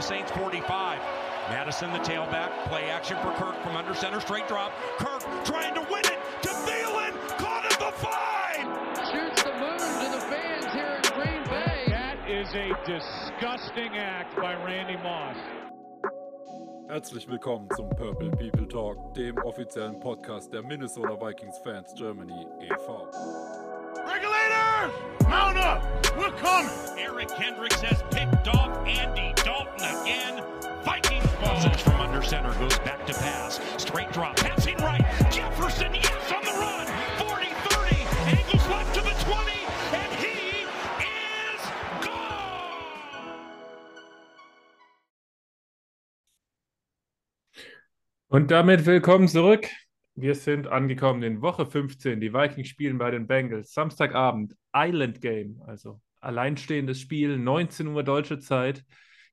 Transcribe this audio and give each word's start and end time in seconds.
the 0.00 0.06
Saints 0.06 0.30
45. 0.30 0.98
Madison, 1.50 1.92
the 1.92 1.98
tailback, 1.98 2.50
play 2.68 2.88
action 2.88 3.18
for 3.18 3.32
Kirk 3.32 3.62
from 3.62 3.76
under 3.76 3.94
center, 3.94 4.18
straight 4.18 4.48
drop. 4.48 4.72
Kirk 4.96 5.20
trying 5.44 5.74
to 5.74 5.80
win 5.92 6.00
it 6.06 6.18
to 6.40 6.48
Thielen, 6.48 7.12
caught 7.36 7.66
at 7.66 7.78
the 7.78 7.92
five. 7.98 8.64
Shoots 9.12 9.42
the 9.42 9.52
moon 9.52 9.76
to 9.76 10.10
the 10.10 10.20
fans 10.24 10.64
here 10.72 11.02
in 11.04 11.12
Green 11.12 11.44
Bay. 11.44 11.84
That 11.88 12.16
is 12.26 12.48
a 12.54 12.72
disgusting 12.86 13.98
act 13.98 14.34
by 14.36 14.54
Randy 14.64 14.96
Moss. 15.02 15.36
Herzlich 16.88 17.28
willkommen 17.28 17.68
zum 17.76 17.90
Purple 17.90 18.30
People 18.30 18.66
Talk, 18.66 19.14
dem 19.14 19.36
offiziellen 19.44 20.00
Podcast 20.00 20.50
der 20.50 20.62
Minnesota 20.62 21.14
Vikings 21.14 21.58
Fans 21.58 21.92
Germany 21.92 22.46
e.V. 22.62 23.06
Regulators, 24.06 24.92
mount 25.28 25.58
up. 25.58 25.82
We're 26.16 26.32
coming. 26.38 26.72
Eric 26.96 27.28
Kendricks 27.28 27.82
has 27.82 28.02
picked 28.10 28.48
off 28.48 28.76
Andy 28.86 29.29
Dalton 29.29 29.29
again. 29.90 30.42
Vikings 30.84 31.26
ball. 31.40 31.60
from 31.84 32.00
under 32.00 32.22
center 32.22 32.52
goes 32.58 32.78
back 32.80 33.04
to 33.06 33.14
pass. 33.14 33.60
Straight 33.76 34.12
drop, 34.12 34.36
passing 34.36 34.76
right. 34.78 35.04
Jefferson, 35.30 35.94
yes, 35.94 36.32
on 36.32 36.42
the 36.44 36.52
run. 36.58 36.86
40-30, 37.18 38.06
angles 38.26 38.68
left 38.68 38.94
to 38.94 39.00
the 39.02 39.14
20, 39.24 39.52
and 39.92 40.12
he 40.14 40.64
is 41.02 41.60
gone. 42.02 43.34
Und 48.28 48.50
damit 48.50 48.86
willkommen 48.86 49.28
zurück. 49.28 49.68
Wir 50.14 50.34
sind 50.34 50.66
angekommen 50.66 51.22
in 51.22 51.40
Woche 51.40 51.66
15. 51.66 52.20
Die 52.20 52.32
Vikings 52.32 52.68
spielen 52.68 52.98
bei 52.98 53.10
den 53.10 53.26
Bengals. 53.26 53.72
Samstagabend, 53.72 54.54
Island 54.74 55.20
Game, 55.20 55.62
also 55.66 56.00
alleinstehendes 56.20 57.00
Spiel, 57.00 57.38
19 57.38 57.86
Uhr 57.88 58.02
deutsche 58.02 58.38
Zeit. 58.38 58.84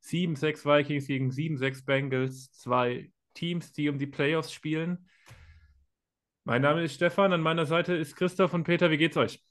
7-6 0.07 0.65
Vikings 0.65 1.07
gegen 1.07 1.31
7-6 1.31 1.85
Bengals. 1.85 2.51
Zwei 2.51 3.11
Teams, 3.33 3.71
die 3.71 3.89
um 3.89 3.99
die 3.99 4.07
Playoffs 4.07 4.51
spielen. 4.51 5.07
Mein 6.43 6.61
Name 6.61 6.83
ist 6.83 6.95
Stefan, 6.95 7.33
an 7.33 7.41
meiner 7.41 7.65
Seite 7.65 7.93
ist 7.93 8.15
Christoph 8.15 8.53
und 8.53 8.63
Peter. 8.63 8.89
Wie 8.89 8.97
geht's 8.97 9.17
euch? 9.17 9.43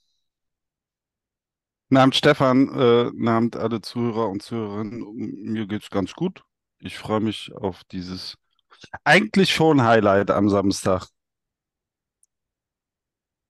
Namens 1.89 2.17
Stefan, 2.17 2.67
äh, 2.73 3.11
namens 3.15 3.55
alle 3.55 3.81
Zuhörer 3.81 4.27
und 4.29 4.41
Zuhörerinnen, 4.41 5.15
mir 5.15 5.67
geht's 5.67 5.89
ganz 5.89 6.13
gut. 6.13 6.43
Ich 6.79 6.97
freue 6.97 7.21
mich 7.21 7.53
auf 7.55 7.83
dieses 7.85 8.37
eigentlich 9.03 9.53
schon 9.53 9.83
Highlight 9.83 10.31
am 10.31 10.49
Samstag. 10.49 11.07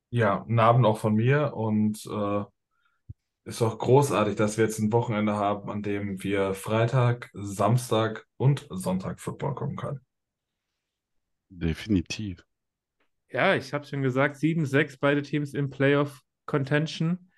Ja, 0.09 0.43
einen 0.43 0.59
Abend 0.59 0.85
auch 0.85 0.99
von 0.99 1.15
mir 1.15 1.53
und 1.55 2.05
äh, 2.05 2.43
ist 3.47 3.61
auch 3.61 3.77
großartig, 3.77 4.35
dass 4.35 4.57
wir 4.57 4.65
jetzt 4.65 4.79
ein 4.79 4.91
Wochenende 4.91 5.35
haben, 5.35 5.69
an 5.69 5.81
dem 5.81 6.21
wir 6.21 6.53
Freitag, 6.53 7.29
Samstag 7.33 8.25
und 8.35 8.67
Sonntag 8.69 9.21
Football 9.21 9.55
gucken 9.55 9.77
können. 9.77 10.01
Definitiv. 11.49 12.43
Ja, 13.29 13.55
ich 13.55 13.73
habe 13.73 13.85
schon 13.85 14.01
gesagt, 14.01 14.35
7-6 14.35 14.97
beide 14.99 15.21
Teams 15.21 15.53
im 15.53 15.69
Playoff 15.69 16.21
Contention. 16.45 17.31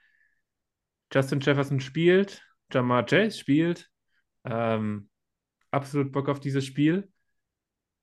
Justin 1.14 1.42
Jefferson 1.42 1.80
spielt, 1.80 2.44
Jamar 2.72 3.06
Chase 3.06 3.38
spielt. 3.38 3.90
Ähm, 4.46 5.10
absolut 5.70 6.12
Bock 6.12 6.28
auf 6.28 6.40
dieses 6.40 6.66
Spiel. 6.66 7.12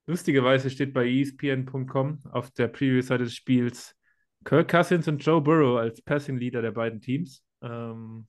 Lustigerweise 0.07 0.71
steht 0.71 0.93
bei 0.93 1.09
ESPN.com 1.09 2.21
auf 2.31 2.53
der 2.53 2.69
Preview-Seite 2.69 3.25
des 3.25 3.35
Spiels 3.35 3.97
Kirk 4.45 4.71
Cousins 4.71 5.09
und 5.09 5.19
Joe 5.19 5.41
Burrow 5.41 5.79
als 5.79 6.01
Passing 6.03 6.37
Leader 6.37 6.63
der 6.63 6.71
beiden 6.71 7.01
Teams. 7.01 7.43
Ähm, 7.67 8.27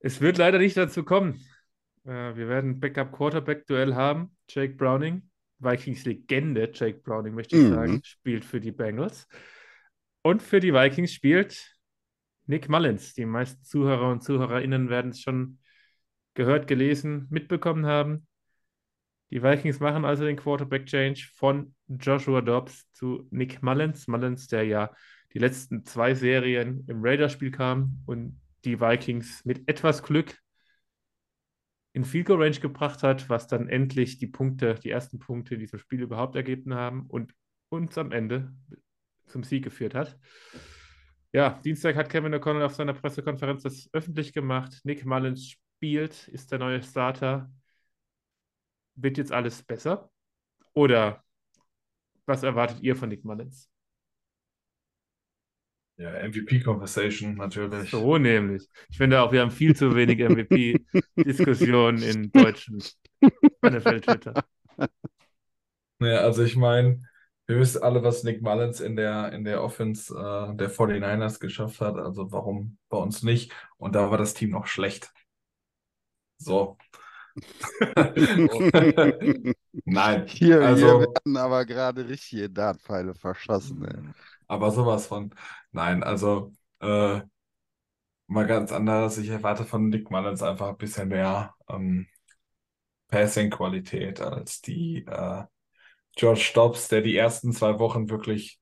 es 0.00 0.20
wird 0.20 0.38
leider 0.38 0.58
nicht 0.58 0.76
dazu 0.76 1.04
kommen. 1.04 1.44
Äh, 2.04 2.36
wir 2.36 2.48
werden 2.48 2.70
ein 2.72 2.80
Backup-Quarterback-Duell 2.80 3.94
haben. 3.94 4.36
Jake 4.48 4.74
Browning, 4.74 5.28
Vikings-Legende 5.58 6.70
Jake 6.72 7.00
Browning, 7.00 7.34
möchte 7.34 7.56
ich 7.56 7.62
Mhm. 7.64 7.74
sagen, 7.74 8.00
spielt 8.04 8.44
für 8.44 8.60
die 8.60 8.72
Bengals. 8.72 9.26
Und 10.22 10.42
für 10.42 10.60
die 10.60 10.72
Vikings 10.72 11.12
spielt 11.12 11.74
Nick 12.46 12.68
Mullins. 12.68 13.14
Die 13.14 13.26
meisten 13.26 13.62
Zuhörer 13.64 14.10
und 14.10 14.22
ZuhörerInnen 14.22 14.88
werden 14.88 15.10
es 15.10 15.20
schon 15.20 15.58
gehört, 16.34 16.66
gelesen, 16.68 17.26
mitbekommen 17.30 17.86
haben. 17.86 18.26
Die 19.30 19.42
Vikings 19.42 19.80
machen 19.80 20.04
also 20.04 20.24
den 20.24 20.36
Quarterback-Change 20.36 21.28
von 21.34 21.74
Joshua 21.88 22.40
Dobbs 22.40 22.90
zu 22.92 23.26
Nick 23.30 23.62
Mullins. 23.62 24.06
Mullins, 24.08 24.48
der 24.48 24.64
ja 24.64 24.90
die 25.34 25.38
letzten 25.38 25.84
zwei 25.84 26.14
Serien 26.14 26.84
im 26.88 27.04
Raiders-Spiel 27.04 27.50
kam 27.50 28.02
und 28.06 28.40
die 28.64 28.80
Vikings 28.80 29.44
mit 29.44 29.68
etwas 29.68 30.02
Glück 30.02 30.38
in 31.92 32.04
Field 32.04 32.30
Range 32.30 32.58
gebracht 32.58 33.02
hat, 33.02 33.28
was 33.28 33.46
dann 33.46 33.68
endlich 33.68 34.18
die 34.18 34.26
Punkte, 34.26 34.74
die 34.74 34.90
ersten 34.90 35.18
Punkte 35.18 35.54
in 35.54 35.60
diesem 35.60 35.78
Spiel 35.78 36.02
überhaupt 36.02 36.36
ergeben 36.36 36.74
haben 36.74 37.06
und 37.06 37.34
uns 37.70 37.98
am 37.98 38.12
Ende 38.12 38.54
zum 39.26 39.42
Sieg 39.42 39.64
geführt 39.64 39.94
hat. 39.94 40.18
Ja, 41.32 41.60
Dienstag 41.64 41.96
hat 41.96 42.08
Kevin 42.08 42.34
O'Connell 42.34 42.64
auf 42.64 42.74
seiner 42.74 42.94
Pressekonferenz 42.94 43.62
das 43.62 43.88
öffentlich 43.92 44.32
gemacht. 44.32 44.80
Nick 44.84 45.04
Mullins 45.04 45.48
spielt, 45.50 46.28
ist 46.28 46.50
der 46.52 46.58
neue 46.58 46.82
Starter. 46.82 47.50
Wird 48.94 49.18
jetzt 49.18 49.32
alles 49.32 49.62
besser? 49.62 50.10
Oder 50.72 51.22
was 52.26 52.42
erwartet 52.42 52.80
ihr 52.80 52.96
von 52.96 53.08
Nick 53.08 53.24
Mullins? 53.24 53.70
Ja, 55.98 56.12
MVP-Conversation 56.28 57.34
natürlich. 57.34 57.90
So 57.90 58.18
nämlich. 58.18 58.68
Ich 58.88 58.96
finde 58.96 59.20
auch, 59.20 59.32
wir 59.32 59.40
haben 59.40 59.50
viel 59.50 59.74
zu 59.74 59.96
wenig 59.96 60.20
MVP-Diskussionen 60.20 62.02
in 62.02 62.30
deutschen 62.30 62.80
NFL-Twitter. 63.66 64.44
Ja, 66.00 66.18
also 66.20 66.44
ich 66.44 66.54
meine, 66.54 67.02
wir 67.48 67.58
wissen 67.58 67.82
alle, 67.82 68.04
was 68.04 68.22
Nick 68.22 68.42
Mullins 68.42 68.78
in 68.78 68.94
der, 68.94 69.32
in 69.32 69.42
der 69.42 69.60
Offense 69.62 70.14
äh, 70.14 70.54
der 70.54 70.70
49ers 70.70 71.40
geschafft 71.40 71.80
hat. 71.80 71.96
Also 71.96 72.30
warum 72.30 72.78
bei 72.88 72.98
uns 72.98 73.24
nicht? 73.24 73.52
Und 73.76 73.96
da 73.96 74.10
war 74.10 74.18
das 74.18 74.34
Team 74.34 74.50
noch 74.50 74.68
schlecht. 74.68 75.12
So. 76.36 76.78
Nein, 79.84 80.26
Hier, 80.26 80.62
also. 80.62 80.86
hier 80.86 81.00
werden 81.00 81.36
aber 81.36 81.64
gerade 81.64 82.08
richtige 82.08 82.50
Dartpfeile 82.50 83.14
verschossen. 83.14 83.84
Ey. 83.84 84.14
Aber 84.46 84.70
sowas 84.70 85.06
von. 85.06 85.34
Nein, 85.72 86.02
also 86.02 86.52
äh, 86.80 87.20
mal 88.26 88.46
ganz 88.46 88.72
anderes. 88.72 89.18
Ich 89.18 89.28
erwarte 89.28 89.64
von 89.64 89.88
Nick 89.88 90.10
Mullins 90.10 90.42
einfach 90.42 90.68
ein 90.68 90.76
bisschen 90.76 91.08
mehr 91.08 91.54
ähm, 91.68 92.06
Passing-Qualität 93.08 94.20
als 94.20 94.60
die 94.60 95.04
äh, 95.06 95.44
George 96.16 96.50
Dobbs, 96.54 96.88
der 96.88 97.02
die 97.02 97.16
ersten 97.16 97.52
zwei 97.52 97.78
Wochen 97.78 98.10
wirklich 98.10 98.60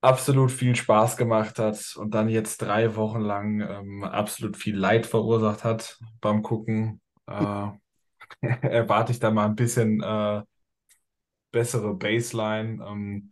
absolut 0.00 0.52
viel 0.52 0.76
Spaß 0.76 1.16
gemacht 1.16 1.58
hat 1.58 1.96
und 1.96 2.14
dann 2.14 2.28
jetzt 2.28 2.58
drei 2.60 2.94
Wochen 2.94 3.20
lang 3.20 3.60
ähm, 3.60 4.04
absolut 4.04 4.56
viel 4.56 4.76
Leid 4.76 5.06
verursacht 5.06 5.64
hat 5.64 5.98
beim 6.20 6.42
Gucken. 6.42 7.00
Äh, 7.26 7.70
erwarte 8.62 9.12
ich 9.12 9.20
da 9.20 9.30
mal 9.30 9.46
ein 9.46 9.56
bisschen 9.56 10.02
äh, 10.02 10.42
bessere 11.52 11.94
Baseline. 11.94 12.84
Ähm, 12.86 13.30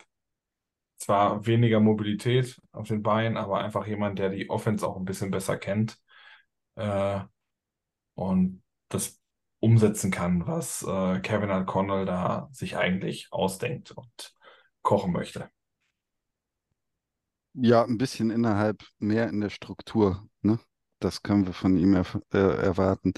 zwar 0.96 1.46
weniger 1.46 1.80
Mobilität 1.80 2.58
auf 2.72 2.88
den 2.88 3.02
Beinen, 3.02 3.36
aber 3.36 3.58
einfach 3.60 3.86
jemand, 3.86 4.18
der 4.18 4.30
die 4.30 4.48
Offense 4.50 4.86
auch 4.86 4.96
ein 4.96 5.04
bisschen 5.04 5.30
besser 5.30 5.56
kennt 5.58 5.98
äh, 6.76 7.20
und 8.14 8.62
das 8.88 9.20
umsetzen 9.60 10.10
kann, 10.10 10.46
was 10.46 10.82
äh, 10.84 11.20
Kevin 11.20 11.50
O'Connell 11.50 12.06
da 12.06 12.48
sich 12.52 12.76
eigentlich 12.78 13.28
ausdenkt 13.32 13.92
und 13.92 14.34
kochen 14.82 15.12
möchte. 15.12 15.50
Ja, 17.54 17.84
ein 17.84 17.98
bisschen 17.98 18.30
innerhalb, 18.30 18.82
mehr 18.98 19.28
in 19.28 19.40
der 19.40 19.50
Struktur. 19.50 20.26
Ne? 20.42 20.58
Das 21.00 21.22
können 21.22 21.46
wir 21.46 21.52
von 21.52 21.76
ihm 21.76 21.94
erf- 21.94 22.22
äh, 22.32 22.38
erwarten. 22.64 23.12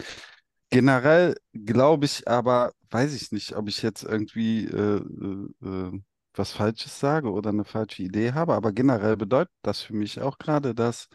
Generell 0.75 1.37
glaube 1.53 2.05
ich 2.07 2.27
aber, 2.27 2.73
weiß 2.91 3.15
ich 3.15 3.31
nicht, 3.31 3.55
ob 3.55 3.69
ich 3.69 3.81
jetzt 3.83 4.03
irgendwie 4.03 4.65
äh, 4.67 4.97
äh, 4.99 5.67
äh, 5.69 6.01
was 6.35 6.51
Falsches 6.51 6.99
sage 6.99 7.31
oder 7.31 7.51
eine 7.51 7.65
falsche 7.65 8.03
Idee 8.03 8.33
habe, 8.33 8.55
aber 8.55 8.73
generell 8.73 9.17
bedeutet 9.17 9.53
das 9.63 9.83
für 9.83 9.95
mich 9.95 10.21
auch 10.21 10.37
gerade, 10.39 10.75
dass 10.75 11.09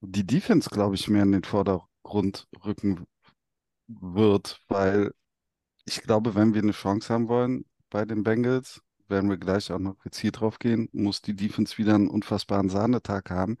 die 0.00 0.24
Defense, 0.24 0.70
glaube 0.70 0.94
ich, 0.94 1.08
mehr 1.08 1.24
in 1.24 1.32
den 1.32 1.42
Vordergrund 1.44 2.46
rücken 2.64 3.06
wird, 3.88 4.60
weil 4.68 5.12
ich 5.86 6.02
glaube, 6.02 6.34
wenn 6.36 6.54
wir 6.54 6.62
eine 6.62 6.72
Chance 6.72 7.12
haben 7.12 7.28
wollen 7.28 7.66
bei 7.90 8.04
den 8.04 8.24
Bengals, 8.24 8.82
werden 9.08 9.30
wir 9.30 9.38
gleich 9.38 9.72
auch 9.72 9.80
noch 9.80 9.98
gezielt 10.00 10.40
drauf 10.40 10.60
gehen, 10.60 10.88
muss 10.92 11.22
die 11.22 11.36
Defense 11.36 11.78
wieder 11.78 11.96
einen 11.96 12.08
unfassbaren 12.10 12.68
Sahnetag 12.70 13.30
haben 13.30 13.58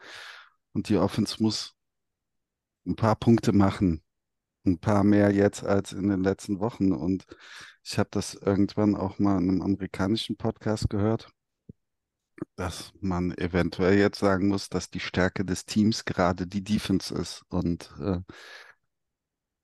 und 0.72 0.88
die 0.88 0.98
Offense 0.98 1.42
muss 1.42 1.74
ein 2.86 2.96
paar 2.96 3.16
Punkte 3.16 3.52
machen. 3.52 4.05
Ein 4.66 4.78
paar 4.78 5.04
mehr 5.04 5.30
jetzt 5.32 5.64
als 5.64 5.92
in 5.92 6.08
den 6.08 6.22
letzten 6.22 6.60
Wochen. 6.60 6.92
Und 6.92 7.24
ich 7.84 7.98
habe 7.98 8.08
das 8.12 8.34
irgendwann 8.34 8.94
auch 8.96 9.18
mal 9.18 9.38
in 9.38 9.48
einem 9.50 9.62
amerikanischen 9.62 10.36
Podcast 10.36 10.90
gehört, 10.90 11.30
dass 12.56 12.92
man 13.00 13.32
eventuell 13.38 13.98
jetzt 13.98 14.18
sagen 14.18 14.48
muss, 14.48 14.68
dass 14.68 14.90
die 14.90 15.00
Stärke 15.00 15.44
des 15.44 15.64
Teams 15.64 16.04
gerade 16.04 16.46
die 16.46 16.62
Defense 16.64 17.14
ist. 17.14 17.42
Und 17.48 17.90
äh, 18.00 18.20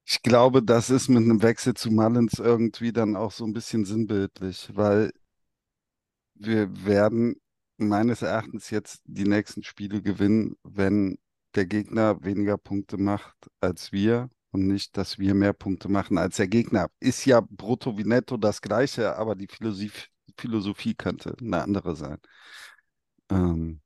Ich 0.04 0.22
glaube, 0.22 0.62
das 0.62 0.90
ist 0.90 1.08
mit 1.08 1.24
einem 1.24 1.42
Wechsel 1.42 1.74
zu 1.74 1.90
Mullins 1.90 2.38
irgendwie 2.38 2.92
dann 2.92 3.16
auch 3.16 3.32
so 3.32 3.44
ein 3.44 3.52
bisschen 3.52 3.84
sinnbildlich, 3.84 4.70
weil 4.74 5.10
wir 6.34 6.84
werden 6.86 7.36
meines 7.78 8.22
Erachtens 8.22 8.70
jetzt 8.70 9.02
die 9.06 9.24
nächsten 9.24 9.62
Spiele 9.64 10.02
gewinnen, 10.02 10.56
wenn 10.62 11.18
der 11.54 11.66
Gegner 11.66 12.22
weniger 12.24 12.58
Punkte 12.58 12.96
macht 12.98 13.50
als 13.60 13.92
wir 13.92 14.30
und 14.52 14.66
nicht, 14.66 14.96
dass 14.96 15.18
wir 15.18 15.34
mehr 15.34 15.52
Punkte 15.54 15.88
machen 15.88 16.18
als 16.18 16.36
der 16.36 16.48
Gegner. 16.48 16.90
Ist 17.00 17.24
ja 17.24 17.40
brutto 17.40 17.98
wie 17.98 18.04
netto 18.04 18.36
das 18.36 18.60
Gleiche, 18.62 19.16
aber 19.16 19.34
die 19.34 19.48
Philosophie, 19.48 20.08
Philosophie 20.38 20.94
könnte 20.94 21.34
eine 21.40 21.62
andere 21.62 21.96
sein. 21.96 22.18
Ähm, 23.30 23.80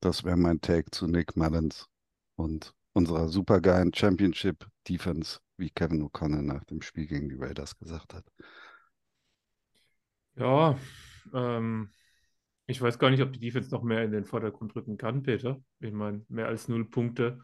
das 0.00 0.24
wäre 0.24 0.36
mein 0.36 0.60
Take 0.60 0.90
zu 0.90 1.06
Nick 1.06 1.36
Mullins 1.36 1.88
und 2.36 2.74
unserer 2.92 3.28
supergeilen 3.28 3.92
Championship 3.92 4.66
Defense, 4.88 5.40
wie 5.56 5.70
Kevin 5.70 6.02
O'Connell 6.02 6.42
nach 6.42 6.64
dem 6.64 6.80
Spiel 6.80 7.06
gegen 7.06 7.28
die 7.28 7.36
Raiders 7.36 7.76
gesagt 7.76 8.14
hat. 8.14 8.24
Ja, 10.36 10.78
ähm, 11.34 11.90
ich 12.66 12.80
weiß 12.80 12.98
gar 12.98 13.10
nicht, 13.10 13.22
ob 13.22 13.32
die 13.32 13.40
Defense 13.40 13.70
noch 13.70 13.82
mehr 13.82 14.04
in 14.04 14.12
den 14.12 14.24
Vordergrund 14.24 14.76
rücken 14.76 14.96
kann, 14.96 15.22
Peter. 15.22 15.60
Ich 15.80 15.92
meine, 15.92 16.24
mehr 16.28 16.46
als 16.46 16.68
null 16.68 16.88
Punkte, 16.88 17.40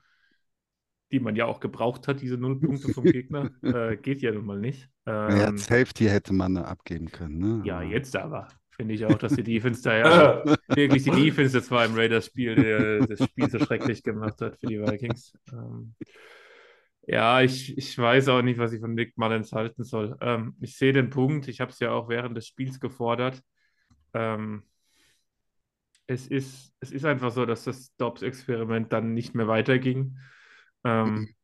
die 1.13 1.21
man 1.21 1.37
ja 1.37 1.47
auch 1.47 1.61
gebraucht 1.61 2.09
hat, 2.09 2.21
diese 2.21 2.37
null 2.39 2.61
Punkte 2.61 2.89
vom 2.89 3.11
Gegner, 3.11 3.51
äh, 3.63 3.97
geht 3.97 4.23
ja 4.23 4.33
nun 4.33 4.47
mal 4.47 4.59
nicht. 4.59 4.89
Ja, 5.29 5.49
Ähm, 5.49 5.59
Safety 5.59 6.07
hätte 6.07 6.33
man 6.33 6.57
abgeben 6.57 7.11
können, 7.11 7.39
ne? 7.39 7.63
ja, 7.67 7.83
jetzt 7.83 8.17
aber 8.17 8.49
finde 8.71 8.95
ich 8.95 9.05
auch, 9.05 9.19
dass 9.19 9.35
die 9.35 9.43
Defense 9.43 9.83
da 9.83 9.97
ja 9.97 10.45
wirklich 10.69 11.05
die 11.05 11.11
Defense, 11.11 11.59
das 11.59 11.71
war 11.71 11.85
im 11.85 11.95
Raiders-Spiel, 11.95 12.55
der 12.57 13.07
das 13.07 13.23
Spiel 13.25 13.51
so 13.51 13.59
schrecklich 13.59 14.03
gemacht 14.03 14.41
hat 14.41 14.59
für 14.59 14.67
die 14.67 14.81
Vikings. 14.81 15.33
Ähm, 15.53 15.95
ja, 17.07 17.43
ich, 17.43 17.77
ich 17.77 17.99
weiß 17.99 18.29
auch 18.29 18.43
nicht, 18.43 18.59
was 18.59 18.73
ich 18.73 18.81
von 18.81 18.95
Nick 18.95 19.19
Mullins 19.19 19.53
halten 19.53 19.85
soll. 19.85 20.17
Ähm, 20.21 20.57
ich 20.61 20.77
sehe 20.77 20.93
den 20.93 21.11
Punkt, 21.11 21.49
ich 21.49 21.61
habe 21.61 21.71
es 21.73 21.81
ja 21.81 21.91
auch 21.93 22.09
während 22.09 22.37
des 22.37 22.47
Spiels 22.47 22.81
gefordert. 22.81 23.43
Ähm, 24.15 24.63
es 26.07 26.27
ist, 26.27 26.75
es 26.81 26.93
ist 26.93 27.05
einfach 27.05 27.31
so, 27.31 27.47
dass 27.47 27.65
das 27.65 27.95
Dobbs-Experiment 27.97 28.93
dann 28.93 29.15
nicht 29.15 29.35
mehr 29.35 29.49
weiterging. 29.49 30.19
Ähm, 30.85 31.35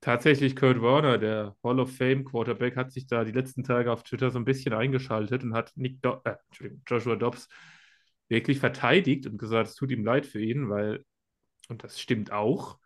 tatsächlich 0.00 0.56
Kurt 0.56 0.80
Warner, 0.82 1.18
der 1.18 1.56
Hall 1.62 1.80
of 1.80 1.96
Fame 1.96 2.24
Quarterback, 2.24 2.76
hat 2.76 2.92
sich 2.92 3.06
da 3.06 3.24
die 3.24 3.32
letzten 3.32 3.64
Tage 3.64 3.92
auf 3.92 4.02
Twitter 4.02 4.30
so 4.30 4.38
ein 4.38 4.44
bisschen 4.44 4.72
eingeschaltet 4.74 5.42
und 5.44 5.54
hat 5.54 5.72
Nick 5.76 6.02
Do 6.02 6.20
äh, 6.24 6.34
Entschuldigung, 6.48 6.82
Joshua 6.86 7.16
Dobbs 7.16 7.48
wirklich 8.28 8.58
verteidigt 8.58 9.26
und 9.26 9.38
gesagt, 9.38 9.68
es 9.68 9.74
tut 9.74 9.90
ihm 9.90 10.04
leid 10.04 10.26
für 10.26 10.40
ihn, 10.40 10.68
weil, 10.68 11.04
und 11.68 11.84
das 11.84 12.00
stimmt 12.00 12.32
auch, 12.32 12.78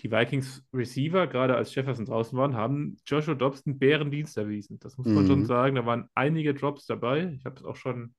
die 0.00 0.10
Vikings 0.10 0.64
Receiver, 0.72 1.26
gerade 1.26 1.56
als 1.56 1.74
Jefferson 1.74 2.04
draußen 2.04 2.36
waren, 2.36 2.56
haben 2.56 2.96
Joshua 3.06 3.34
Dobbs 3.34 3.64
einen 3.66 3.78
Bärendienst 3.78 4.36
erwiesen. 4.36 4.78
Das 4.80 4.98
muss 4.98 5.06
man 5.06 5.24
Mhm. 5.24 5.28
schon 5.28 5.44
sagen. 5.44 5.76
Da 5.76 5.86
waren 5.86 6.08
einige 6.14 6.52
Drops 6.54 6.86
dabei. 6.86 7.32
Ich 7.38 7.44
habe 7.44 7.56
es 7.56 7.64
auch 7.64 7.76
schon, 7.76 8.14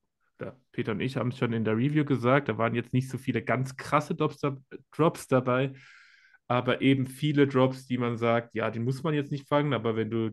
Peter 0.71 0.93
und 0.93 1.01
ich 1.01 1.17
haben 1.17 1.29
es 1.29 1.37
schon 1.37 1.53
in 1.53 1.63
der 1.65 1.77
Review 1.77 2.05
gesagt, 2.05 2.49
da 2.49 2.57
waren 2.57 2.75
jetzt 2.75 2.93
nicht 2.93 3.09
so 3.09 3.17
viele 3.17 3.41
ganz 3.43 3.75
krasse 3.77 4.15
Drops, 4.15 4.41
Drops 4.91 5.27
dabei, 5.27 5.73
aber 6.47 6.81
eben 6.81 7.07
viele 7.07 7.47
Drops, 7.47 7.87
die 7.87 7.97
man 7.97 8.17
sagt, 8.17 8.55
ja, 8.55 8.71
die 8.71 8.79
muss 8.79 9.03
man 9.03 9.13
jetzt 9.13 9.31
nicht 9.31 9.47
fangen, 9.47 9.73
aber 9.73 9.95
wenn 9.95 10.09
du 10.11 10.31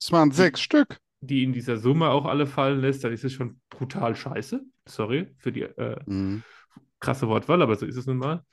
Es 0.00 0.10
waren 0.10 0.32
sechs 0.32 0.60
Stück. 0.60 0.98
die 1.20 1.42
in 1.44 1.52
dieser 1.52 1.78
Summe 1.78 2.10
auch 2.10 2.26
alle 2.26 2.46
fallen 2.46 2.80
lässt, 2.80 3.04
dann 3.04 3.12
ist 3.12 3.24
es 3.24 3.32
schon 3.32 3.60
brutal 3.70 4.14
scheiße. 4.16 4.64
Sorry 4.86 5.28
für 5.38 5.52
die 5.52 5.62
äh, 5.62 5.96
Mhm. 6.06 6.42
krasse 7.00 7.28
Wortwahl, 7.28 7.62
aber 7.62 7.76
so 7.76 7.86
ist 7.86 7.96
es 7.96 8.06
nun 8.06 8.18
mal. 8.18 8.44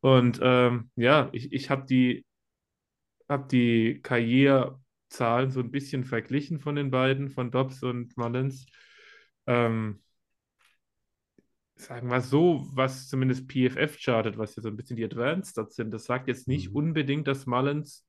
Und 0.00 0.40
ähm, 0.42 0.90
ja, 0.96 1.28
ich, 1.32 1.52
ich 1.52 1.70
habe 1.70 1.86
die, 1.86 2.24
hab 3.28 3.48
die 3.48 4.00
Karrierezahlen 4.02 5.50
so 5.50 5.60
ein 5.60 5.70
bisschen 5.70 6.04
verglichen 6.04 6.60
von 6.60 6.76
den 6.76 6.90
beiden, 6.90 7.30
von 7.30 7.50
Dobbs 7.50 7.82
und 7.82 8.16
Mullins. 8.16 8.66
Ähm, 9.46 10.02
sagen 11.76 12.08
wir 12.10 12.20
so, 12.20 12.66
was 12.72 13.08
zumindest 13.08 13.48
PFF 13.48 13.98
chartet, 13.98 14.38
was 14.38 14.56
ja 14.56 14.62
so 14.62 14.68
ein 14.68 14.76
bisschen 14.76 14.96
die 14.96 15.04
Advanced 15.04 15.52
Stats 15.52 15.76
sind, 15.76 15.92
das 15.92 16.04
sagt 16.04 16.28
jetzt 16.28 16.48
nicht 16.48 16.70
Mhm. 16.70 16.76
unbedingt, 16.76 17.26
dass 17.28 17.46
Mullins 17.46 18.04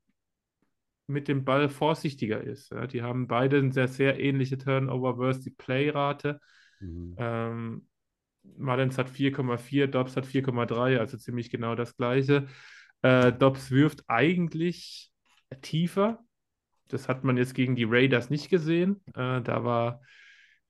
mit 1.07 1.27
dem 1.27 1.45
Ball 1.45 1.69
vorsichtiger 1.69 2.41
ist. 2.41 2.71
Ja, 2.71 2.88
die 2.88 3.01
haben 3.03 3.27
beide 3.27 3.57
eine 3.59 3.71
sehr, 3.71 3.88
sehr 3.88 4.19
ähnliche 4.19 4.57
Turnover 4.57 5.17
versus 5.17 5.44
die 5.44 5.51
Play-Rate. 5.51 6.39
Mhm. 6.79 7.15
Ähm, 7.17 7.88
Mullins 8.57 8.97
hat 8.97 9.09
4,4, 9.09 9.88
Dobbs 9.88 10.15
hat 10.15 10.25
4,3, 10.25 11.00
also 11.00 11.17
ziemlich 11.17 11.50
genau 11.50 11.75
das 11.75 11.95
gleiche. 11.95 12.47
Äh, 13.01 13.33
Dobbs 13.33 13.71
wirft 13.71 14.03
eigentlich 14.07 15.12
tiefer. 15.62 16.23
Das 16.88 17.07
hat 17.07 17.23
man 17.23 17.38
jetzt 17.38 17.56
gegen 17.56 17.75
die 17.75 17.85
Raiders 17.85 18.29
nicht 18.29 18.50
gesehen. 18.50 19.01
Äh, 19.15 19.41
da 19.41 19.63
war 19.63 20.01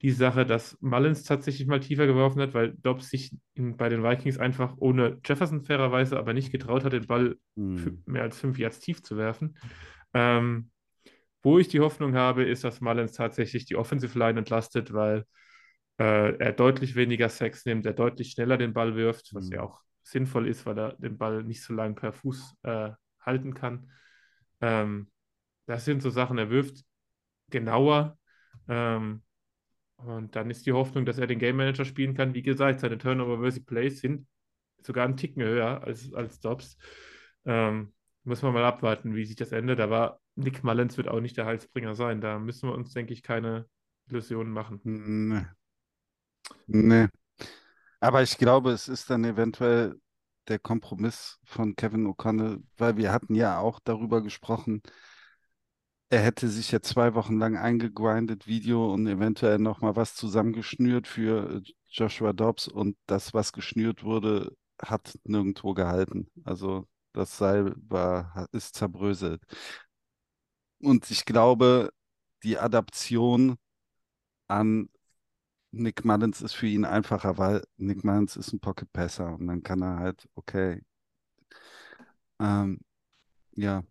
die 0.01 0.12
Sache, 0.12 0.45
dass 0.45 0.77
Mullins 0.81 1.24
tatsächlich 1.24 1.68
mal 1.68 1.80
tiefer 1.80 2.06
geworfen 2.06 2.42
hat, 2.42 2.53
weil 2.53 2.74
Dobbs 2.74 3.09
sich 3.09 3.33
in, 3.53 3.77
bei 3.77 3.89
den 3.89 4.03
Vikings 4.03 4.38
einfach 4.38 4.75
ohne 4.77 5.19
Jefferson 5.25 5.63
fairerweise 5.63 6.18
aber 6.18 6.33
nicht 6.33 6.51
getraut 6.51 6.83
hat, 6.83 6.94
den 6.94 7.07
Ball 7.07 7.38
Mhm. 7.57 8.06
mehr 8.06 8.24
als 8.24 8.39
fünf 8.39 8.59
Yards 8.59 8.80
tief 8.80 9.03
zu 9.03 9.18
werfen. 9.18 9.57
Ähm, 10.13 10.69
wo 11.44 11.59
ich 11.59 11.68
die 11.68 11.80
Hoffnung 11.80 12.15
habe, 12.15 12.44
ist, 12.44 12.63
dass 12.63 12.81
Mullins 12.81 13.13
tatsächlich 13.13 13.65
die 13.65 13.75
Offensive 13.75 14.18
Line 14.18 14.39
entlastet, 14.39 14.94
weil 14.94 15.25
äh, 16.00 16.38
er 16.38 16.53
deutlich 16.53 16.95
weniger 16.95 17.30
Sacks 17.30 17.65
nimmt, 17.65 17.86
er 17.86 17.94
deutlich 17.94 18.31
schneller 18.31 18.57
den 18.57 18.74
Ball 18.74 18.95
wirft, 18.95 19.33
was 19.33 19.50
ja 19.50 19.62
Mhm. 19.62 19.63
auch 19.63 19.81
sinnvoll 20.03 20.47
ist, 20.47 20.65
weil 20.65 20.77
er 20.77 20.94
den 20.94 21.18
Ball 21.18 21.44
nicht 21.44 21.63
so 21.63 21.74
lang 21.74 21.95
per 21.95 22.13
Fuß 22.13 22.56
äh, 22.63 22.92
halten 23.21 23.53
kann. 23.53 23.89
Ähm, 24.62 25.12
das 25.68 25.86
sind 25.86 26.01
so 26.01 26.09
Sachen, 26.09 26.38
er 26.38 26.50
wirft 26.50 26.83
genauer. 27.50 28.18
Ähm, 28.69 29.24
und 29.97 30.36
dann 30.36 30.50
ist 30.50 30.65
die 30.65 30.74
Hoffnung, 30.74 31.06
dass 31.06 31.18
er 31.18 31.27
den 31.27 31.39
Game 31.39 31.57
Manager 31.57 31.86
spielen 31.86 32.15
kann. 32.15 32.33
Wie 32.33 32.42
gesagt, 32.42 32.80
seine 32.80 32.97
Turnover 32.97 33.39
versus 33.39 33.63
Plays 33.63 34.00
sind 34.01 34.27
sogar 34.81 35.06
einen 35.06 35.18
Ticken 35.18 35.44
höher 35.44 35.83
als, 35.83 36.13
als 36.13 36.39
Dobbs. 36.39 36.77
Ähm, 37.45 37.94
muss 38.24 38.42
man 38.42 38.53
mal 38.53 38.65
abwarten, 38.65 39.15
wie 39.15 39.25
sich 39.25 39.36
das 39.36 39.51
endet. 39.51 39.80
Aber 39.80 40.19
Nick 40.36 40.63
Mullins 40.63 40.97
wird 40.97 41.07
auch 41.07 41.21
nicht 41.21 41.38
der 41.38 41.45
Heilsbringer 41.45 41.95
sein. 41.95 42.21
Da 42.21 42.39
müssen 42.39 42.69
wir 42.69 42.75
uns, 42.75 42.94
denke 42.94 43.13
ich, 43.13 43.24
keine 43.24 43.68
Illusionen 44.09 44.51
machen. 44.51 44.80
Nee. 44.83 45.45
Nee. 46.68 47.07
Aber 48.00 48.21
ich 48.21 48.38
glaube, 48.38 48.71
es 48.71 48.88
ist 48.88 49.09
dann 49.09 49.24
eventuell 49.24 50.00
der 50.47 50.59
Kompromiss 50.59 51.40
von 51.44 51.75
Kevin 51.75 52.06
O'Connell, 52.06 52.61
weil 52.78 52.97
wir 52.97 53.11
hatten 53.11 53.33
ja 53.33 53.59
auch 53.59 53.80
darüber 53.83 54.21
gesprochen, 54.21 54.81
er 56.09 56.21
hätte 56.21 56.47
sich 56.50 56.71
ja 56.71 56.81
zwei 56.81 57.14
Wochen 57.16 57.38
lang 57.40 57.57
eingegrindet, 57.57 58.47
Video 58.47 58.94
und 58.94 59.07
eventuell 59.07 59.57
nochmal 59.59 59.95
was 59.95 60.16
zusammengeschnürt 60.16 61.07
für 61.07 61.57
äh, 61.57 61.62
Joshua 61.90 62.33
Dobbs 62.33 62.68
und 62.68 62.97
das, 63.07 63.33
was 63.33 63.54
geschnürt 63.54 64.04
wurde, 64.04 64.56
hat 64.81 65.18
nirgendwo 65.24 65.74
gehalten. 65.74 66.30
Also 66.44 66.88
das 67.14 67.38
Seil 67.38 67.74
war, 67.78 68.47
ist 68.52 68.76
zerbröselt. 68.76 69.42
Und 70.80 71.09
ich 71.12 71.26
glaube, 71.26 71.92
die 72.44 72.57
Adaption 72.59 73.57
an 74.47 74.90
Nick 75.71 76.06
Mullins 76.06 76.42
ist 76.42 76.54
für 76.56 76.68
ihn 76.68 76.85
einfacher, 76.85 77.38
weil 77.38 77.64
Nick 77.78 78.04
Mullins 78.04 78.38
ist 78.38 78.54
ein 78.54 78.59
Pocket 78.62 78.92
Passer 78.94 79.35
und 79.35 79.47
dann 79.47 79.64
kann 79.64 79.81
er 79.83 79.97
halt, 80.00 80.28
okay, 80.35 80.81
ähm, 82.40 82.80
ja, 83.56 83.83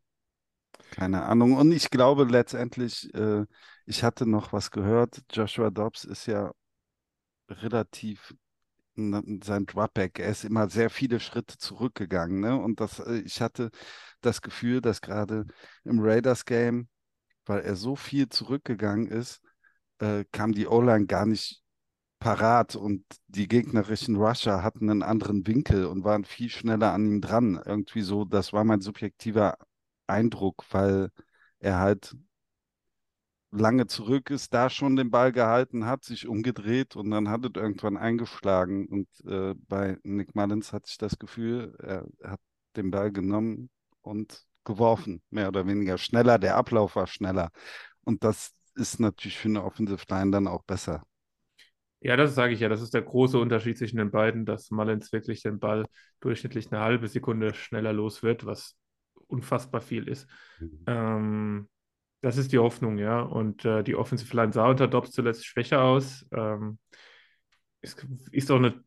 keine 0.91 1.25
Ahnung. 1.25 1.57
Und 1.57 1.73
ich 1.73 1.91
glaube 1.91 2.25
letztendlich, 2.25 3.13
äh, 3.15 3.45
ich 3.87 4.03
hatte 4.03 4.27
noch 4.27 4.53
was 4.53 4.71
gehört, 4.71 5.23
Joshua 5.33 5.71
Dobbs 5.71 6.05
ist 6.05 6.27
ja 6.27 6.53
relativ 7.49 8.35
sein 8.97 9.67
Dropback, 9.67 10.21
er 10.21 10.29
ist 10.31 10.45
immer 10.45 10.69
sehr 10.69 10.89
viele 10.89 11.19
Schritte 11.19 11.59
zurückgegangen, 11.59 12.41
ne? 12.41 12.57
Und 12.57 12.81
das, 12.81 13.01
äh, 13.01 13.19
ich 13.19 13.41
hatte 13.41 13.71
das 14.21 14.41
Gefühl, 14.43 14.81
dass 14.81 15.01
gerade 15.01 15.47
im 15.85 16.01
Raiders-Game, 16.01 16.89
weil 17.47 17.61
er 17.63 17.77
so 17.77 17.97
viel 17.97 18.29
zurückgegangen 18.29 19.09
ist, 19.09 19.41
äh, 19.99 20.25
kam 20.33 20.53
die 20.53 20.67
O-Line 20.69 21.07
gar 21.07 21.27
nicht 21.27 21.63
parat 22.21 22.77
und 22.77 23.05
die 23.29 23.49
gegnerischen 23.49 24.17
Rusher 24.17 24.63
hatten 24.63 24.89
einen 24.91 25.03
anderen 25.03 25.47
Winkel 25.47 25.87
und 25.87 26.05
waren 26.05 26.25
viel 26.25 26.49
schneller 26.51 26.93
an 26.93 27.07
ihm 27.07 27.21
dran. 27.21 27.61
Irgendwie 27.65 28.03
so, 28.03 28.25
das 28.25 28.53
war 28.53 28.65
mein 28.65 28.81
subjektiver 28.81 29.59
Eindruck, 30.07 30.65
weil 30.71 31.11
er 31.59 31.79
halt 31.81 32.15
lange 33.51 33.87
zurück 33.87 34.31
ist, 34.31 34.53
da 34.53 34.69
schon 34.69 34.97
den 34.97 35.11
Ball 35.11 35.33
gehalten 35.33 35.87
hat, 35.87 36.05
sich 36.05 36.27
umgedreht 36.27 36.97
und 36.97 37.11
dann 37.11 37.29
hat 37.29 37.45
es 37.45 37.53
irgendwann 37.55 37.97
eingeschlagen. 37.97 38.87
Und 38.87 39.09
äh, 39.31 39.55
bei 39.69 39.99
Nick 40.03 40.35
Mullins 40.35 40.73
hatte 40.73 40.87
ich 40.89 40.99
das 40.99 41.19
Gefühl, 41.19 41.75
er 41.79 42.31
hat 42.31 42.41
den 42.77 42.91
Ball 42.91 43.13
genommen 43.13 43.71
und 44.03 44.45
geworfen, 44.65 45.23
mehr 45.31 45.49
oder 45.49 45.67
weniger 45.67 45.99
schneller. 45.99 46.39
Der 46.39 46.57
Ablauf 46.57 46.97
war 46.97 47.07
schneller. 47.07 47.51
Und 48.05 48.25
das 48.25 48.53
ist 48.75 48.99
natürlich 48.99 49.39
für 49.39 49.49
eine 49.49 49.65
Offensive 49.65 50.05
Line 50.09 50.33
dann 50.33 50.49
auch 50.49 50.65
besser. 50.65 51.05
Ja, 52.01 52.17
das 52.17 52.35
sage 52.35 52.53
ich 52.53 52.61
ja. 52.61 52.69
Das 52.69 52.83
ist 52.83 52.93
der 52.93 53.03
große 53.03 53.39
Unterschied 53.39 53.79
zwischen 53.79 53.97
den 53.97 54.11
beiden, 54.11 54.45
dass 54.45 54.71
Mullins 54.71 55.13
wirklich 55.13 55.43
den 55.43 55.59
Ball 55.59 55.87
durchschnittlich 56.21 56.71
eine 56.71 56.83
halbe 56.83 57.09
Sekunde 57.09 57.55
schneller 57.55 57.93
los 57.93 58.23
wird, 58.23 58.45
was 58.45 58.77
unfassbar 59.29 59.81
viel 59.81 60.09
ist. 60.09 60.29
Mhm. 60.61 60.85
Ähm, 60.87 61.69
das 62.21 62.39
ist 62.39 62.53
die 62.53 62.59
Hoffnung, 62.59 62.99
ja. 62.99 63.21
Und 63.21 63.65
äh, 63.65 63.83
die 63.83 63.97
Offensive 63.97 64.35
Line 64.35 64.53
sah 64.53 64.69
unter 64.69 64.89
Dobbs 64.89 65.11
zuletzt 65.11 65.45
schwächer 65.45 65.83
aus. 65.83 66.27
Ähm, 66.33 66.79
es 67.81 67.97
ist 68.33 68.51
auch 68.51 68.57
eine, 68.57 68.83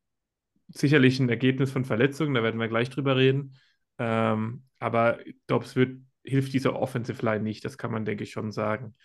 sicherlich 0.69 1.19
ein 1.19 1.29
Ergebnis 1.29 1.71
von 1.71 1.85
Verletzungen, 1.85 2.33
da 2.33 2.43
werden 2.43 2.59
wir 2.59 2.67
gleich 2.67 2.89
drüber 2.89 3.15
reden. 3.15 3.55
Ähm, 3.99 4.63
aber 4.79 5.19
Dobbs 5.45 5.75
wird, 5.75 6.01
hilft 6.23 6.53
dieser 6.53 6.75
Offensive 6.75 7.23
Line 7.23 7.43
nicht, 7.43 7.63
das 7.63 7.77
kann 7.77 7.91
man, 7.91 8.05
denke 8.05 8.23
ich, 8.23 8.31
schon 8.31 8.51
sagen. 8.51 8.95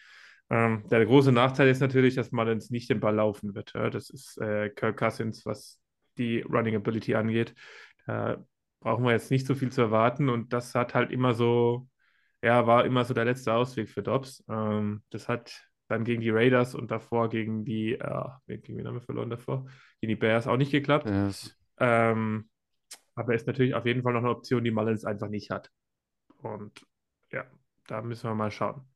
Ähm, 0.50 0.84
der 0.90 1.04
große 1.04 1.32
Nachteil 1.32 1.68
ist 1.68 1.80
natürlich, 1.80 2.14
dass 2.14 2.32
Mullins 2.32 2.70
nicht 2.70 2.90
den 2.90 3.00
Ball 3.00 3.14
laufen 3.14 3.54
wird. 3.54 3.72
Ja? 3.74 3.90
Das 3.90 4.10
ist 4.10 4.38
äh, 4.38 4.70
Kirk 4.70 4.98
Cousins, 4.98 5.46
was 5.46 5.80
die 6.18 6.40
Running 6.40 6.76
Ability 6.76 7.14
angeht. 7.14 7.54
Da 8.06 8.44
brauchen 8.82 9.04
wir 9.04 9.12
jetzt 9.12 9.30
nicht 9.30 9.46
so 9.46 9.54
viel 9.54 9.72
zu 9.72 9.80
erwarten 9.80 10.28
und 10.28 10.52
das 10.52 10.74
hat 10.74 10.94
halt 10.94 11.10
immer 11.10 11.34
so, 11.34 11.88
ja, 12.42 12.66
war 12.66 12.84
immer 12.84 13.04
so 13.04 13.14
der 13.14 13.24
letzte 13.24 13.54
Ausweg 13.54 13.88
für 13.88 14.02
Dobbs. 14.02 14.44
Ähm, 14.48 15.02
das 15.10 15.28
hat 15.28 15.62
dann 15.88 16.04
gegen 16.04 16.20
die 16.20 16.30
Raiders 16.30 16.74
und 16.74 16.90
davor 16.90 17.28
gegen 17.28 17.64
die, 17.64 17.92
äh, 17.92 18.28
gegen 18.46 18.78
wen 18.78 18.86
haben 18.86 18.94
wir 18.94 19.02
verloren 19.02 19.30
davor? 19.30 19.66
Gegen 20.00 20.10
die 20.10 20.16
Bears 20.16 20.46
auch 20.46 20.56
nicht 20.56 20.72
geklappt. 20.72 21.08
Yes. 21.08 21.56
Ähm, 21.78 22.48
aber 23.14 23.34
ist 23.34 23.46
natürlich 23.46 23.74
auf 23.74 23.86
jeden 23.86 24.02
Fall 24.02 24.12
noch 24.12 24.20
eine 24.20 24.30
Option, 24.30 24.64
die 24.64 24.70
Mullins 24.70 25.04
einfach 25.04 25.28
nicht 25.28 25.50
hat. 25.50 25.70
Und 26.38 26.84
ja, 27.30 27.44
da 27.86 28.02
müssen 28.02 28.28
wir 28.28 28.34
mal 28.34 28.50
schauen. 28.50 28.88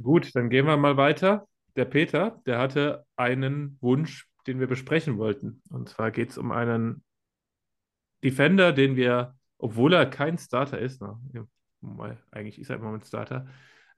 Gut, 0.00 0.34
dann 0.34 0.48
gehen 0.48 0.66
wir 0.66 0.76
mal 0.76 0.96
weiter. 0.96 1.46
Der 1.76 1.84
Peter, 1.84 2.40
der 2.46 2.58
hatte 2.58 3.04
einen 3.16 3.78
Wunsch, 3.80 4.28
den 4.46 4.60
wir 4.60 4.66
besprechen 4.66 5.18
wollten. 5.18 5.62
Und 5.70 5.88
zwar 5.88 6.10
geht 6.10 6.30
es 6.30 6.38
um 6.38 6.52
einen 6.52 7.04
Defender, 8.22 8.72
den 8.72 8.96
wir, 8.96 9.34
obwohl 9.58 9.92
er 9.92 10.06
kein 10.06 10.38
Starter 10.38 10.78
ist, 10.78 11.00
na, 11.00 11.20
wobei, 11.80 12.16
eigentlich 12.30 12.58
ist 12.58 12.70
er 12.70 12.76
immer 12.76 12.92
ein 12.94 13.02
Starter, 13.02 13.46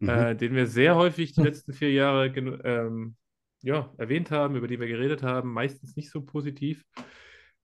Mhm. 0.02 0.08
äh, 0.08 0.34
den 0.34 0.54
wir 0.54 0.66
sehr 0.66 0.96
häufig 0.96 1.34
die 1.34 1.42
letzten 1.42 1.72
vier 1.74 1.92
Jahre 1.92 2.26
ähm, 2.28 3.16
ja, 3.62 3.92
erwähnt 3.98 4.30
haben, 4.30 4.56
über 4.56 4.66
die 4.66 4.80
wir 4.80 4.86
geredet 4.88 5.22
haben, 5.22 5.52
meistens 5.52 5.94
nicht 5.96 6.10
so 6.10 6.22
positiv. 6.22 6.84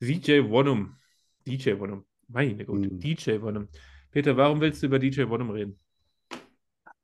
DJ 0.00 0.42
Wonnum. 0.48 0.96
DJ 1.46 1.78
Wonnum. 1.78 2.04
Meine 2.28 2.64
Güte, 2.64 2.92
Mhm. 2.92 3.00
DJ 3.00 3.40
Wonnum. 3.40 3.68
Peter, 4.10 4.36
warum 4.36 4.60
willst 4.60 4.82
du 4.82 4.86
über 4.86 4.98
DJ 4.98 5.28
Wonnum 5.28 5.50
reden? 5.50 5.78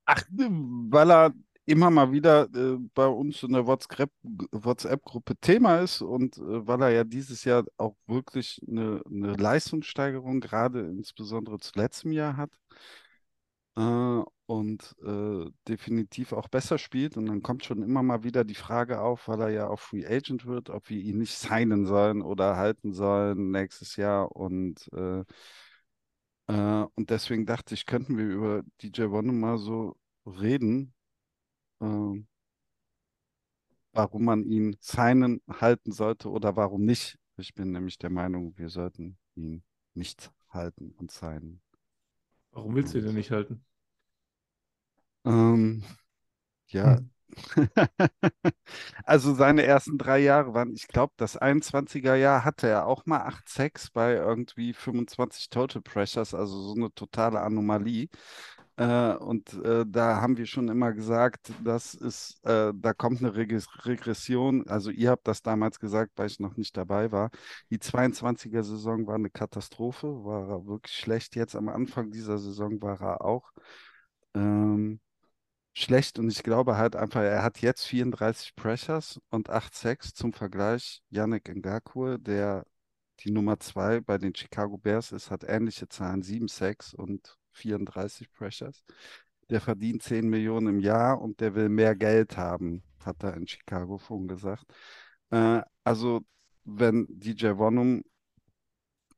Ach, 0.05 0.23
weil 0.37 1.11
er 1.11 1.33
immer 1.65 1.91
mal 1.91 2.13
wieder 2.13 2.49
äh, 2.55 2.79
bei 2.95 3.07
uns 3.07 3.43
in 3.43 3.53
der 3.53 3.67
WhatsApp, 3.67 4.11
WhatsApp-Gruppe 4.53 5.37
Thema 5.41 5.79
ist 5.81 6.03
und 6.03 6.37
äh, 6.39 6.67
weil 6.67 6.83
er 6.83 6.91
ja 6.91 7.05
dieses 7.05 7.45
Jahr 7.45 7.65
auch 7.77 7.97
wirklich 8.07 8.61
eine, 8.69 9.03
eine 9.07 9.35
Leistungssteigerung, 9.37 10.41
gerade 10.41 10.81
insbesondere 10.81 11.59
zu 11.59 11.73
letztem 11.77 12.13
Jahr 12.13 12.37
hat 12.37 12.51
äh, 13.77 14.23
und 14.47 14.95
äh, 15.05 15.51
definitiv 15.69 16.33
auch 16.33 16.49
besser 16.49 16.79
spielt. 16.79 17.17
Und 17.17 17.27
dann 17.27 17.43
kommt 17.43 17.65
schon 17.65 17.83
immer 17.83 18.03
mal 18.03 18.25
wieder 18.25 18.45
die 18.45 18.55
Frage 18.55 19.01
auf, 19.01 19.29
weil 19.29 19.41
er 19.43 19.51
ja 19.51 19.69
auch 19.69 19.81
Free 19.81 20.07
Agent 20.07 20.47
wird, 20.47 20.71
ob 20.71 20.89
wir 20.91 20.99
ihn 21.01 21.19
nicht 21.19 21.35
signen 21.39 21.87
sollen 21.87 22.23
oder 22.23 22.57
halten 22.57 22.93
sollen 22.93 23.51
nächstes 23.51 23.97
Jahr 23.97 24.35
und 24.37 24.89
äh, 24.95 25.25
äh, 26.49 26.87
und 26.95 27.11
deswegen 27.11 27.47
dachte 27.47 27.75
ich, 27.75 27.87
könnten 27.87 28.17
wir 28.19 28.27
über 28.27 28.63
DJ 28.83 29.05
Wonne 29.11 29.33
mal 29.33 29.59
so 29.59 29.97
reden, 30.27 30.95
ähm, 31.83 32.29
warum 33.93 34.25
man 34.25 34.45
ihn 34.45 34.77
signen 34.81 35.41
halten 35.49 35.93
sollte 35.93 36.31
oder 36.31 36.57
warum 36.57 36.85
nicht. 36.85 37.19
Ich 37.37 37.55
bin 37.55 37.73
nämlich 37.73 37.99
der 37.99 38.11
Meinung, 38.11 38.57
wir 38.59 38.69
sollten 38.69 39.19
ihn 39.35 39.63
nicht 39.95 40.31
halten 40.51 40.93
und 40.99 41.11
signen. 41.11 41.63
Warum 42.53 42.75
willst 42.75 42.95
du 42.95 42.99
ihn 42.99 43.05
denn 43.05 43.15
nicht 43.15 43.31
halten? 43.31 43.63
Ähm, 45.25 45.85
ja, 46.69 47.01
Hm. 47.01 47.11
also 49.05 49.35
seine 49.35 49.65
ersten 49.65 49.99
drei 49.99 50.19
Jahre 50.21 50.55
waren, 50.55 50.75
ich 50.75 50.89
glaube, 50.89 51.15
das 51.17 51.37
21er 51.37 52.17
Jahr 52.17 52.45
hatte 52.45 52.69
er 52.69 52.87
auch 52.87 53.07
mal 53.07 53.23
8 53.23 53.49
Sacks 53.49 53.91
bei 53.91 54.15
irgendwie 54.15 54.75
25 54.75 55.51
Total 55.51 55.83
Pressures, 55.83 56.35
also 56.35 56.61
so 56.63 56.75
eine 56.75 56.93
totale 56.95 57.41
Anomalie. 57.43 58.09
Äh, 58.77 59.15
und 59.17 59.53
äh, 59.65 59.85
da 59.87 60.21
haben 60.21 60.37
wir 60.37 60.47
schon 60.47 60.69
immer 60.69 60.93
gesagt, 60.93 61.53
das 61.63 61.95
ist, 61.95 62.45
äh, 62.45 62.73
da 62.75 62.95
kommt 62.95 63.21
eine 63.21 63.35
Regres 63.35 63.67
Regression. 63.85 64.67
Also 64.69 64.91
ihr 64.91 65.11
habt 65.11 65.29
das 65.29 65.43
damals 65.43 65.79
gesagt, 65.79 66.13
weil 66.17 66.29
ich 66.29 66.41
noch 66.41 66.57
nicht 66.57 66.77
dabei 66.77 67.13
war. 67.13 67.31
Die 67.71 67.79
22er 67.79 68.63
Saison 68.63 69.07
war 69.07 69.17
eine 69.17 69.31
Katastrophe, 69.31 70.25
war 70.25 70.67
wirklich 70.67 70.97
schlecht. 70.97 71.37
Jetzt 71.37 71.55
am 71.57 71.69
Anfang 71.69 72.11
dieser 72.11 72.39
Saison 72.39 72.81
war 72.83 73.01
er 73.01 73.25
auch. 73.25 73.53
Ähm, 74.35 75.01
schlecht 75.75 76.19
und 76.19 76.31
ich 76.31 76.43
glaube 76.43 76.77
halt 76.77 76.97
einfach, 76.97 77.23
er 77.23 77.43
hat 77.43 77.61
jetzt 77.61 77.85
34 77.87 78.55
Pressures 78.57 79.21
und 79.31 79.51
8 79.51 79.75
Sacks 79.75 80.15
zum 80.15 80.33
Vergleich. 80.33 81.03
Yannick 81.11 81.49
Ngakoue, 81.55 82.19
der 82.19 82.67
die 83.21 83.31
Nummer 83.31 83.59
2 83.61 84.01
bei 84.01 84.19
den 84.19 84.35
Chicago 84.35 84.79
Bears 84.79 85.13
ist, 85.13 85.31
hat 85.31 85.45
ähnliche 85.45 85.89
Zahlen, 85.89 86.23
7 86.23 86.49
Sacks 86.49 86.95
und 86.95 87.39
34 87.53 88.31
Pressures. 88.33 88.85
Der 89.51 89.61
verdient 89.61 90.03
10 90.03 90.29
Millionen 90.29 90.69
im 90.69 90.81
Jahr 90.81 91.21
und 91.21 91.41
der 91.41 91.55
will 91.55 91.69
mehr 91.69 91.95
Geld 91.95 92.37
haben, 92.37 92.83
hat 93.05 93.23
er 93.23 93.35
in 93.35 93.47
Chicago 93.47 93.99
vorhin 93.99 94.29
gesagt. 94.29 94.65
Äh, 95.31 95.63
also, 95.85 96.23
wenn 96.65 97.07
DJ 97.09 97.57
Wonnum 97.57 98.03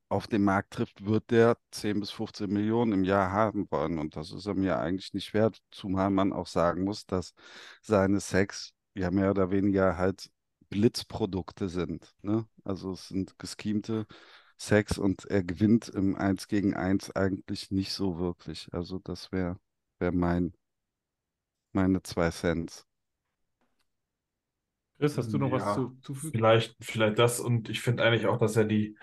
auf 0.09 0.27
den 0.27 0.43
Markt 0.43 0.73
trifft, 0.73 1.05
wird 1.05 1.31
der 1.31 1.57
10 1.71 1.99
bis 1.99 2.11
15 2.11 2.51
Millionen 2.51 2.91
im 2.93 3.03
Jahr 3.03 3.31
haben 3.31 3.69
wollen. 3.71 3.99
Und 3.99 4.15
das 4.15 4.31
ist 4.31 4.45
er 4.45 4.55
mir 4.55 4.79
eigentlich 4.79 5.13
nicht 5.13 5.33
wert, 5.33 5.59
zumal 5.71 6.09
man 6.09 6.33
auch 6.33 6.47
sagen 6.47 6.83
muss, 6.83 7.05
dass 7.05 7.33
seine 7.81 8.19
Sex 8.19 8.73
ja 8.93 9.11
mehr 9.11 9.31
oder 9.31 9.51
weniger 9.51 9.97
halt 9.97 10.29
Blitzprodukte 10.69 11.69
sind. 11.69 12.13
Ne? 12.21 12.47
Also 12.63 12.93
es 12.93 13.07
sind 13.09 13.37
geschemte 13.39 14.05
Sex 14.57 14.97
und 14.97 15.25
er 15.25 15.43
gewinnt 15.43 15.89
im 15.89 16.15
1 16.15 16.47
gegen 16.47 16.73
1 16.75 17.11
eigentlich 17.15 17.71
nicht 17.71 17.93
so 17.93 18.19
wirklich. 18.19 18.69
Also 18.73 18.99
das 18.99 19.31
wäre 19.31 19.59
wär 19.99 20.11
mein, 20.11 20.53
meine 21.73 22.01
zwei 22.01 22.31
Cents. 22.31 22.87
Chris, 24.97 25.17
hast 25.17 25.33
du 25.33 25.37
noch 25.37 25.51
was 25.51 25.63
Ja, 25.63 25.73
zu, 25.73 25.97
zufügen? 26.01 26.39
Vielleicht, 26.39 26.75
vielleicht 26.81 27.19
das 27.19 27.39
und 27.39 27.69
ich 27.69 27.81
finde 27.81 28.03
eigentlich 28.03 28.27
auch, 28.27 28.37
dass 28.39 28.55
er 28.55 28.65
die, 28.65 28.97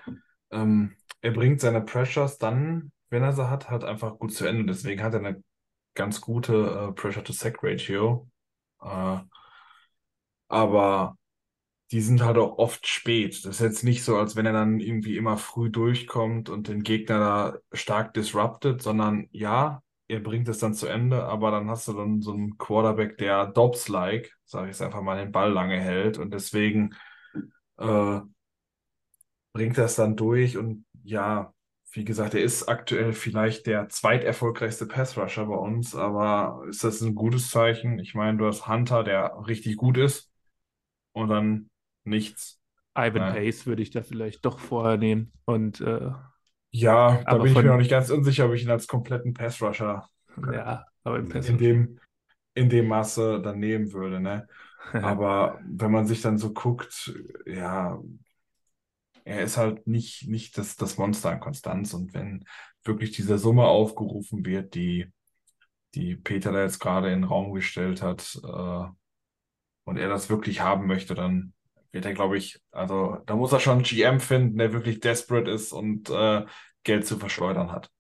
ähm, 0.51 0.97
er 1.23 1.33
bringt 1.33 1.61
seine 1.61 1.83
Pressures 1.83 2.39
dann, 2.39 2.93
wenn 3.11 3.23
er 3.23 3.33
sie 3.33 3.51
hat, 3.51 3.71
halt 3.71 3.85
einfach 3.85 4.19
gut 4.19 4.33
zu 4.35 4.47
Ende. 4.47 4.65
Deswegen 4.67 5.03
hat 5.03 5.15
er 5.15 5.21
eine 5.21 5.43
ganz 5.95 6.21
gute 6.21 6.91
äh, 6.91 6.93
Pressure-to-Sack-Ratio. 6.95 8.29
Äh, 8.83 9.19
aber 10.49 11.17
die 11.93 12.01
sind 12.01 12.23
halt 12.25 12.39
auch 12.39 12.59
oft 12.59 12.87
spät. 12.89 13.45
Das 13.45 13.57
ist 13.57 13.61
jetzt 13.61 13.85
nicht 13.85 14.05
so, 14.05 14.17
als 14.17 14.37
wenn 14.37 14.47
er 14.47 14.53
dann 14.53 14.81
irgendwie 14.81 15.17
immer 15.17 15.37
früh 15.39 15.71
durchkommt 15.71 16.49
und 16.49 16.69
den 16.69 16.83
Gegner 16.83 17.19
da 17.19 17.59
stark 17.77 18.15
disruptet, 18.15 18.83
sondern 18.83 19.29
ja, 19.33 19.83
er 20.09 20.21
bringt 20.21 20.49
es 20.49 20.59
dann 20.59 20.75
zu 20.75 20.87
Ende, 20.89 21.25
aber 21.25 21.51
dann 21.51 21.69
hast 21.71 21.89
du 21.89 21.93
dann 21.95 22.23
so 22.23 22.33
einen 22.33 22.59
Quarterback, 22.59 23.19
der 23.19 23.47
Dobbs-like, 23.47 24.33
sage 24.45 24.67
ich 24.67 24.71
jetzt 24.73 24.83
einfach 24.83 25.03
mal, 25.03 25.17
den 25.19 25.33
Ball 25.33 25.53
lange 25.53 25.81
hält 25.81 26.19
und 26.19 26.33
deswegen 26.35 26.95
äh, 27.79 28.21
bringt 29.53 29.79
es 29.79 29.97
dann 29.97 30.17
durch 30.17 30.57
und 30.57 30.85
ja, 31.05 31.53
wie 31.93 32.05
gesagt, 32.05 32.35
er 32.35 32.43
ist 32.43 32.69
aktuell 32.69 33.13
vielleicht 33.13 33.67
der 33.67 33.89
zweiterfolgreichste 33.89 34.87
Pass-Rusher 34.87 35.47
bei 35.47 35.57
uns, 35.57 35.95
aber 35.95 36.65
ist 36.69 36.85
das 36.85 37.01
ein 37.03 37.15
gutes 37.15 37.51
Zeichen? 37.51 37.99
Ich 37.99 38.15
meine, 38.15 38.39
du 38.39 38.47
hast 38.47 38.67
Hunter, 38.67 39.05
der 39.05 39.35
richtig 39.47 39.77
gut 39.77 39.99
ist 39.99 40.31
und 41.13 41.29
dann 41.31 41.71
nichts. 42.05 42.61
Ivan 42.97 43.23
Ja. 43.23 43.33
Pace 43.33 43.67
würde 43.67 43.83
ich 43.83 43.91
da 43.91 44.03
vielleicht 44.03 44.45
doch 44.45 44.59
vorher 44.59 44.97
nehmen. 44.99 45.33
Und 45.45 45.81
äh, 45.81 46.11
Ja, 46.71 47.23
da 47.25 47.37
bin 47.39 47.47
ich 47.47 47.53
von- 47.53 47.65
mir 47.65 47.71
noch 47.73 47.79
nicht 47.79 47.91
ganz 47.91 48.11
unsicher, 48.11 48.47
ob 48.47 48.55
ich 48.55 48.63
ihn 48.65 48.71
als 48.71 48.87
kompletten 48.87 49.35
Pass-Rusher 49.35 50.09
ja, 50.53 50.87
aber 51.05 51.19
im 51.19 51.29
Pass 51.29 51.49
in 51.49 51.59
dem, 51.59 52.01
in 52.55 52.71
dem 52.71 52.89
Maße 52.89 53.41
dann 53.43 53.59
nehmen 53.59 53.93
würde, 53.93 54.21
ne? 54.21 54.47
Aber 54.93 55.61
wenn 55.65 55.93
man 55.93 56.07
sich 56.07 56.23
dann 56.23 56.39
so 56.39 56.53
guckt, 56.53 57.15
ja, 57.47 58.01
er 59.25 59.43
ist 59.43 59.57
halt 59.57 59.87
nicht, 59.87 60.29
nicht 60.29 60.59
das, 60.59 60.77
das 60.77 60.99
Monster 60.99 61.31
an 61.31 61.41
Konstanz. 61.41 61.95
Und 61.95 62.15
wenn 62.15 62.45
wirklich 62.85 63.13
diese 63.13 63.39
Summe 63.39 63.65
aufgerufen 63.65 64.45
wird, 64.45 64.75
die, 64.75 65.13
die 65.95 66.17
Peter 66.17 66.51
da 66.53 66.63
jetzt 66.63 66.81
gerade 66.81 67.09
in 67.13 67.21
den 67.21 67.25
Raum 67.25 67.53
gestellt 67.53 68.03
hat, 68.03 68.39
äh, 68.43 68.85
und 69.85 69.97
er 69.97 70.09
das 70.09 70.31
wirklich 70.31 70.61
haben 70.61 70.87
möchte, 70.87 71.15
dann 71.15 71.53
wird 71.93 72.05
er, 72.07 72.15
glaube 72.15 72.37
ich, 72.39 72.61
also 72.71 73.19
da 73.27 73.37
muss 73.37 73.53
er 73.53 73.61
schon 73.61 73.75
einen 73.75 73.83
GM 73.85 74.21
finden, 74.21 74.59
der 74.59 74.73
wirklich 74.73 75.01
desperate 75.01 75.51
ist 75.51 75.73
und 75.73 76.11
äh, 76.11 76.45
Geld 76.85 77.07
zu 77.07 77.19
verschleudern 77.19 77.71
hat. 77.73 77.91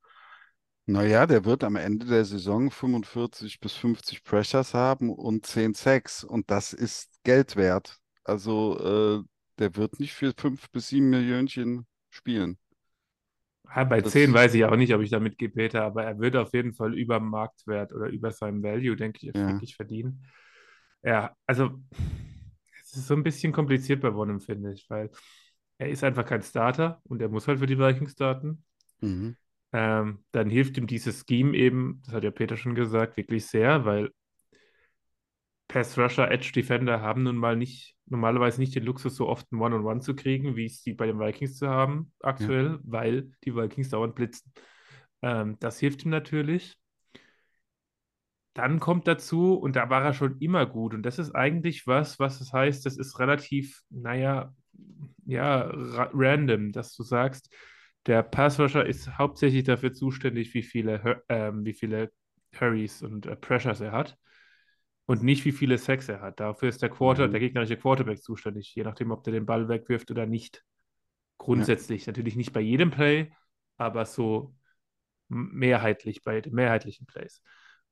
Naja, 0.86 1.26
der 1.26 1.44
wird 1.44 1.62
am 1.64 1.76
Ende 1.76 2.06
der 2.06 2.24
Saison 2.24 2.70
45 2.70 3.60
bis 3.60 3.74
50 3.74 4.24
Pressures 4.24 4.74
haben 4.74 5.10
und 5.10 5.46
10 5.46 5.74
Sacks. 5.74 6.24
Und 6.24 6.50
das 6.50 6.72
ist 6.72 7.10
Geld 7.22 7.54
wert. 7.56 7.98
Also 8.24 9.22
äh, 9.22 9.24
der 9.58 9.76
wird 9.76 10.00
nicht 10.00 10.12
für 10.12 10.32
5 10.36 10.70
bis 10.70 10.88
7 10.88 11.08
Millionchen 11.08 11.86
spielen. 12.10 12.58
Ja, 13.74 13.84
bei 13.84 14.00
Das- 14.00 14.12
10 14.12 14.34
weiß 14.34 14.54
ich 14.54 14.64
auch 14.64 14.76
nicht, 14.76 14.92
ob 14.94 15.00
ich 15.00 15.10
da 15.10 15.18
mitgehe, 15.20 15.48
Peter, 15.48 15.84
aber 15.84 16.04
er 16.04 16.18
wird 16.18 16.36
auf 16.36 16.52
jeden 16.52 16.74
Fall 16.74 16.94
über 16.98 17.18
dem 17.18 17.28
Marktwert 17.30 17.92
oder 17.92 18.08
über 18.08 18.30
seinem 18.30 18.62
Value, 18.62 18.96
denke 18.96 19.26
ich, 19.26 19.34
Ja. 19.34 19.46
wirklich 19.48 19.76
verdienen. 19.76 20.24
Ja, 21.02 21.34
also 21.46 21.80
ist 22.96 23.06
so 23.06 23.14
ein 23.14 23.22
bisschen 23.22 23.52
kompliziert 23.52 24.00
bei 24.00 24.10
Bonham, 24.10 24.40
finde 24.40 24.72
ich, 24.72 24.88
weil 24.88 25.10
er 25.78 25.88
ist 25.88 26.04
einfach 26.04 26.24
kein 26.24 26.42
Starter 26.42 27.00
und 27.04 27.20
er 27.20 27.28
muss 27.28 27.48
halt 27.48 27.58
für 27.58 27.66
die 27.66 27.78
Vikings 27.78 28.12
starten. 28.12 28.64
Mhm. 29.00 29.36
Ähm, 29.72 30.24
dann 30.32 30.50
hilft 30.50 30.76
ihm 30.76 30.86
dieses 30.86 31.24
Scheme 31.28 31.56
eben, 31.56 32.02
das 32.04 32.14
hat 32.14 32.24
ja 32.24 32.30
Peter 32.30 32.56
schon 32.56 32.74
gesagt, 32.74 33.16
wirklich 33.16 33.46
sehr, 33.46 33.84
weil 33.84 34.10
Pass 35.72 35.96
Rusher, 35.96 36.30
Edge 36.30 36.52
Defender 36.54 37.00
haben 37.00 37.22
nun 37.22 37.36
mal 37.36 37.56
nicht, 37.56 37.96
normalerweise 38.04 38.60
nicht 38.60 38.74
den 38.74 38.84
Luxus, 38.84 39.16
so 39.16 39.26
oft 39.26 39.50
ein 39.50 39.60
One-on-One 39.60 40.00
zu 40.00 40.14
kriegen, 40.14 40.54
wie 40.54 40.66
es 40.66 40.82
die 40.82 40.92
bei 40.92 41.06
den 41.06 41.18
Vikings 41.18 41.56
zu 41.56 41.68
haben 41.68 42.12
aktuell, 42.20 42.78
weil 42.82 43.30
die 43.44 43.56
Vikings 43.56 43.88
dauernd 43.88 44.14
blitzen. 44.14 44.52
Ähm, 45.22 45.56
das 45.60 45.78
hilft 45.78 46.04
ihm 46.04 46.10
natürlich. 46.10 46.76
Dann 48.54 48.80
kommt 48.80 49.06
dazu, 49.08 49.54
und 49.54 49.76
da 49.76 49.88
war 49.88 50.04
er 50.04 50.12
schon 50.12 50.38
immer 50.38 50.66
gut, 50.66 50.94
und 50.94 51.02
das 51.04 51.18
ist 51.18 51.34
eigentlich 51.34 51.86
was, 51.86 52.18
was 52.18 52.40
es 52.40 52.52
heißt, 52.52 52.84
das 52.84 52.98
ist 52.98 53.18
relativ, 53.18 53.80
naja, 53.90 54.52
ja, 55.24 55.62
ra 55.62 56.10
random, 56.12 56.72
dass 56.72 56.94
du 56.94 57.02
sagst, 57.02 57.54
der 58.06 58.22
Pass 58.22 58.58
Rusher 58.60 58.84
ist 58.84 59.16
hauptsächlich 59.18 59.64
dafür 59.64 59.92
zuständig, 59.92 60.52
wie 60.54 60.62
viele, 60.62 61.22
ähm, 61.28 61.64
wie 61.64 61.72
viele 61.72 62.10
Hurries 62.58 63.02
und 63.02 63.26
äh, 63.26 63.36
Pressures 63.36 63.80
er 63.80 63.92
hat 63.92 64.18
und 65.06 65.22
nicht, 65.22 65.44
wie 65.44 65.52
viele 65.52 65.78
Sacks 65.78 66.08
er 66.08 66.20
hat. 66.20 66.40
Dafür 66.40 66.68
ist 66.68 66.82
der 66.82 66.88
Quarter, 66.90 67.28
Mhm. 67.28 67.32
der 67.32 67.40
gegnerische 67.40 67.76
Quarterback 67.76 68.22
zuständig, 68.22 68.74
je 68.74 68.84
nachdem, 68.84 69.10
ob 69.10 69.24
der 69.24 69.32
den 69.32 69.46
Ball 69.46 69.68
wegwirft 69.68 70.10
oder 70.10 70.26
nicht. 70.26 70.64
Grundsätzlich, 71.38 72.06
natürlich 72.06 72.36
nicht 72.36 72.52
bei 72.52 72.60
jedem 72.60 72.90
Play, 72.90 73.32
aber 73.76 74.04
so 74.04 74.54
mehrheitlich 75.28 76.22
bei 76.22 76.40
den 76.40 76.54
mehrheitlichen 76.54 77.06
Plays. 77.06 77.42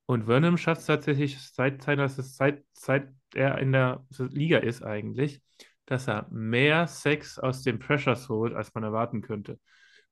Und 0.06 0.24
Vernon 0.24 0.58
schafft 0.58 0.80
es 0.80 0.86
tatsächlich 0.86 1.38
seit 1.40 1.82
seit, 1.82 2.64
seit 2.72 3.08
er 3.34 3.58
in 3.58 3.72
der 3.72 4.04
Liga 4.18 4.58
ist 4.58 4.82
eigentlich, 4.82 5.40
dass 5.86 6.08
er 6.08 6.26
mehr 6.30 6.86
Sex 6.86 7.38
aus 7.38 7.62
den 7.62 7.78
Pressures 7.78 8.28
holt, 8.28 8.54
als 8.54 8.74
man 8.74 8.84
erwarten 8.84 9.22
könnte. 9.22 9.58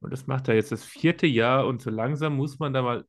Und 0.00 0.12
das 0.12 0.26
macht 0.26 0.48
er 0.48 0.54
jetzt 0.54 0.72
das 0.72 0.84
vierte 0.84 1.26
Jahr 1.26 1.66
und 1.66 1.82
so 1.82 1.90
langsam 1.90 2.36
muss 2.36 2.58
man 2.58 2.72
da 2.72 2.82
mal 2.82 3.04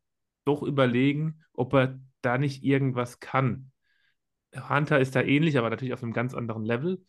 doch 0.46 0.64
überlegen, 0.64 1.44
ob 1.54 1.74
er 1.74 2.00
da 2.22 2.38
nicht 2.38 2.64
irgendwas 2.64 3.20
kann. 3.20 3.72
Hunter 4.56 5.00
ist 5.00 5.16
da 5.16 5.22
ähnlich, 5.22 5.58
aber 5.58 5.70
natürlich 5.70 5.94
auf 5.94 6.04
einem 6.04 6.14
ganz 6.14 6.34
anderen 6.34 6.66
Level. 6.66 7.06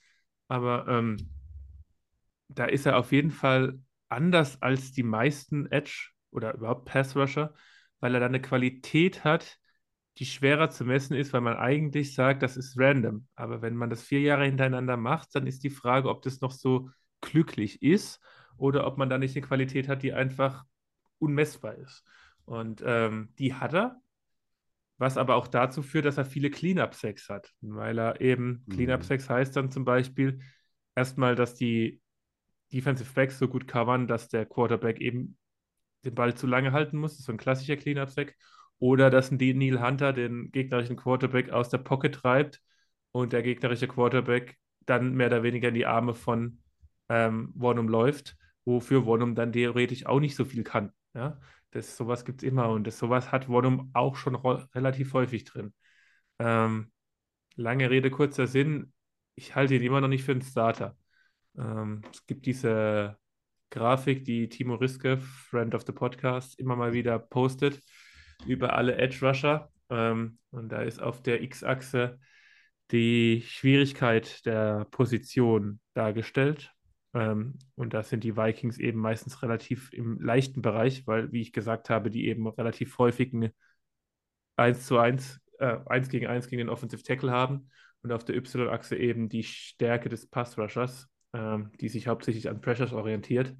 Aber 0.48 0.86
ähm, 0.88 1.16
da 2.48 2.64
ist 2.64 2.86
er 2.86 2.98
auf 2.98 3.12
jeden 3.12 3.30
Fall 3.30 3.78
anders 4.08 4.60
als 4.60 4.92
die 4.92 5.02
meisten 5.02 5.66
Edge 5.66 6.10
oder 6.30 6.54
überhaupt 6.54 6.86
Pass 6.86 7.16
Rusher, 7.16 7.54
weil 8.00 8.14
er 8.14 8.20
da 8.20 8.26
eine 8.26 8.42
Qualität 8.42 9.24
hat, 9.24 9.59
die 10.18 10.26
schwerer 10.26 10.70
zu 10.70 10.84
messen 10.84 11.16
ist, 11.16 11.32
weil 11.32 11.40
man 11.40 11.56
eigentlich 11.56 12.14
sagt, 12.14 12.42
das 12.42 12.56
ist 12.56 12.78
random. 12.78 13.26
Aber 13.36 13.62
wenn 13.62 13.76
man 13.76 13.90
das 13.90 14.02
vier 14.02 14.20
Jahre 14.20 14.44
hintereinander 14.44 14.96
macht, 14.96 15.34
dann 15.34 15.46
ist 15.46 15.64
die 15.64 15.70
Frage, 15.70 16.08
ob 16.08 16.22
das 16.22 16.40
noch 16.40 16.52
so 16.52 16.90
glücklich 17.20 17.82
ist 17.82 18.20
oder 18.56 18.86
ob 18.86 18.98
man 18.98 19.08
da 19.08 19.18
nicht 19.18 19.36
eine 19.36 19.46
Qualität 19.46 19.88
hat, 19.88 20.02
die 20.02 20.12
einfach 20.12 20.64
unmessbar 21.18 21.76
ist. 21.76 22.04
Und 22.44 22.82
ähm, 22.84 23.32
die 23.38 23.54
hat 23.54 23.74
er, 23.74 24.00
was 24.98 25.16
aber 25.16 25.36
auch 25.36 25.48
dazu 25.48 25.82
führt, 25.82 26.04
dass 26.04 26.18
er 26.18 26.24
viele 26.26 26.50
Cleanup-Sacks 26.50 27.28
hat, 27.28 27.52
weil 27.60 27.98
er 27.98 28.20
eben, 28.20 28.64
Mhm. 28.66 28.72
Cleanup-Sacks 28.74 29.30
heißt 29.30 29.56
dann 29.56 29.70
zum 29.70 29.84
Beispiel 29.84 30.40
erstmal, 30.94 31.34
dass 31.34 31.54
die 31.54 32.00
Defensive 32.72 33.12
Backs 33.14 33.38
so 33.38 33.48
gut 33.48 33.66
covern, 33.66 34.06
dass 34.06 34.28
der 34.28 34.46
Quarterback 34.46 35.00
eben 35.00 35.38
den 36.04 36.14
Ball 36.14 36.34
zu 36.34 36.46
lange 36.46 36.72
halten 36.72 36.98
muss. 36.98 37.12
Das 37.12 37.20
ist 37.20 37.26
so 37.26 37.32
ein 37.32 37.38
klassischer 37.38 37.76
Cleanup-Sack. 37.76 38.34
Oder 38.80 39.10
dass 39.10 39.30
ein 39.30 39.36
Neil 39.36 39.80
Hunter 39.80 40.12
den 40.12 40.50
gegnerischen 40.50 40.96
Quarterback 40.96 41.50
aus 41.50 41.68
der 41.68 41.78
Pocket 41.78 42.14
treibt 42.14 42.60
und 43.12 43.32
der 43.32 43.42
gegnerische 43.42 43.86
Quarterback 43.86 44.58
dann 44.86 45.14
mehr 45.14 45.26
oder 45.28 45.42
weniger 45.42 45.68
in 45.68 45.74
die 45.74 45.86
Arme 45.86 46.14
von 46.14 46.58
ähm, 47.10 47.52
Wonnum 47.54 47.88
läuft, 47.88 48.36
wofür 48.64 49.04
Wonnum 49.04 49.34
dann 49.34 49.52
theoretisch 49.52 50.06
auch 50.06 50.18
nicht 50.18 50.34
so 50.34 50.46
viel 50.46 50.64
kann. 50.64 50.92
Ja? 51.14 51.38
Das, 51.72 51.96
sowas 51.96 52.24
gibt 52.24 52.42
es 52.42 52.48
immer 52.48 52.70
und 52.70 52.86
das, 52.86 52.98
sowas 52.98 53.30
hat 53.30 53.48
Wonnum 53.48 53.90
auch 53.92 54.16
schon 54.16 54.34
relativ 54.34 55.12
häufig 55.12 55.44
drin. 55.44 55.74
Ähm, 56.38 56.90
lange 57.56 57.90
Rede, 57.90 58.10
kurzer 58.10 58.46
Sinn. 58.46 58.94
Ich 59.34 59.54
halte 59.54 59.74
ihn 59.74 59.82
immer 59.82 60.00
noch 60.00 60.08
nicht 60.08 60.24
für 60.24 60.32
einen 60.32 60.42
Starter. 60.42 60.96
Ähm, 61.58 62.00
es 62.12 62.26
gibt 62.26 62.46
diese 62.46 63.18
Grafik, 63.68 64.24
die 64.24 64.48
Timo 64.48 64.76
Riske, 64.76 65.18
Friend 65.18 65.74
of 65.74 65.84
the 65.86 65.92
Podcast, 65.92 66.58
immer 66.58 66.76
mal 66.76 66.94
wieder 66.94 67.18
postet 67.18 67.82
über 68.46 68.74
alle 68.74 68.96
Edge 68.96 69.26
Rusher. 69.26 69.70
Ähm, 69.88 70.38
und 70.50 70.70
da 70.70 70.82
ist 70.82 71.00
auf 71.00 71.22
der 71.22 71.42
X-Achse 71.42 72.18
die 72.90 73.42
Schwierigkeit 73.46 74.44
der 74.46 74.86
Position 74.90 75.80
dargestellt. 75.94 76.72
Ähm, 77.14 77.58
und 77.74 77.94
da 77.94 78.02
sind 78.02 78.24
die 78.24 78.36
Vikings 78.36 78.78
eben 78.78 79.00
meistens 79.00 79.42
relativ 79.42 79.92
im 79.92 80.20
leichten 80.20 80.62
Bereich, 80.62 81.06
weil, 81.06 81.32
wie 81.32 81.40
ich 81.40 81.52
gesagt 81.52 81.90
habe, 81.90 82.10
die 82.10 82.26
eben 82.26 82.46
relativ 82.46 82.98
häufig 82.98 83.32
eine 83.32 83.52
1 84.56 84.86
zu 84.86 84.98
1, 84.98 85.40
äh, 85.58 85.78
1 85.86 86.08
gegen 86.08 86.26
1 86.26 86.48
gegen 86.48 86.58
den 86.58 86.68
Offensive 86.68 87.02
Tackle 87.02 87.30
haben 87.30 87.70
und 88.02 88.12
auf 88.12 88.24
der 88.24 88.36
Y-Achse 88.36 88.96
eben 88.96 89.28
die 89.28 89.42
Stärke 89.42 90.08
des 90.08 90.28
Pass-Rushers, 90.28 91.08
ähm, 91.32 91.70
die 91.80 91.88
sich 91.88 92.06
hauptsächlich 92.06 92.48
an 92.48 92.60
Pressures 92.60 92.92
orientiert. 92.92 93.54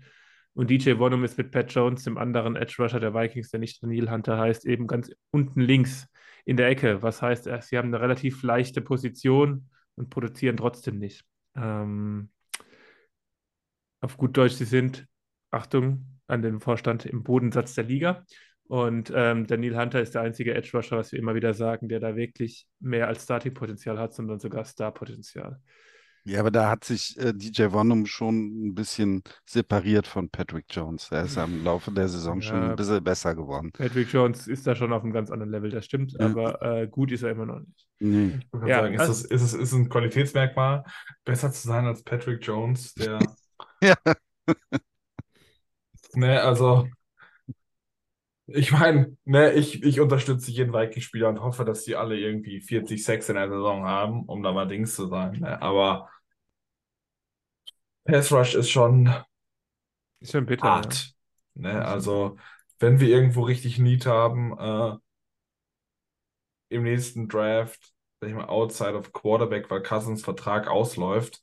Und 0.55 0.71
DJ 0.71 0.99
Wonnum 0.99 1.25
ist 1.25 1.39
mit 1.39 1.53
Pat 1.53 1.73
Jones, 1.73 2.05
dem 2.05 2.19
anderen 2.19 2.57
Edge-Rusher 2.57 3.01
der 3.01 3.15
Vikings, 3.15 3.51
der 3.51 3.61
nicht 3.61 3.83
Daniel 3.83 4.11
Hunter 4.11 4.39
heißt, 4.39 4.67
eben 4.67 4.87
ganz 4.87 5.11
unten 5.31 5.61
links 5.61 6.09
in 6.45 6.57
der 6.57 6.69
Ecke. 6.69 7.03
Was 7.03 7.23
heißt, 7.23 7.47
äh, 7.47 7.61
sie 7.63 7.79
haben 7.79 7.89
eine 7.89 8.01
relativ 8.01 8.43
leichte 8.43 8.81
Position 8.81 9.71
und 9.97 10.11
produzieren 10.11 10.57
trotzdem 10.57 10.99
nicht. 10.99 11.25
Ähm, 11.55 12.31
auf 14.01 14.17
gut 14.17 14.37
Deutsch, 14.37 14.55
sie 14.55 14.65
sind, 14.65 15.07
Achtung, 15.51 16.07
an 16.27 16.43
den 16.43 16.61
Vorstand 16.61 17.07
im 17.07 17.23
Bodensatz 17.23 17.75
der 17.75 17.85
Liga. 17.85 18.25
Und 18.65 19.13
ähm, 19.15 19.47
Daniel 19.47 19.77
Hunter 19.77 20.01
ist 20.01 20.15
der 20.15 20.23
einzige 20.23 20.55
Edge 20.55 20.71
Rusher, 20.75 20.97
was 20.97 21.11
wir 21.11 21.19
immer 21.19 21.35
wieder 21.35 21.55
sagen, 21.55 21.89
der 21.89 21.99
da 21.99 22.15
wirklich 22.15 22.69
mehr 22.79 23.09
als 23.09 23.25
Starting-Potenzial 23.25 23.99
hat, 23.99 24.15
sondern 24.15 24.39
sogar 24.39 24.65
Star-Potenzial. 24.65 25.61
Ja, 26.25 26.41
aber 26.41 26.51
da 26.51 26.69
hat 26.71 26.85
sich 26.85 27.19
äh, 27.19 27.33
DJ 27.33 27.73
Wonnum 27.73 28.05
schon 28.07 28.67
ein 28.69 28.75
bisschen 28.75 29.23
separiert 29.47 30.07
von 30.07 30.29
Patrick 30.29 30.67
Jones. 30.71 31.09
Er 31.11 31.25
ist 31.25 31.39
am 31.39 31.65
Laufe 31.65 31.91
der 31.91 32.09
Saison 32.09 32.43
schon 32.43 32.57
Ja. 32.63 32.71
ein 32.71 32.77
bisschen 32.77 33.03
besser 33.03 33.35
geworden. 33.35 33.73
Patrick 33.73 34.13
Jones 34.13 34.47
ist 34.47 34.67
da 34.67 34.75
schon 34.77 34.93
auf 34.93 35.03
einem 35.03 35.13
ganz 35.13 35.31
anderen 35.31 35.51
Level, 35.51 35.71
das 35.71 35.87
stimmt, 35.87 36.13
Ja. 36.13 36.27
aber 36.27 36.61
äh, 36.63 36.89
gut 36.89 37.11
ist 37.13 37.23
er 37.23 37.31
immer 37.31 37.47
noch 37.47 37.61
nicht. 37.61 37.89
Nee. 38.01 38.39
Ich 38.43 38.53
würde 38.53 38.69
Ja, 38.69 38.81
sagen, 38.83 38.95
ist, 38.95 39.01
also- 39.01 39.13
das, 39.13 39.23
ist, 39.43 39.43
es, 39.43 39.55
ist 39.55 39.73
ein 39.73 39.89
Qualitätsmerkmal, 39.89 40.85
besser 41.25 41.51
zu 41.53 41.67
sein 41.67 41.87
als 41.87 42.03
Patrick 42.03 42.45
Jones, 42.47 42.93
der. 42.95 43.19
Ja. 43.83 43.97
Ne, 46.15 46.41
also. 46.43 46.87
Ich 48.53 48.73
meine, 48.73 49.17
ne, 49.25 49.53
ich, 49.53 49.83
ich 49.85 50.01
unterstütze 50.01 50.51
jeden 50.51 50.73
Vikings-Spieler 50.73 51.29
und 51.29 51.41
hoffe, 51.41 51.65
dass 51.65 51.85
die 51.85 51.95
alle 51.97 52.19
irgendwie 52.19 52.61
40 52.61 53.05
Sacks 53.05 53.29
in 53.29 53.37
der 53.37 53.49
Saison 53.49 53.85
haben, 53.85 54.25
um 54.25 54.43
da 54.43 54.53
mal 54.53 54.67
Dings 54.67 54.95
zu 54.97 55.07
sein. 55.07 55.39
Ne? 55.41 55.61
Aber 55.63 56.09
Pass 58.07 58.31
Rush 58.31 58.55
ist 58.57 58.69
schon 58.71 59.09
Ist 60.21 60.33
schon 60.33 60.47
bitter. 60.47 60.83
hart. 60.83 61.15
Ne? 61.55 61.85
Also, 61.85 62.37
wenn 62.79 63.01
wir 63.01 63.09
irgendwo 63.09 63.43
richtig 63.43 63.79
Need 63.79 64.07
haben, 64.07 64.57
äh, 64.59 64.97
im 66.69 66.83
nächsten 66.85 67.29
Draft, 67.29 67.93
sag 68.21 68.29
ich 68.31 68.35
mal, 68.37 68.47
outside 68.49 68.95
of 68.97 69.13
Quarterback, 69.13 69.71
weil 69.71 69.83
Cousins 69.83 70.23
Vertrag 70.23 70.69
ausläuft, 70.69 71.43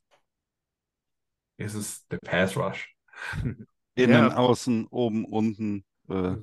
ist 1.58 1.74
es 1.76 2.08
der 2.08 2.20
Pass 2.20 2.56
Rush. 2.58 2.96
Innen, 3.96 4.32
Ja. 4.32 4.32
außen, 4.32 4.88
oben, 4.88 5.26
unten. 5.26 5.84
Äh, 6.10 6.36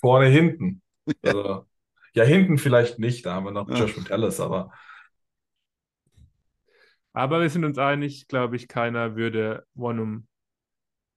Vorne, 0.00 0.26
hinten. 0.26 0.82
Also, 1.24 1.66
ja, 2.14 2.22
hinten 2.22 2.58
vielleicht 2.58 3.00
nicht, 3.00 3.26
da 3.26 3.34
haben 3.34 3.46
wir 3.46 3.50
noch 3.50 3.68
Ja. 3.68 3.74
Josh 3.74 3.96
Metellus, 3.96 4.38
aber 4.38 4.70
Aber 7.12 7.40
wir 7.40 7.50
sind 7.50 7.64
uns 7.64 7.78
einig, 7.78 8.26
glaube 8.28 8.56
ich, 8.56 8.68
keiner 8.68 9.16
würde 9.16 9.66
Wonnum 9.74 10.26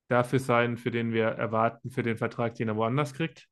dafür 0.08 0.40
sein, 0.40 0.78
für 0.78 0.92
den 0.92 1.14
wir 1.14 1.26
erwarten, 1.26 1.90
für 1.90 2.04
den 2.04 2.18
Vertrag, 2.18 2.56
den 2.56 2.68
er 2.68 2.76
woanders 2.76 3.14
kriegt. 3.14 3.48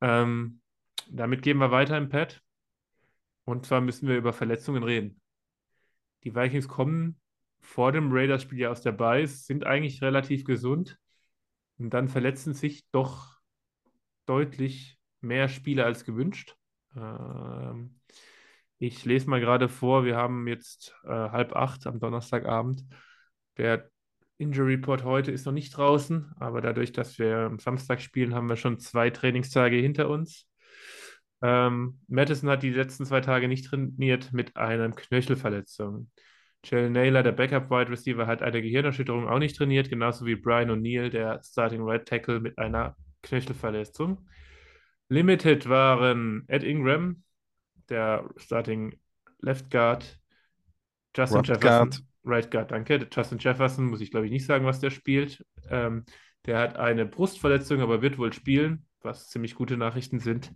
Ähm, 0.00 0.60
damit 1.08 1.42
gehen 1.42 1.58
wir 1.58 1.70
weiter 1.70 1.96
im 1.96 2.08
Pad. 2.08 2.42
Und 3.44 3.66
zwar 3.66 3.80
müssen 3.80 4.08
wir 4.08 4.16
über 4.16 4.32
Verletzungen 4.32 4.82
reden. 4.82 5.20
Die 6.24 6.34
Vikings 6.34 6.68
kommen 6.68 7.20
vor 7.60 7.92
dem 7.92 8.10
Raiders-Spiel 8.12 8.58
ja 8.58 8.70
aus 8.70 8.82
der 8.82 8.92
Bye, 8.92 9.26
sind 9.26 9.64
eigentlich 9.64 10.02
relativ 10.02 10.44
gesund. 10.44 10.98
Und 11.78 11.94
dann 11.94 12.08
verletzen 12.08 12.52
sich 12.52 12.84
doch 12.90 13.39
deutlich 14.30 14.96
mehr 15.20 15.48
Spieler 15.48 15.86
als 15.86 16.04
gewünscht. 16.04 16.54
Ähm, 16.96 18.00
ich 18.78 19.04
lese 19.04 19.28
mal 19.28 19.40
gerade 19.40 19.68
vor, 19.68 20.04
wir 20.04 20.16
haben 20.16 20.46
jetzt 20.46 20.94
äh, 21.04 21.08
halb 21.08 21.56
acht 21.56 21.86
am 21.88 21.98
Donnerstagabend. 21.98 22.84
Der 23.56 23.90
Injury 24.38 24.74
Report 24.74 25.02
heute 25.02 25.32
ist 25.32 25.46
noch 25.46 25.52
nicht 25.52 25.76
draußen, 25.76 26.32
aber 26.36 26.60
dadurch, 26.60 26.92
dass 26.92 27.18
wir 27.18 27.38
am 27.38 27.58
Samstag 27.58 28.00
spielen, 28.00 28.34
haben 28.34 28.48
wir 28.48 28.56
schon 28.56 28.78
zwei 28.78 29.10
Trainingstage 29.10 29.76
hinter 29.76 30.08
uns. 30.08 30.48
Ähm, 31.42 31.98
Madison 32.06 32.50
hat 32.50 32.62
die 32.62 32.70
letzten 32.70 33.04
zwei 33.04 33.20
Tage 33.20 33.48
nicht 33.48 33.66
trainiert 33.66 34.32
mit 34.32 34.56
einer 34.56 34.90
Knöchelverletzung. 34.90 36.08
Jalen 36.64 36.92
Naylor, 36.92 37.24
der 37.24 37.32
Backup-Wide 37.32 37.90
Receiver, 37.90 38.26
hat 38.28 38.42
eine 38.42 38.62
Gehirnerschütterung 38.62 39.28
auch 39.28 39.38
nicht 39.40 39.56
trainiert, 39.56 39.90
genauso 39.90 40.24
wie 40.24 40.36
Brian 40.36 40.70
O'Neill, 40.70 41.08
der 41.08 41.42
Starting 41.42 41.82
Right 41.82 42.06
Tackle, 42.06 42.38
mit 42.38 42.58
einer 42.58 42.96
Knöchelverletzung. 43.22 44.26
Limited 45.08 45.68
waren 45.68 46.44
Ed 46.48 46.62
Ingram, 46.62 47.22
der 47.88 48.28
Starting 48.36 48.98
Left 49.40 49.70
Guard, 49.70 50.20
Justin 51.16 51.42
Right 51.42 51.44
Jefferson, 51.44 51.60
Guard. 51.60 52.02
Right 52.24 52.50
Guard, 52.50 52.70
danke. 52.70 53.08
Justin 53.10 53.38
Jefferson, 53.38 53.86
muss 53.86 54.00
ich 54.00 54.10
glaube 54.10 54.26
ich 54.26 54.32
nicht 54.32 54.46
sagen, 54.46 54.64
was 54.66 54.80
der 54.80 54.90
spielt. 54.90 55.44
Ähm, 55.68 56.04
der 56.46 56.58
hat 56.58 56.76
eine 56.76 57.06
Brustverletzung, 57.06 57.80
aber 57.80 58.02
wird 58.02 58.18
wohl 58.18 58.32
spielen, 58.32 58.86
was 59.02 59.28
ziemlich 59.28 59.54
gute 59.54 59.76
Nachrichten 59.76 60.20
sind. 60.20 60.52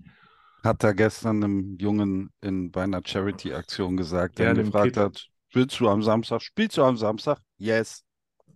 Hat 0.65 0.83
er 0.83 0.95
gestern 0.95 1.45
einem 1.45 1.77
Jungen 1.79 2.31
in, 2.41 2.71
bei 2.71 2.83
einer 2.85 3.03
Charity-Aktion 3.05 3.97
gesagt, 3.97 4.39
der 4.39 4.47
Ja, 4.47 4.55
ihn 4.55 4.57
gefragt 4.57 4.97
Kid. 4.97 4.97
hat, 4.97 5.29
spielst 5.51 5.79
du 5.79 5.89
am 5.89 6.03
Samstag? 6.03 6.41
Spielst 6.43 6.77
du 6.79 6.85
am 6.85 6.97
Samstag? 6.97 7.39
Yes. 7.59 8.04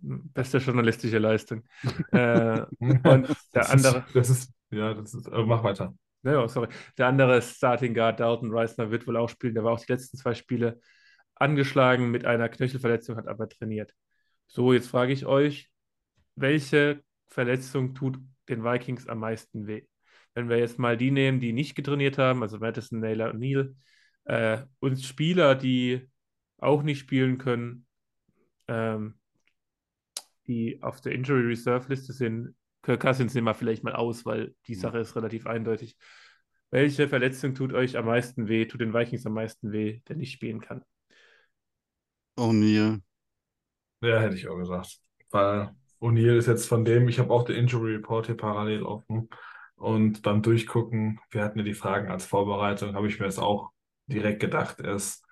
Beste 0.01 0.57
journalistische 0.59 1.17
Leistung. 1.17 1.63
äh, 2.11 2.65
und 2.79 3.35
der 3.53 3.69
andere, 3.69 4.05
ist, 4.07 4.15
das 4.15 4.29
ist, 4.29 4.53
ja, 4.71 4.93
das 4.93 5.13
ist, 5.13 5.27
äh, 5.27 5.43
mach 5.43 5.63
weiter. 5.63 5.93
ja, 6.23 6.47
sorry, 6.47 6.69
der 6.97 7.07
andere 7.07 7.41
Starting 7.41 7.93
Guard, 7.93 8.19
Dalton 8.19 8.51
Reisner, 8.53 8.91
wird 8.91 9.07
wohl 9.07 9.17
auch 9.17 9.29
spielen. 9.29 9.55
Der 9.55 9.63
war 9.63 9.73
auch 9.73 9.79
die 9.79 9.91
letzten 9.91 10.17
zwei 10.17 10.33
Spiele 10.33 10.79
angeschlagen 11.35 12.11
mit 12.11 12.25
einer 12.25 12.49
Knöchelverletzung, 12.49 13.15
hat 13.15 13.27
aber 13.27 13.47
trainiert. 13.49 13.93
So, 14.47 14.73
jetzt 14.73 14.87
frage 14.89 15.13
ich 15.13 15.25
euch, 15.25 15.69
welche 16.35 17.03
Verletzung 17.27 17.93
tut 17.95 18.19
den 18.49 18.63
Vikings 18.63 19.07
am 19.07 19.19
meisten 19.19 19.67
weh? 19.67 19.83
Wenn 20.33 20.49
wir 20.49 20.57
jetzt 20.57 20.79
mal 20.79 20.97
die 20.97 21.11
nehmen, 21.11 21.39
die 21.39 21.53
nicht 21.53 21.75
getrainiert 21.75 22.17
haben, 22.17 22.43
also 22.43 22.59
Madison, 22.59 22.99
Naylor 22.99 23.31
und 23.31 23.39
Neal, 23.39 23.75
äh, 24.25 24.59
und 24.79 24.99
Spieler, 25.01 25.55
die 25.55 26.09
auch 26.57 26.83
nicht 26.83 26.99
spielen 26.99 27.37
können, 27.37 27.85
ähm, 28.67 29.18
die 30.49 30.81
auf 30.81 30.99
der 30.99 31.13
Injury 31.13 31.45
Reserve 31.45 31.87
Liste 31.87 32.11
sind, 32.11 32.55
Kirk 32.81 33.01
Cousins 33.01 33.33
nehmen 33.33 33.47
wir 33.47 33.53
vielleicht 33.53 33.83
mal 33.83 33.95
aus, 33.95 34.25
weil 34.25 34.55
die 34.67 34.75
Sache 34.75 34.99
ist 34.99 35.15
relativ 35.15 35.47
eindeutig. 35.47 35.95
Welche 36.71 37.07
Verletzung 37.07 37.55
tut 37.55 37.73
euch 37.73 37.97
am 37.97 38.05
meisten 38.05 38.47
weh, 38.47 38.65
tut 38.65 38.81
den 38.81 38.93
Vikings 38.93 39.25
am 39.25 39.33
meisten 39.33 39.71
weh, 39.71 40.01
der 40.07 40.15
nicht 40.15 40.31
spielen 40.31 40.59
kann? 40.59 40.83
O'Neill. 42.37 43.01
Ja, 44.01 44.19
hätte 44.19 44.35
ich 44.35 44.47
auch 44.47 44.57
gesagt. 44.57 44.99
Weil 45.29 45.75
O'Neill 45.99 46.37
ist 46.37 46.47
jetzt 46.47 46.67
von 46.67 46.83
dem, 46.83 47.07
ich 47.09 47.19
habe 47.19 47.31
auch 47.31 47.43
den 47.43 47.55
Injury 47.55 47.95
Report 47.95 48.25
hier 48.25 48.37
parallel 48.37 48.83
offen. 48.83 49.29
Und 49.75 50.23
beim 50.23 50.41
Durchgucken, 50.41 51.19
wir 51.31 51.43
hatten 51.43 51.59
ja 51.59 51.65
die 51.65 51.73
Fragen 51.73 52.09
als 52.09 52.25
Vorbereitung, 52.25 52.95
habe 52.95 53.07
ich 53.07 53.19
mir 53.19 53.27
das 53.27 53.39
auch 53.39 53.71
direkt 54.07 54.39
gedacht. 54.39 54.79
Er 54.79 54.95
ist 54.95 55.25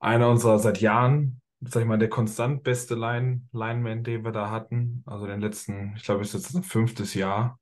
einer 0.00 0.28
unserer 0.30 0.58
seit 0.58 0.80
Jahren, 0.80 1.41
sag 1.64 1.82
ich 1.82 1.88
mal, 1.88 1.98
der 1.98 2.08
konstant 2.08 2.62
beste 2.62 2.94
Line, 2.94 3.42
Lineman, 3.52 4.04
den 4.04 4.24
wir 4.24 4.32
da 4.32 4.50
hatten. 4.50 5.02
Also 5.06 5.26
den 5.26 5.40
letzten, 5.40 5.94
ich 5.96 6.02
glaube, 6.04 6.22
ist 6.22 6.34
jetzt 6.34 6.54
ein 6.54 6.62
fünftes 6.62 7.14
Jahr. 7.14 7.58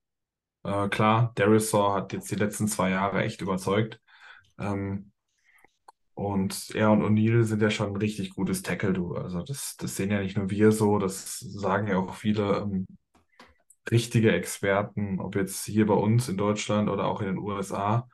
Äh, 0.65 0.89
klar, 0.89 1.33
Darisaw 1.37 1.95
hat 1.95 2.13
jetzt 2.13 2.31
die 2.31 2.37
letzten 2.37 2.69
zwei 2.69 2.91
Jahre 2.91 3.23
echt 3.23 3.41
überzeugt. 3.43 4.01
Ähm, 4.59 5.13
und 6.15 6.71
er 6.75 6.91
und 6.91 7.03
O'Neill 7.03 7.45
sind 7.45 7.63
ja 7.63 7.71
schon 7.71 7.91
ein 7.91 7.97
richtig 7.97 8.31
gutes 8.35 8.63
Tackle-Duo. 8.63 9.15
Also 9.15 9.43
das, 9.43 9.77
das 9.79 9.97
sehen 9.97 10.11
ja 10.11 10.21
nicht 10.21 10.37
nur 10.37 10.51
wir 10.51 10.73
so, 10.73 10.99
das 10.99 11.39
sagen 11.41 11.89
ja 11.89 11.97
auch 11.99 12.15
viele 12.15 12.59
ähm, 12.59 12.87
richtige 13.91 14.33
Experten, 14.33 15.21
ob 15.21 15.37
jetzt 15.37 15.65
hier 15.65 15.87
bei 15.87 15.95
uns 15.95 16.29
in 16.29 16.37
Deutschland 16.37 16.89
oder 16.89 17.07
auch 17.07 17.21
in 17.21 17.29
den 17.29 17.39
USA. 17.39 18.09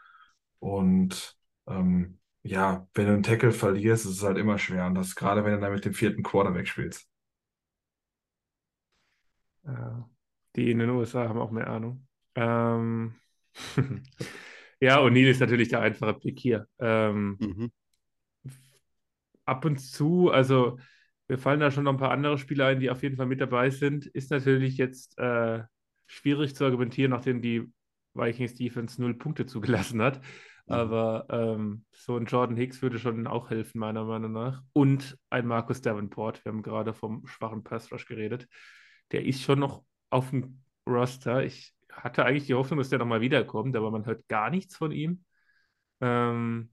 Und 0.61 1.37
ähm, 1.67 2.19
ja, 2.47 2.87
wenn 2.95 3.07
du 3.07 3.13
einen 3.15 3.23
Tackle 3.23 3.53
verlierst, 3.53 4.07
ist 4.07 4.13
es 4.19 4.23
halt 4.23 4.39
immer 4.39 4.59
schwer. 4.59 4.87
Und 4.87 4.95
das 4.95 5.15
gerade, 5.15 5.45
wenn 5.45 5.53
du 5.55 5.61
dann 5.61 5.73
mit 5.73 5.85
dem 5.85 5.95
vierten 5.95 6.23
Quarterback 6.23 6.69
spielst. 6.69 7.09
Äh, 9.65 9.71
die 10.57 10.71
in 10.71 10.79
den 10.79 10.91
USA 10.91 11.29
haben 11.29 11.39
auch 11.41 11.51
mehr 11.51 11.69
Ahnung. 11.69 12.07
Ähm, 12.35 13.15
ja, 14.81 14.99
O'Neill 15.01 15.31
ist 15.31 15.41
natürlich 15.41 15.69
der 15.69 15.81
einfache 15.81 16.15
Pick 16.15 16.39
hier. 16.41 16.67
Ähm, 16.79 17.41
Mhm. 17.41 17.69
ab 19.45 19.65
und 19.65 19.79
zu, 19.79 20.31
also 20.31 20.79
mir 21.29 21.39
fallen 21.39 21.61
da 21.61 21.71
schon 21.71 21.85
noch 21.85 21.93
ein 21.93 21.99
paar 21.99 22.11
andere 22.11 22.39
Spieler 22.39 22.67
ein, 22.67 22.81
die 22.81 22.91
auf 22.91 23.03
jeden 23.03 23.17
Fall 23.17 23.27
mit 23.27 23.41
dabei 23.41 23.71
sind. 23.71 24.07
Ist 24.07 24.31
natürlich 24.31 24.77
jetzt 24.77 25.19
äh, 25.19 25.63
schwierig 26.07 26.55
zu 26.55 26.65
argumentieren, 26.65 27.11
nachdem 27.11 27.43
die 27.43 27.65
Vikings 28.15 28.55
Defense 28.55 29.01
null 29.01 29.15
Punkte 29.15 29.47
zugelassen 29.47 30.03
hat. 30.03 30.21
Mhm. 30.69 30.91
Aber 30.91 31.27
ähm, 31.31 31.85
so 31.93 32.17
ein 32.17 32.27
Jordan 32.27 32.57
Hicks 32.57 32.83
würde 32.83 32.99
schon 32.99 33.27
auch 33.27 33.51
helfen, 33.51 33.79
meiner 33.79 34.05
Meinung 34.05 34.33
nach. 34.33 34.63
Und 34.73 35.17
ein 35.31 35.47
Marcus 35.47 35.81
Davenport. 35.81 36.45
Wir 36.45 36.53
haben 36.53 36.63
gerade 36.63 36.93
vom 36.95 37.27
schwachen 37.27 37.63
Pass 37.65 37.93
Rush 37.93 38.07
geredet. 38.07 38.49
Der 39.13 39.25
ist 39.25 39.43
schon 39.43 39.61
noch 39.61 39.85
auf 40.11 40.31
dem 40.31 40.63
Roster. 40.89 41.45
Ich 41.45 41.75
hatte 41.93 42.25
eigentlich 42.25 42.47
die 42.47 42.55
Hoffnung, 42.55 42.79
dass 42.79 42.89
der 42.91 42.99
nochmal 42.99 43.21
wiederkommt, 43.21 43.77
aber 43.77 43.91
man 43.91 44.07
hört 44.07 44.27
gar 44.29 44.51
nichts 44.51 44.77
von 44.77 44.91
ihm. 44.93 45.25
Ähm, 46.01 46.73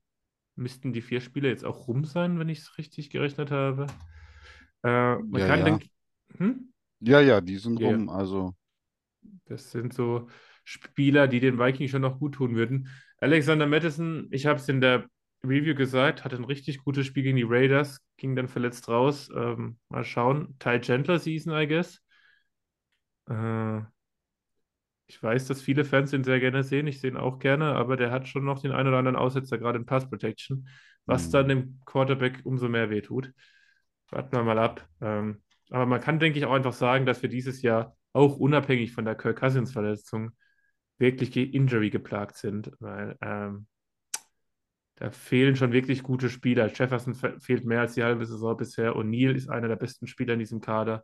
müssten 0.55 0.93
die 0.93 1.01
vier 1.01 1.21
Spiele 1.21 1.49
jetzt 1.49 1.65
auch 1.65 1.87
rum 1.87 2.05
sein, 2.05 2.39
wenn 2.39 2.49
ich 2.49 2.59
es 2.59 2.77
richtig 2.77 3.09
gerechnet 3.11 3.51
habe. 3.51 3.87
Äh, 4.83 5.15
man 5.17 5.41
Ja, 5.41 5.43
kann 5.43 5.63
ja. 5.63 5.65
denken, 5.65 5.89
hm? 6.37 6.73
Ja, 7.01 7.19
ja, 7.21 7.39
die 7.41 7.57
sind 7.59 7.77
Ja. 7.77 7.79
rum. 7.79 8.09
Also, 8.09 8.55
Das 9.45 9.71
sind 9.71 9.93
so 9.93 10.29
Spieler, 10.63 11.27
die 11.27 11.39
den 11.39 11.59
Vikings 11.59 11.91
schon 11.91 12.01
noch 12.01 12.19
gut 12.19 12.35
tun 12.35 12.55
würden. 12.55 12.89
Alexander 13.23 13.65
Madison, 13.67 14.27
ich 14.31 14.45
habe 14.45 14.59
es 14.59 14.67
in 14.69 14.81
der 14.81 15.05
Review 15.45 15.75
gesagt, 15.75 16.23
hatte 16.23 16.35
ein 16.35 16.43
richtig 16.45 16.79
gutes 16.83 17.05
Spiel 17.05 17.23
gegen 17.23 17.37
die 17.37 17.45
Raiders, 17.47 18.01
ging 18.17 18.35
dann 18.35 18.47
verletzt 18.47 18.87
raus. 18.89 19.29
Ähm, 19.35 19.77
mal 19.89 20.03
schauen. 20.03 20.55
Ty 20.59 20.79
Chandler 20.79 21.19
Season, 21.19 21.53
I 21.53 21.67
guess. 21.67 22.01
Äh, 23.29 23.81
ich 25.07 25.21
weiß, 25.21 25.47
dass 25.47 25.61
viele 25.61 25.85
Fans 25.85 26.13
ihn 26.13 26.23
sehr 26.23 26.39
gerne 26.39 26.63
sehen. 26.63 26.87
Ich 26.87 26.99
sehe 26.99 27.11
ihn 27.11 27.17
auch 27.17 27.39
gerne, 27.39 27.75
aber 27.75 27.97
der 27.97 28.11
hat 28.11 28.27
schon 28.27 28.45
noch 28.45 28.59
den 28.61 28.71
einen 28.71 28.87
oder 28.87 28.97
anderen 28.97 29.17
Aussetzer, 29.17 29.57
gerade 29.57 29.77
in 29.77 29.85
Pass 29.85 30.09
Protection, 30.09 30.67
was 31.05 31.27
Mhm. 31.27 31.31
dann 31.31 31.47
dem 31.49 31.79
Quarterback 31.85 32.39
umso 32.43 32.69
mehr 32.69 32.89
wehtut. 32.89 33.31
Warten 34.09 34.35
wir 34.35 34.43
mal 34.43 34.59
ab. 34.59 34.87
Ähm, 35.01 35.41
aber 35.69 35.85
man 35.85 36.01
kann, 36.01 36.19
denke 36.19 36.39
ich, 36.39 36.45
auch 36.45 36.53
einfach 36.53 36.73
sagen, 36.73 37.05
dass 37.05 37.21
wir 37.21 37.29
dieses 37.29 37.61
Jahr 37.61 37.95
auch 38.13 38.37
unabhängig 38.37 38.91
von 38.93 39.05
der 39.05 39.15
Kirk 39.15 39.39
Cousins-Verletzung 39.39 40.31
wirklich 40.97 41.35
Injury 41.53 41.89
geplagt 41.89 42.37
sind, 42.37 42.71
weil 42.79 43.17
ähm, 43.21 43.67
da 44.95 45.09
fehlen 45.11 45.55
schon 45.55 45.71
wirklich 45.71 46.03
gute 46.03 46.29
Spieler. 46.29 46.71
Jefferson 46.71 47.15
fe 47.15 47.39
fehlt 47.39 47.65
mehr 47.65 47.81
als 47.81 47.95
die 47.95 48.03
halbe 48.03 48.25
Saison 48.25 48.55
bisher. 48.55 48.95
O'Neill 48.95 49.35
ist 49.35 49.49
einer 49.49 49.67
der 49.67 49.75
besten 49.75 50.07
Spieler 50.07 50.33
in 50.33 50.39
diesem 50.39 50.61
Kader. 50.61 51.03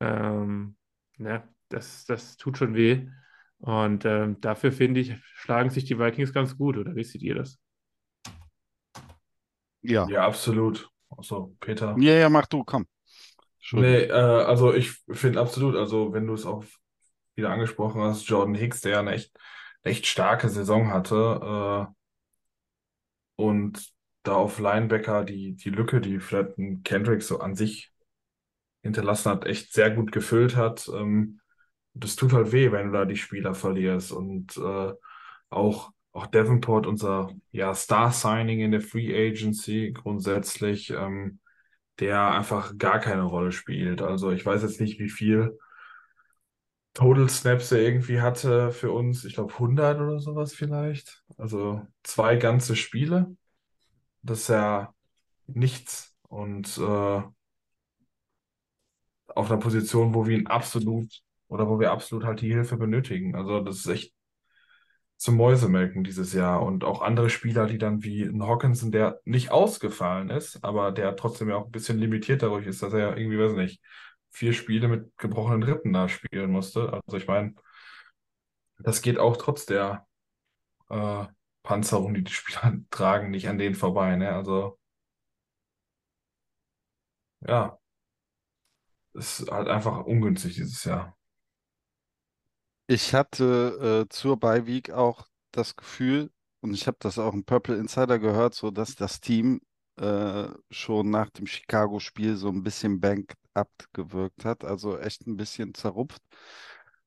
Ähm, 0.00 0.76
ne, 1.18 1.42
das, 1.68 2.04
das 2.06 2.36
tut 2.36 2.58
schon 2.58 2.74
weh. 2.74 3.06
Und 3.58 4.04
ähm, 4.04 4.40
dafür 4.40 4.72
finde 4.72 5.00
ich, 5.00 5.14
schlagen 5.34 5.70
sich 5.70 5.84
die 5.84 5.98
Vikings 5.98 6.32
ganz 6.32 6.56
gut, 6.56 6.76
oder 6.78 6.94
wie 6.94 7.04
seht 7.04 7.22
ihr 7.22 7.34
das? 7.34 7.58
ja. 9.82 10.08
Ja, 10.08 10.26
absolut. 10.26 10.88
Also, 11.10 11.54
Peter. 11.60 11.96
Ja, 11.98 12.14
ja, 12.14 12.28
mach 12.28 12.46
du, 12.46 12.64
komm. 12.64 12.86
Nee, 13.72 14.04
äh, 14.04 14.12
also 14.12 14.72
ich 14.72 14.92
finde 15.10 15.40
absolut, 15.40 15.76
also 15.76 16.12
wenn 16.12 16.26
du 16.26 16.34
es 16.34 16.46
auch 17.38 17.42
wieder 17.42 17.50
angesprochen 17.50 18.02
hast, 18.02 18.28
Jordan 18.28 18.54
Hicks, 18.54 18.80
der 18.80 18.92
ja 18.92 19.00
eine 19.00 19.12
echt, 19.12 19.32
echt 19.82 20.06
starke 20.06 20.48
Saison 20.48 20.92
hatte, 20.92 21.88
äh, 21.88 21.94
und 23.36 23.92
da 24.24 24.34
auf 24.34 24.58
Linebacker 24.58 25.24
die, 25.24 25.54
die 25.54 25.70
Lücke, 25.70 26.00
die 26.00 26.18
vielleicht 26.18 26.56
Kendrick 26.84 27.22
so 27.22 27.38
an 27.38 27.54
sich 27.54 27.92
hinterlassen 28.82 29.30
hat, 29.30 29.46
echt 29.46 29.72
sehr 29.72 29.90
gut 29.90 30.10
gefüllt 30.10 30.56
hat. 30.56 30.90
Ähm, 30.92 31.40
das 31.94 32.16
tut 32.16 32.32
halt 32.32 32.52
weh, 32.52 32.72
wenn 32.72 32.88
du 32.88 32.92
da 32.92 33.04
die 33.04 33.16
Spieler 33.16 33.54
verlierst. 33.54 34.10
Und 34.12 34.56
äh, 34.56 34.92
auch, 35.50 35.92
auch 36.12 36.26
Davenport, 36.26 36.86
unser 36.86 37.30
ja, 37.52 37.74
Star-Signing 37.74 38.60
in 38.60 38.72
der 38.72 38.80
Free 38.80 39.14
Agency 39.14 39.92
grundsätzlich, 39.92 40.90
ähm, 40.90 41.38
der 42.00 42.32
einfach 42.32 42.76
gar 42.76 42.98
keine 42.98 43.22
Rolle 43.22 43.52
spielt. 43.52 44.02
Also 44.02 44.32
ich 44.32 44.44
weiß 44.44 44.62
jetzt 44.62 44.80
nicht, 44.80 44.98
wie 44.98 45.10
viel 45.10 45.58
Total 46.98 47.28
Snaps 47.28 47.70
er 47.70 47.78
irgendwie 47.80 48.20
hatte 48.20 48.72
für 48.72 48.90
uns. 48.90 49.24
Ich 49.24 49.34
glaube 49.34 49.56
100 49.56 50.00
oder 50.00 50.18
sowas 50.18 50.52
vielleicht. 50.52 51.22
Also 51.36 51.86
zwei 52.02 52.34
ganze 52.34 52.74
Spiele. 52.74 53.36
Das 54.22 54.40
ist 54.40 54.48
ja 54.48 54.92
nichts. 55.46 56.16
Und 56.28 56.76
äh, 56.78 56.82
auf 56.82 57.32
einer 59.50 59.60
Position, 59.60 60.12
wo 60.12 60.26
wir 60.26 60.36
ihn 60.36 60.48
absolut 60.48 61.22
oder 61.46 61.68
wo 61.68 61.78
wir 61.78 61.92
absolut 61.92 62.24
halt 62.24 62.40
die 62.40 62.52
Hilfe 62.52 62.76
benötigen. 62.76 63.36
Also 63.36 63.60
das 63.60 63.76
ist 63.78 63.86
echt 63.86 64.12
zum 65.18 65.36
Mäusemelken 65.36 66.02
dieses 66.02 66.32
Jahr. 66.32 66.62
Und 66.62 66.82
auch 66.82 67.00
andere 67.02 67.30
Spieler, 67.30 67.66
die 67.66 67.78
dann 67.78 68.02
wie 68.02 68.24
ein 68.24 68.42
Hawkinson, 68.42 68.90
der 68.90 69.20
nicht 69.24 69.52
ausgefallen 69.52 70.30
ist, 70.30 70.64
aber 70.64 70.90
der 70.90 71.14
trotzdem 71.14 71.48
ja 71.48 71.54
auch 71.56 71.66
ein 71.66 71.70
bisschen 71.72 71.98
limitiert 71.98 72.42
dadurch 72.42 72.66
ist, 72.66 72.82
dass 72.82 72.92
er 72.92 73.16
irgendwie, 73.16 73.38
weiß 73.38 73.52
nicht, 73.52 73.80
vier 74.30 74.52
Spiele 74.52 74.88
mit 74.88 75.16
gebrochenen 75.18 75.62
Rippen 75.62 75.92
da 75.92 76.08
spielen 76.08 76.50
musste. 76.50 76.92
Also 76.92 77.16
ich 77.16 77.26
meine, 77.26 77.54
das 78.78 79.02
geht 79.02 79.18
auch 79.18 79.36
trotz 79.36 79.66
der 79.66 80.06
äh, 80.90 81.26
Panzerung, 81.62 82.14
die 82.14 82.24
die 82.24 82.32
Spieler 82.32 82.74
tragen, 82.90 83.30
nicht 83.30 83.48
an 83.48 83.58
denen 83.58 83.74
vorbei. 83.74 84.16
Ne? 84.16 84.32
Also 84.32 84.78
ja, 87.40 87.78
ist 89.14 89.50
halt 89.50 89.68
einfach 89.68 90.04
ungünstig 90.04 90.54
dieses 90.54 90.84
Jahr. 90.84 91.16
Ich 92.86 93.14
hatte 93.14 94.06
äh, 94.06 94.08
zur 94.08 94.38
Bye 94.38 94.66
Week 94.66 94.90
auch 94.90 95.26
das 95.52 95.76
Gefühl, 95.76 96.30
und 96.60 96.72
ich 96.72 96.86
habe 96.86 96.96
das 97.00 97.18
auch 97.18 97.34
im 97.34 97.44
Purple 97.44 97.76
Insider 97.76 98.18
gehört, 98.18 98.54
so 98.54 98.70
dass 98.70 98.94
das 98.94 99.20
Team 99.20 99.60
äh, 99.96 100.48
schon 100.70 101.10
nach 101.10 101.30
dem 101.30 101.46
Chicago-Spiel 101.46 102.36
so 102.36 102.48
ein 102.48 102.62
bisschen 102.62 103.00
banked 103.00 103.34
up 103.58 103.70
gewirkt 103.92 104.44
hat, 104.44 104.64
also 104.64 104.98
echt 104.98 105.26
ein 105.26 105.36
bisschen 105.36 105.74
zerrupft. 105.74 106.22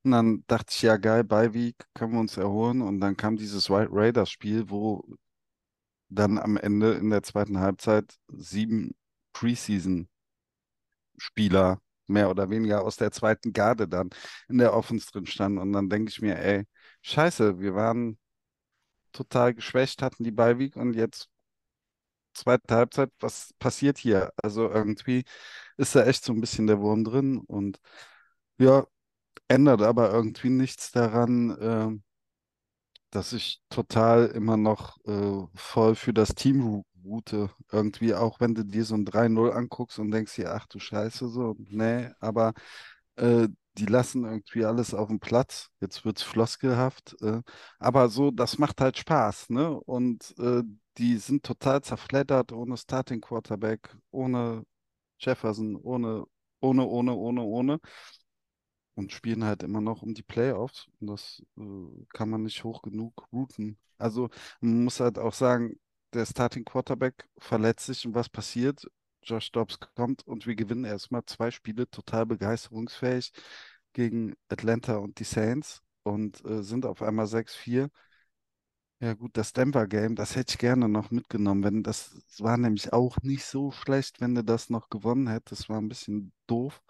Und 0.04 0.12
dann 0.12 0.44
dachte 0.48 0.74
ich, 0.76 0.82
ja 0.82 0.98
geil, 0.98 1.24
Bye 1.24 1.54
Week 1.54 1.76
können 1.94 2.14
wir 2.14 2.20
uns 2.20 2.38
erholen. 2.38 2.82
Und 2.82 3.00
dann 3.02 3.18
kam 3.18 3.38
dieses 3.38 3.70
Ra- 3.70 3.88
Raiders-Spiel, 3.90 4.70
wo 4.70 5.04
dann 6.10 6.38
am 6.38 6.58
Ende 6.58 6.94
in 6.94 7.10
der 7.10 7.24
zweiten 7.24 7.60
Halbzeit 7.60 8.16
sieben 8.32 8.96
Preseason-Spieler 9.34 10.08
mehr 12.08 12.30
oder 12.30 12.50
weniger 12.50 12.84
aus 12.84 12.98
der 12.98 13.12
zweiten 13.12 13.54
Garde 13.54 13.88
dann 13.88 14.10
in 14.50 14.58
der 14.58 14.74
Offense 14.74 15.08
drin 15.12 15.26
standen. 15.26 15.60
Und 15.60 15.72
dann 15.74 15.90
denke 15.90 16.10
ich 16.10 16.22
mir, 16.22 16.38
ey, 16.38 16.66
scheiße, 17.02 17.60
wir 17.60 17.74
waren 17.76 18.20
total 19.14 19.54
geschwächt, 19.54 20.02
hatten 20.02 20.24
die 20.24 20.38
Week 20.38 20.76
und 20.76 20.94
jetzt 20.96 21.30
zweite 22.34 22.76
Halbzeit, 22.76 23.12
was 23.20 23.54
passiert 23.60 23.98
hier? 23.98 24.32
Also 24.42 24.70
irgendwie 24.70 25.24
ist 25.78 25.96
da 25.96 26.06
echt 26.06 26.24
so 26.26 26.34
ein 26.34 26.42
bisschen 26.42 26.68
der 26.68 26.80
Wurm 26.82 27.04
drin 27.06 27.40
und 27.40 27.80
ja, 28.60 28.86
ändert 29.50 29.82
aber 29.84 30.12
irgendwie 30.14 30.50
nichts 30.52 30.92
daran, 30.92 31.58
ähm, 31.62 32.04
dass 33.12 33.34
ich 33.34 33.62
total 33.70 34.28
immer 34.28 34.58
noch 34.58 34.98
äh, 35.06 35.48
voll 35.56 35.96
für 35.96 36.14
das 36.14 36.30
Team 36.36 36.84
route. 37.06 37.50
Irgendwie, 37.72 38.14
auch 38.14 38.40
wenn 38.40 38.56
du 38.56 38.64
dir 38.64 38.86
so 38.86 38.96
ein 38.96 39.06
3-0 39.06 39.52
anguckst 39.52 40.00
und 40.00 40.12
denkst 40.12 40.36
dir, 40.36 40.54
ach 40.54 40.66
du 40.68 40.80
Scheiße, 40.80 41.28
so, 41.30 41.56
nee, 41.70 42.10
aber 42.20 42.54
äh, 43.18 43.48
die 43.78 43.86
lassen 43.86 44.26
irgendwie 44.26 44.66
alles 44.66 44.94
auf 44.94 45.08
dem 45.10 45.20
Platz. 45.20 45.70
Jetzt 45.80 46.04
wird's 46.06 46.24
floskelhaft, 46.24 47.16
äh, 47.22 47.42
aber 47.80 48.10
so, 48.10 48.32
das 48.32 48.58
macht 48.58 48.82
halt 48.82 48.98
Spaß, 48.98 49.50
ne? 49.50 49.72
Und 49.72 50.36
äh, 50.40 50.64
die 50.98 51.18
sind 51.18 51.44
total 51.44 51.82
zerfleddert 51.82 52.52
ohne 52.52 52.78
Starting 52.78 53.22
Quarterback, 53.22 53.96
ohne 54.12 54.64
Jefferson, 55.20 55.76
ohne, 55.78 56.26
ohne, 56.62 56.86
ohne, 56.88 57.14
ohne, 57.16 57.42
ohne 57.44 57.80
und 58.96 59.12
spielen 59.12 59.44
halt 59.44 59.64
immer 59.64 59.82
noch 59.82 60.02
um 60.02 60.14
die 60.14 60.24
Playoffs. 60.24 60.88
Und 61.00 61.08
das 61.08 61.42
äh, 61.58 62.06
kann 62.14 62.30
man 62.30 62.44
nicht 62.44 62.64
hoch 62.64 62.82
genug 62.82 63.28
routen. 63.32 63.78
Also 63.98 64.30
man 64.60 64.84
muss 64.84 65.00
halt 65.00 65.20
auch 65.20 65.34
sagen, 65.34 65.80
der 66.14 66.26
Starting 66.26 66.66
Quarterback 66.66 67.28
verletzt 67.38 67.86
sich 67.86 68.06
und 68.06 68.16
was 68.16 68.30
passiert? 68.30 68.86
Josh 69.24 69.52
Dobbs 69.52 69.80
kommt 69.96 70.26
und 70.28 70.48
wir 70.48 70.56
gewinnen 70.56 70.86
erstmal 70.86 71.24
zwei 71.26 71.52
Spiele 71.52 71.90
total 71.90 72.26
begeisterungsfähig 72.26 73.32
gegen 73.94 74.36
Atlanta 74.50 74.98
und 74.98 75.20
die 75.20 75.24
Saints 75.24 75.82
und 76.04 76.44
äh, 76.46 76.64
sind 76.64 76.86
auf 76.86 77.02
einmal 77.02 77.28
6-4. 77.28 77.90
Ja 79.00 79.16
gut, 79.16 79.36
das 79.36 79.54
Denver 79.54 79.88
Game, 79.88 80.16
das 80.16 80.36
hätte 80.36 80.54
ich 80.54 80.58
gerne 80.60 80.88
noch 80.88 81.10
mitgenommen, 81.10 81.64
wenn 81.64 81.84
das, 81.84 82.12
das 82.30 82.42
war 82.44 82.58
nämlich 82.58 82.94
auch 82.94 83.18
nicht 83.24 83.46
so 83.46 83.72
schlecht, 83.72 84.22
wenn 84.22 84.36
du 84.36 84.44
das 84.44 84.70
noch 84.70 84.90
gewonnen 84.90 85.28
hättest. 85.28 85.64
Das 85.64 85.70
war 85.70 85.80
ein 85.80 85.90
bisschen 85.90 86.32
doof. 86.46 86.82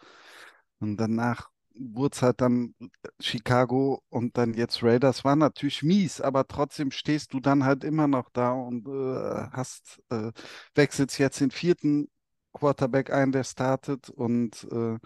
Und 0.79 0.97
danach 0.97 1.49
wurde 1.73 2.15
es 2.15 2.21
halt 2.21 2.41
dann 2.41 2.75
Chicago 3.21 4.03
und 4.09 4.37
dann 4.37 4.53
jetzt 4.53 4.83
Raiders. 4.83 5.23
War 5.23 5.35
natürlich 5.37 5.83
mies, 5.83 6.19
aber 6.21 6.47
trotzdem 6.47 6.91
stehst 6.91 7.33
du 7.33 7.39
dann 7.39 7.63
halt 7.63 7.83
immer 7.85 8.07
noch 8.07 8.29
da 8.29 8.51
und 8.51 8.87
äh, 8.87 9.47
hast, 9.51 10.01
äh, 10.09 10.31
wechselst 10.75 11.17
jetzt 11.17 11.39
den 11.39 11.51
vierten 11.51 12.09
Quarterback 12.53 13.11
ein, 13.11 13.31
der 13.31 13.43
startet 13.43 14.09
und 14.09 14.67
äh, 14.71 14.97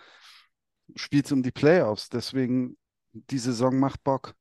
spielst 0.95 1.31
um 1.31 1.43
die 1.43 1.51
Playoffs. 1.51 2.10
Deswegen, 2.10 2.77
die 3.13 3.39
Saison 3.39 3.79
macht 3.79 4.03
Bock. 4.03 4.36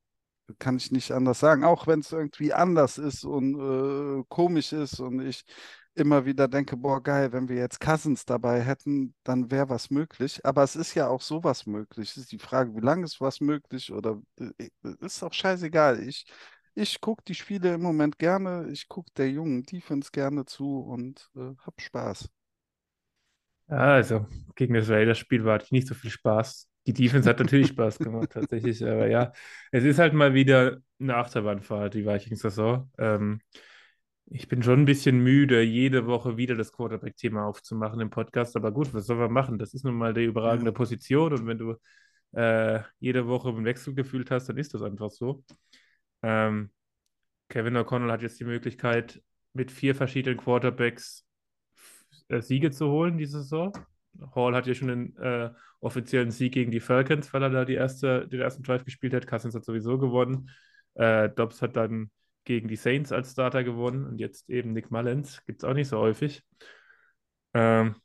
Kann 0.59 0.77
ich 0.77 0.91
nicht 0.91 1.11
anders 1.11 1.39
sagen. 1.39 1.63
Auch 1.63 1.87
wenn 1.87 2.01
es 2.01 2.11
irgendwie 2.11 2.53
anders 2.53 2.99
ist 2.99 3.25
und 3.25 3.55
äh, 3.59 4.23
komisch 4.29 4.73
ist 4.73 4.99
und 4.99 5.19
ich 5.21 5.43
immer 5.95 6.25
wieder 6.25 6.47
denke, 6.47 6.77
boah, 6.77 7.01
geil, 7.01 7.31
wenn 7.31 7.47
wir 7.49 7.55
jetzt 7.55 7.79
Cousins 7.79 8.25
dabei 8.25 8.61
hätten, 8.61 9.15
dann 9.23 9.49
wäre 9.49 9.69
was 9.69 9.89
möglich. 9.89 10.45
Aber 10.45 10.63
es 10.63 10.75
ist 10.75 10.93
ja 10.93 11.07
auch 11.07 11.21
sowas 11.21 11.65
möglich. 11.65 12.11
Es 12.11 12.17
ist 12.17 12.31
die 12.31 12.39
Frage, 12.39 12.75
wie 12.75 12.81
lange 12.81 13.05
ist 13.05 13.21
was 13.21 13.39
möglich 13.41 13.91
oder 13.91 14.21
äh, 14.39 14.69
ist 14.99 15.23
auch 15.23 15.33
scheißegal. 15.33 16.01
Ich, 16.07 16.25
ich 16.75 17.01
gucke 17.01 17.23
die 17.27 17.35
Spiele 17.35 17.73
im 17.73 17.81
Moment 17.81 18.19
gerne. 18.19 18.69
Ich 18.71 18.87
gucke 18.87 19.09
der 19.17 19.31
jungen 19.31 19.63
Defense 19.63 20.11
gerne 20.11 20.45
zu 20.45 20.79
und 20.81 21.29
äh, 21.35 21.55
hab 21.65 21.81
Spaß. 21.81 22.29
Ja, 23.69 23.77
also 23.95 24.25
gegen 24.55 24.73
das 24.75 24.89
Raiders-Spiel 24.89 25.43
war 25.43 25.55
hatte 25.55 25.65
ich 25.65 25.71
nicht 25.71 25.87
so 25.87 25.95
viel 25.95 26.11
Spaß. 26.11 26.69
Die 26.87 26.93
Defense 26.93 27.27
hat 27.27 27.39
natürlich 27.39 27.67
Spaß 27.69 27.97
gemacht, 27.97 28.29
tatsächlich. 28.31 28.83
Aber 28.83 29.07
ja, 29.07 29.31
es 29.71 29.83
ist 29.83 29.97
halt 29.97 30.13
mal 30.13 30.33
wieder 30.33 30.77
eine 30.99 31.15
Achterbahnfahrt, 31.15 31.95
die 31.95 32.05
Vikings-Saison. 32.05 32.91
Ähm, 32.99 33.41
ich 34.27 34.47
bin 34.47 34.63
schon 34.63 34.81
ein 34.81 34.85
bisschen 34.85 35.19
müde, 35.23 35.61
jede 35.61 36.05
Woche 36.05 36.37
wieder 36.37 36.55
das 36.55 36.71
Quarterback-Thema 36.71 37.45
aufzumachen 37.45 37.99
im 38.01 38.09
Podcast. 38.09 38.55
Aber 38.55 38.71
gut, 38.71 38.93
was 38.93 39.07
soll 39.07 39.17
man 39.17 39.31
machen? 39.31 39.57
Das 39.57 39.73
ist 39.73 39.83
nun 39.83 39.95
mal 39.95 40.13
die 40.13 40.25
überragende 40.25 40.71
Position. 40.71 41.33
Und 41.33 41.47
wenn 41.47 41.57
du 41.57 41.75
äh, 42.33 42.81
jede 42.99 43.27
Woche 43.27 43.49
einen 43.49 43.65
Wechsel 43.65 43.95
gefühlt 43.95 44.29
hast, 44.31 44.47
dann 44.49 44.57
ist 44.57 44.73
das 44.73 44.81
einfach 44.83 45.09
so. 45.09 45.43
Ähm, 46.21 46.71
Kevin 47.49 47.77
O'Connell 47.77 48.11
hat 48.11 48.21
jetzt 48.21 48.39
die 48.39 48.45
Möglichkeit, 48.45 49.21
mit 49.53 49.71
vier 49.71 49.95
verschiedenen 49.95 50.37
Quarterbacks 50.37 51.24
äh, 52.27 52.41
Siege 52.41 52.71
zu 52.71 52.89
holen 52.89 53.17
diese 53.17 53.41
Saison. 53.41 53.73
Hall 54.35 54.55
hat 54.55 54.67
ja 54.67 54.73
schon 54.73 54.87
den 54.87 55.17
äh, 55.17 55.51
offiziellen 55.79 56.31
Sieg 56.31 56.53
gegen 56.53 56.71
die 56.71 56.79
Falcons, 56.79 57.33
weil 57.33 57.43
er 57.43 57.49
da 57.49 57.65
die 57.65 57.73
erste, 57.73 58.27
den 58.27 58.41
ersten 58.41 58.63
Drive 58.63 58.85
gespielt 58.85 59.13
hat. 59.13 59.27
Cousins 59.27 59.55
hat 59.55 59.65
sowieso 59.65 59.97
gewonnen. 59.97 60.49
Äh, 60.95 61.29
Dobbs 61.29 61.61
hat 61.61 61.75
dann 61.75 62.09
gegen 62.45 62.67
die 62.67 62.75
Saints 62.75 63.11
als 63.11 63.31
Starter 63.31 63.63
gewonnen 63.63 64.05
und 64.05 64.19
jetzt 64.19 64.49
eben 64.49 64.73
Nick 64.73 64.91
Mullins. 64.91 65.43
Gibt 65.45 65.63
es 65.63 65.69
auch 65.69 65.73
nicht 65.73 65.89
so 65.89 65.99
häufig. 65.99 66.43
Ähm, 67.53 67.95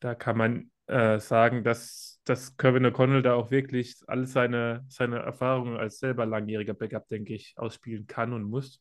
da 0.00 0.14
kann 0.14 0.36
man 0.36 0.70
äh, 0.86 1.18
sagen, 1.18 1.64
dass, 1.64 2.20
dass 2.24 2.56
Kevin 2.56 2.86
O'Connell 2.86 3.22
da 3.22 3.34
auch 3.34 3.50
wirklich 3.50 3.96
alle 4.06 4.26
seine, 4.26 4.84
seine 4.88 5.18
Erfahrungen 5.18 5.76
als 5.76 5.98
selber 5.98 6.26
langjähriger 6.26 6.74
Backup, 6.74 7.08
denke 7.08 7.34
ich, 7.34 7.54
ausspielen 7.56 8.06
kann 8.06 8.32
und 8.32 8.44
muss. 8.44 8.80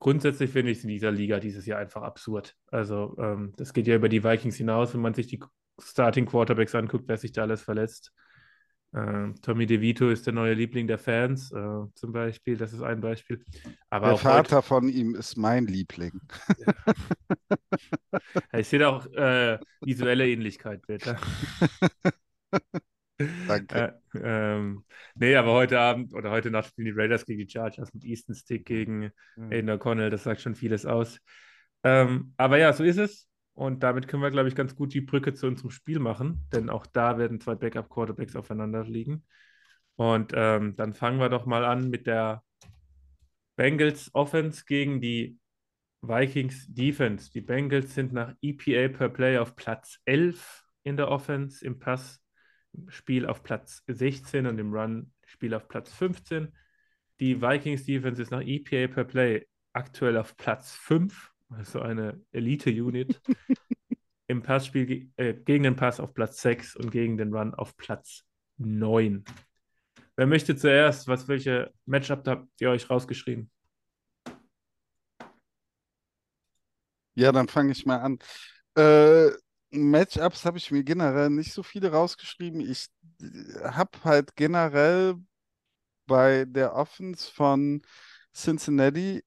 Grundsätzlich 0.00 0.50
finde 0.50 0.72
ich 0.72 0.78
es 0.78 0.84
in 0.84 0.88
dieser 0.88 1.12
Liga 1.12 1.38
dieses 1.38 1.66
Jahr 1.66 1.78
einfach 1.78 2.02
absurd. 2.02 2.56
Also, 2.68 3.14
ähm, 3.18 3.52
das 3.56 3.74
geht 3.74 3.86
ja 3.86 3.94
über 3.94 4.08
die 4.08 4.24
Vikings 4.24 4.56
hinaus, 4.56 4.94
wenn 4.94 5.02
man 5.02 5.14
sich 5.14 5.26
die 5.26 5.40
Starting 5.78 6.26
Quarterbacks 6.26 6.74
anguckt, 6.74 7.04
wer 7.06 7.18
sich 7.18 7.32
da 7.32 7.42
alles 7.42 7.60
verletzt. 7.60 8.12
Ähm, 8.92 9.36
Tommy 9.40 9.66
DeVito 9.66 10.08
ist 10.08 10.26
der 10.26 10.32
neue 10.32 10.54
Liebling 10.54 10.88
der 10.88 10.98
Fans, 10.98 11.52
äh, 11.52 11.82
zum 11.94 12.12
Beispiel. 12.12 12.56
Das 12.56 12.72
ist 12.72 12.82
ein 12.82 13.00
Beispiel. 13.00 13.44
Aber 13.88 14.06
Der 14.06 14.14
auch 14.14 14.24
heute, 14.24 14.48
Vater 14.48 14.62
von 14.62 14.88
ihm 14.88 15.14
ist 15.14 15.36
mein 15.36 15.66
Liebling. 15.66 16.20
ich 18.52 18.68
sehe 18.68 18.80
da 18.80 18.88
auch 18.88 19.06
äh, 19.12 19.58
visuelle 19.80 20.28
Ähnlichkeit, 20.28 20.84
bitte. 20.86 21.16
Danke. 23.46 23.78
Äh, 23.78 23.92
ähm, 24.14 24.84
nee, 25.14 25.36
aber 25.36 25.52
heute 25.52 25.78
Abend 25.78 26.14
oder 26.14 26.30
heute 26.30 26.50
Nacht 26.50 26.68
spielen 26.68 26.86
die 26.86 27.00
Raiders 27.00 27.24
gegen 27.26 27.40
die 27.46 27.50
Chargers 27.50 27.92
mit 27.94 28.04
Easton 28.04 28.34
Stick 28.34 28.66
gegen 28.66 29.10
Mhm. 29.36 29.52
Aiden 29.52 29.70
O'Connell. 29.70 30.10
Das 30.10 30.24
sagt 30.24 30.40
schon 30.40 30.54
vieles 30.54 30.86
aus. 30.86 31.20
Ähm, 31.84 32.34
aber 32.36 32.58
ja, 32.58 32.72
so 32.72 32.84
ist 32.84 32.98
es. 32.98 33.28
Und 33.54 33.82
damit 33.82 34.08
können 34.08 34.22
wir, 34.22 34.30
glaube 34.30 34.48
ich, 34.48 34.54
ganz 34.54 34.74
gut 34.74 34.94
die 34.94 35.00
Brücke 35.00 35.34
zu 35.34 35.46
unserem 35.46 35.70
Spiel 35.70 35.98
machen, 35.98 36.46
denn 36.52 36.70
auch 36.70 36.86
da 36.86 37.18
werden 37.18 37.40
zwei 37.40 37.54
Backup-Quarterbacks 37.56 38.36
aufeinander 38.36 38.84
liegen. 38.84 39.26
Und 39.96 40.32
ähm, 40.34 40.74
dann 40.76 40.94
fangen 40.94 41.18
wir 41.20 41.28
doch 41.28 41.44
mal 41.46 41.64
an 41.64 41.90
mit 41.90 42.06
der 42.06 42.42
Bengals 43.56 44.10
Offense 44.14 44.64
gegen 44.66 45.00
die 45.00 45.38
Vikings 46.00 46.66
Defense. 46.68 47.30
Die 47.30 47.42
Bengals 47.42 47.94
sind 47.94 48.12
nach 48.12 48.34
EPA 48.40 48.88
per 48.96 49.08
Play 49.10 49.38
auf 49.38 49.56
Platz 49.56 49.98
11 50.06 50.64
in 50.82 50.96
der 50.96 51.08
Offense, 51.08 51.64
im 51.64 51.78
Passspiel 52.72 53.26
auf 53.26 53.42
Platz 53.42 53.82
16 53.86 54.46
und 54.46 54.58
im 54.58 54.72
Run-Spiel 54.72 55.54
auf 55.54 55.68
Platz 55.68 55.92
15. 55.92 56.54
Die 57.20 57.40
Vikings 57.40 57.84
Defense 57.84 58.22
ist 58.22 58.30
nach 58.30 58.42
EPA 58.42 58.92
per 58.92 59.04
Play 59.04 59.46
aktuell 59.72 60.16
auf 60.16 60.36
Platz 60.36 60.74
5, 60.74 61.32
also 61.50 61.80
eine 61.80 62.20
Elite-Unit. 62.32 63.20
Im 64.26 64.42
Passspiel 64.42 65.10
äh, 65.16 65.34
gegen 65.34 65.64
den 65.64 65.76
Pass 65.76 65.98
auf 65.98 66.14
Platz 66.14 66.40
6 66.42 66.76
und 66.76 66.90
gegen 66.90 67.16
den 67.16 67.34
Run 67.34 67.52
auf 67.54 67.76
Platz 67.76 68.24
9. 68.58 69.24
Wer 70.16 70.26
möchte 70.26 70.56
zuerst? 70.56 71.08
Was, 71.08 71.26
welche 71.28 71.72
Matchup 71.86 72.26
habt 72.26 72.48
ihr 72.60 72.70
euch 72.70 72.88
rausgeschrieben? 72.88 73.50
Ja, 77.14 77.32
dann 77.32 77.48
fange 77.48 77.72
ich 77.72 77.84
mal 77.86 77.98
an. 77.98 78.18
Äh, 78.76 79.30
Matchups 79.70 80.44
habe 80.44 80.58
ich 80.58 80.70
mir 80.70 80.82
generell 80.84 81.30
nicht 81.30 81.52
so 81.52 81.62
viele 81.62 81.92
rausgeschrieben. 81.92 82.60
Ich 82.60 82.88
habe 83.62 83.90
halt 84.04 84.36
generell 84.36 85.16
bei 86.06 86.44
der 86.44 86.74
Offense 86.74 87.30
von 87.30 87.82
Cincinnati, 88.34 89.22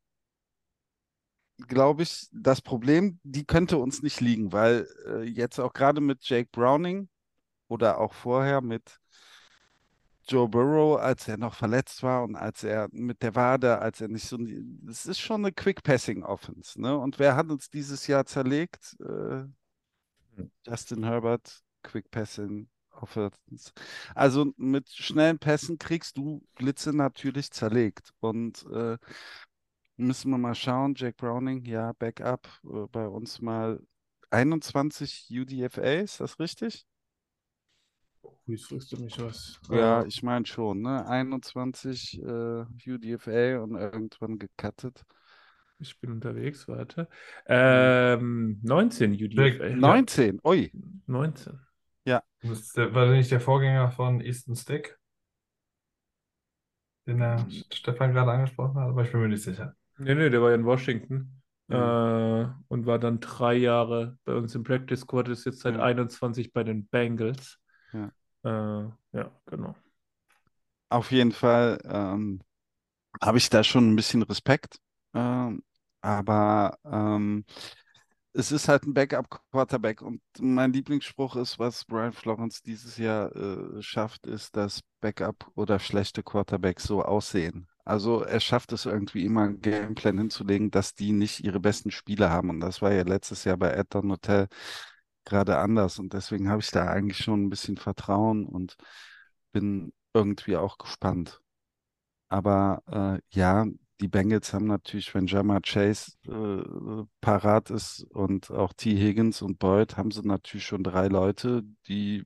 glaube 1.67 2.03
ich, 2.03 2.27
das 2.33 2.61
Problem, 2.61 3.19
die 3.23 3.45
könnte 3.45 3.77
uns 3.77 4.01
nicht 4.01 4.19
liegen, 4.21 4.51
weil 4.51 4.87
äh, 5.07 5.23
jetzt 5.23 5.59
auch 5.59 5.73
gerade 5.73 6.01
mit 6.01 6.23
Jake 6.23 6.49
Browning 6.51 7.09
oder 7.67 7.99
auch 7.99 8.13
vorher 8.13 8.61
mit 8.61 8.99
Joe 10.27 10.47
Burrow, 10.47 10.99
als 10.99 11.27
er 11.27 11.37
noch 11.37 11.53
verletzt 11.53 12.01
war 12.01 12.23
und 12.23 12.35
als 12.35 12.63
er 12.63 12.87
mit 12.91 13.21
der 13.21 13.35
Wade, 13.35 13.79
als 13.79 13.99
er 13.99 14.07
nicht 14.07 14.25
so, 14.27 14.37
es 14.89 15.05
ist 15.05 15.19
schon 15.19 15.41
eine 15.43 15.51
Quick 15.51 15.83
Passing 15.83 16.23
Offense, 16.23 16.79
ne? 16.79 16.97
Und 16.97 17.19
wer 17.19 17.35
hat 17.35 17.49
uns 17.49 17.69
dieses 17.69 18.07
Jahr 18.07 18.25
zerlegt? 18.25 18.95
Äh, 19.01 19.43
Justin 20.65 21.03
Herbert, 21.03 21.61
Quick 21.83 22.09
Passing 22.11 22.69
Offense. 22.91 23.71
Also 24.15 24.53
mit 24.57 24.89
schnellen 24.89 25.39
Pässen 25.39 25.77
kriegst 25.77 26.17
du 26.17 26.43
Blitze 26.55 26.93
natürlich 26.95 27.51
zerlegt 27.51 28.11
und 28.19 28.65
äh, 28.71 28.97
müssen 29.97 30.31
wir 30.31 30.37
mal 30.37 30.55
schauen. 30.55 30.93
Jack 30.95 31.17
Browning, 31.17 31.65
ja, 31.65 31.93
Backup, 31.93 32.47
äh, 32.65 32.87
bei 32.91 33.07
uns 33.07 33.41
mal 33.41 33.79
21 34.29 35.27
UDFA, 35.31 36.01
ist 36.01 36.19
das 36.19 36.39
richtig? 36.39 36.85
Jetzt 38.45 38.65
fragst 38.65 38.91
du 38.91 38.97
mich 38.97 39.17
was. 39.19 39.59
Ja, 39.69 40.05
ich 40.05 40.21
meine 40.21 40.45
schon, 40.45 40.81
ne? 40.81 41.05
21 41.07 42.21
äh, 42.21 42.65
UDFA 42.87 43.59
und 43.61 43.75
irgendwann 43.75 44.37
gecuttet. 44.37 45.03
Ich 45.79 45.99
bin 45.99 46.11
unterwegs, 46.11 46.67
warte. 46.67 47.07
Ähm, 47.45 48.59
19 48.63 49.13
UDFA. 49.13 49.67
Ja. 49.67 49.75
19, 49.75 50.39
ui. 50.43 50.71
19. 51.07 51.59
Das 52.41 52.59
ist 52.59 52.77
der, 52.77 52.93
war 52.93 53.05
der 53.05 53.15
nicht 53.15 53.31
der 53.31 53.39
Vorgänger 53.39 53.91
von 53.91 54.19
Easton 54.19 54.55
Stick, 54.55 54.97
den 57.07 57.19
der 57.19 57.45
Stefan 57.71 58.13
gerade 58.13 58.31
angesprochen 58.31 58.75
hat, 58.75 58.89
aber 58.89 59.03
ich 59.03 59.11
bin 59.11 59.21
mir 59.21 59.29
nicht 59.29 59.43
sicher. 59.43 59.75
Nee, 59.97 60.15
nee, 60.15 60.29
der 60.29 60.41
war 60.41 60.49
ja 60.49 60.55
in 60.55 60.65
Washington. 60.65 61.41
Ja. 61.69 62.41
Äh, 62.41 62.49
und 62.67 62.85
war 62.85 62.99
dann 62.99 63.21
drei 63.21 63.53
Jahre 63.55 64.17
bei 64.25 64.35
uns 64.35 64.53
im 64.55 64.63
Practice 64.63 65.01
Squad, 65.01 65.29
ist 65.29 65.45
jetzt 65.45 65.61
seit 65.61 65.75
Ja. 65.75 65.83
21 65.83 66.51
bei 66.51 66.63
den 66.63 66.87
Bengals. 66.87 67.59
Ja. 67.93 68.11
Äh, 68.43 68.89
ja, 69.13 69.31
genau. 69.45 69.73
Auf 70.89 71.11
jeden 71.11 71.31
Fall 71.31 71.79
ähm, 71.85 72.41
habe 73.21 73.37
ich 73.37 73.49
da 73.49 73.63
schon 73.63 73.91
ein 73.91 73.95
bisschen 73.95 74.21
Respekt. 74.23 74.79
Ähm, 75.13 75.63
aber 76.01 76.77
ähm, 76.85 77.45
es 78.33 78.51
ist 78.51 78.67
halt 78.67 78.83
ein 78.85 78.93
Backup-Quarterback 78.93 80.01
und 80.01 80.21
mein 80.39 80.73
Lieblingsspruch 80.73 81.35
ist, 81.35 81.59
was 81.59 81.85
Brian 81.85 82.13
Florence 82.13 82.61
dieses 82.63 82.97
Jahr 82.97 83.35
äh, 83.35 83.81
schafft, 83.81 84.25
ist, 84.27 84.55
dass 84.55 84.81
Backup 85.01 85.51
oder 85.55 85.79
schlechte 85.79 86.23
Quarterbacks 86.23 86.83
so 86.85 87.03
aussehen. 87.03 87.67
Also 87.85 88.23
er 88.23 88.39
schafft 88.39 88.71
es 88.73 88.85
irgendwie 88.85 89.25
immer 89.25 89.43
einen 89.43 89.61
Gameplan 89.61 90.17
hinzulegen, 90.17 90.71
dass 90.71 90.95
die 90.95 91.11
nicht 91.11 91.43
ihre 91.43 91.59
besten 91.59 91.91
Spiele 91.91 92.29
haben 92.29 92.49
und 92.49 92.59
das 92.61 92.81
war 92.81 92.93
ja 92.93 93.03
letztes 93.03 93.43
Jahr 93.43 93.57
bei 93.57 93.71
Edson 93.71 94.11
Hotel 94.11 94.47
gerade 95.25 95.57
anders 95.59 95.99
und 95.99 96.13
deswegen 96.13 96.49
habe 96.49 96.61
ich 96.61 96.71
da 96.71 96.87
eigentlich 96.87 97.17
schon 97.19 97.43
ein 97.45 97.49
bisschen 97.49 97.77
Vertrauen 97.77 98.45
und 98.45 98.77
bin 99.51 99.93
irgendwie 100.13 100.57
auch 100.57 100.77
gespannt. 100.77 101.41
Aber 102.29 102.81
äh, 102.87 103.21
ja, 103.37 103.65
die 104.03 104.09
Bengals 104.09 104.53
haben 104.53 104.67
natürlich, 104.67 105.15
wenn 105.15 105.27
Jamar 105.27 105.61
Chase 105.61 106.11
äh, 106.27 107.05
parat 107.21 107.69
ist 107.71 108.03
und 108.11 108.51
auch 108.51 108.73
T. 108.73 108.97
Higgins 108.97 109.41
und 109.41 109.59
Boyd, 109.59 109.95
haben 109.95 110.11
sie 110.11 110.27
natürlich 110.27 110.65
schon 110.65 110.83
drei 110.83 111.07
Leute, 111.07 111.63
die 111.87 112.25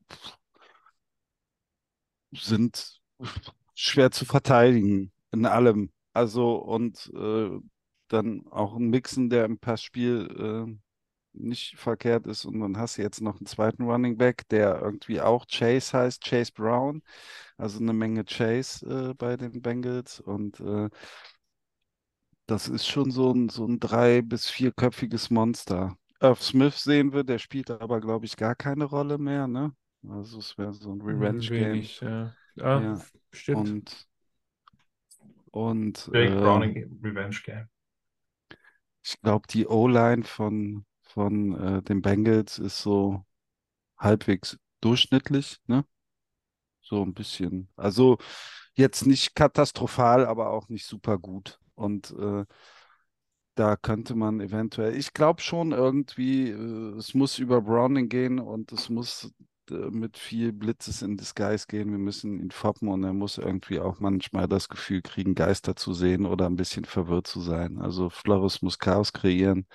sind 2.31 2.99
schwer 3.75 4.09
zu 4.11 4.25
verteidigen 4.25 5.11
in 5.31 5.45
allem. 5.45 5.91
Also 6.13 6.55
und 6.55 7.11
äh, 7.15 7.59
dann 8.07 8.47
auch 8.49 8.75
ein 8.75 8.89
Mixen, 8.89 9.29
der 9.29 9.45
im 9.45 9.59
Passspiel 9.59 10.27
äh, 10.67 10.77
nicht 11.33 11.77
verkehrt 11.77 12.25
ist. 12.25 12.45
Und 12.45 12.59
dann 12.59 12.77
hast 12.77 12.97
du 12.97 13.03
jetzt 13.03 13.21
noch 13.21 13.37
einen 13.37 13.45
zweiten 13.45 13.83
Running 13.83 14.17
Back, 14.17 14.47
der 14.49 14.81
irgendwie 14.81 15.21
auch 15.21 15.45
Chase 15.47 15.95
heißt, 15.95 16.23
Chase 16.23 16.51
Brown. 16.53 17.03
Also 17.57 17.79
eine 17.79 17.93
Menge 17.93 18.23
Chase 18.25 19.11
äh, 19.11 19.13
bei 19.13 19.37
den 19.37 19.61
Bengals. 19.61 20.19
Und 20.19 20.59
äh, 20.59 20.89
das 22.47 22.67
ist 22.67 22.87
schon 22.87 23.11
so 23.11 23.31
ein, 23.31 23.49
so 23.49 23.65
ein 23.65 23.79
drei- 23.79 24.21
bis 24.21 24.49
vierköpfiges 24.49 25.29
Monster. 25.29 25.97
Irv 26.21 26.41
Smith 26.43 26.83
sehen 26.83 27.11
wir, 27.13 27.23
der 27.23 27.39
spielt 27.39 27.71
aber, 27.71 27.99
glaube 28.01 28.25
ich, 28.25 28.37
gar 28.37 28.55
keine 28.55 28.85
Rolle 28.85 29.17
mehr, 29.17 29.47
ne? 29.47 29.75
Also 30.07 30.39
es 30.39 30.57
wäre 30.57 30.73
so 30.73 30.91
ein 30.93 31.01
Revenge-Game. 31.01 31.49
Wenig, 31.51 31.99
ja. 32.01 32.35
Ja, 32.55 32.81
Ja, 32.81 33.05
stimmt. 33.31 33.75
Und, 33.75 34.07
und 35.51 36.09
Jake 36.13 36.35
äh, 36.37 36.39
Browning 36.41 36.99
Revenge 37.01 37.39
Game. 37.45 37.69
ich 39.03 39.19
glaube, 39.21 39.47
die 39.47 39.67
O-Line 39.67 40.23
von, 40.23 40.85
von 41.01 41.55
äh, 41.79 41.81
den 41.83 42.01
Bengals 42.01 42.59
ist 42.59 42.79
so 42.81 43.23
halbwegs 43.97 44.57
durchschnittlich, 44.81 45.59
ne? 45.67 45.85
So 46.81 47.03
ein 47.03 47.13
bisschen. 47.13 47.69
Also 47.75 48.17
jetzt 48.75 49.05
nicht 49.05 49.35
katastrophal, 49.35 50.25
aber 50.25 50.51
auch 50.51 50.69
nicht 50.69 50.85
super 50.85 51.17
gut. 51.19 51.59
Und 51.77 52.11
äh, 52.11 52.45
da 53.55 53.75
könnte 53.75 54.15
man 54.15 54.39
eventuell, 54.39 54.95
ich 54.95 55.13
glaube 55.13 55.41
schon 55.41 55.71
irgendwie, 55.71 56.49
äh, 56.49 56.97
es 56.97 57.13
muss 57.13 57.39
über 57.39 57.61
Browning 57.61 58.09
gehen 58.09 58.39
und 58.39 58.71
es 58.71 58.89
muss 58.89 59.31
äh, 59.69 59.73
mit 59.89 60.17
viel 60.17 60.53
Blitzes 60.53 61.01
in 61.01 61.17
Disguise 61.17 61.65
gehen. 61.67 61.91
Wir 61.91 61.97
müssen 61.97 62.39
ihn 62.39 62.51
foppen 62.51 62.87
und 62.89 63.03
er 63.03 63.13
muss 63.13 63.37
irgendwie 63.37 63.79
auch 63.79 63.99
manchmal 63.99 64.47
das 64.47 64.69
Gefühl 64.69 65.01
kriegen, 65.01 65.35
Geister 65.35 65.75
zu 65.75 65.93
sehen 65.93 66.25
oder 66.25 66.45
ein 66.47 66.55
bisschen 66.55 66.85
verwirrt 66.85 67.27
zu 67.27 67.41
sein. 67.41 67.79
Also 67.79 68.09
Flores 68.09 68.61
muss 68.61 68.79
Chaos 68.79 69.13
kreieren 69.13 69.67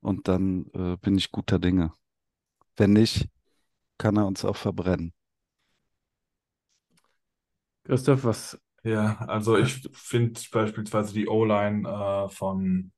und 0.00 0.28
dann 0.28 0.66
äh, 0.74 0.96
bin 0.96 1.16
ich 1.18 1.32
guter 1.32 1.58
Dinge. 1.58 1.92
Wenn 2.76 2.92
nicht, 2.92 3.28
kann 3.98 4.16
er 4.16 4.26
uns 4.26 4.44
auch 4.44 4.56
verbrennen. 4.56 5.12
Christoph, 7.84 8.24
was? 8.24 8.58
Ja, 8.84 9.16
also 9.26 9.58
ich 9.58 9.88
finde 9.92 10.40
beispielsweise 10.52 11.12
die 11.12 11.28
O-Line 11.28 11.88
äh, 11.88 12.28
von, 12.28 12.92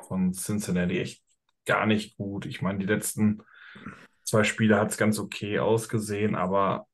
von 0.00 0.32
Cincinnati 0.32 0.98
echt 1.00 1.24
gar 1.66 1.86
nicht 1.86 2.16
gut. 2.16 2.46
Ich 2.46 2.62
meine, 2.62 2.78
die 2.78 2.86
letzten 2.86 3.42
zwei 4.24 4.44
Spiele 4.44 4.78
hat 4.78 4.90
es 4.90 4.96
ganz 4.98 5.18
okay 5.18 5.58
ausgesehen, 5.58 6.34
aber 6.34 6.86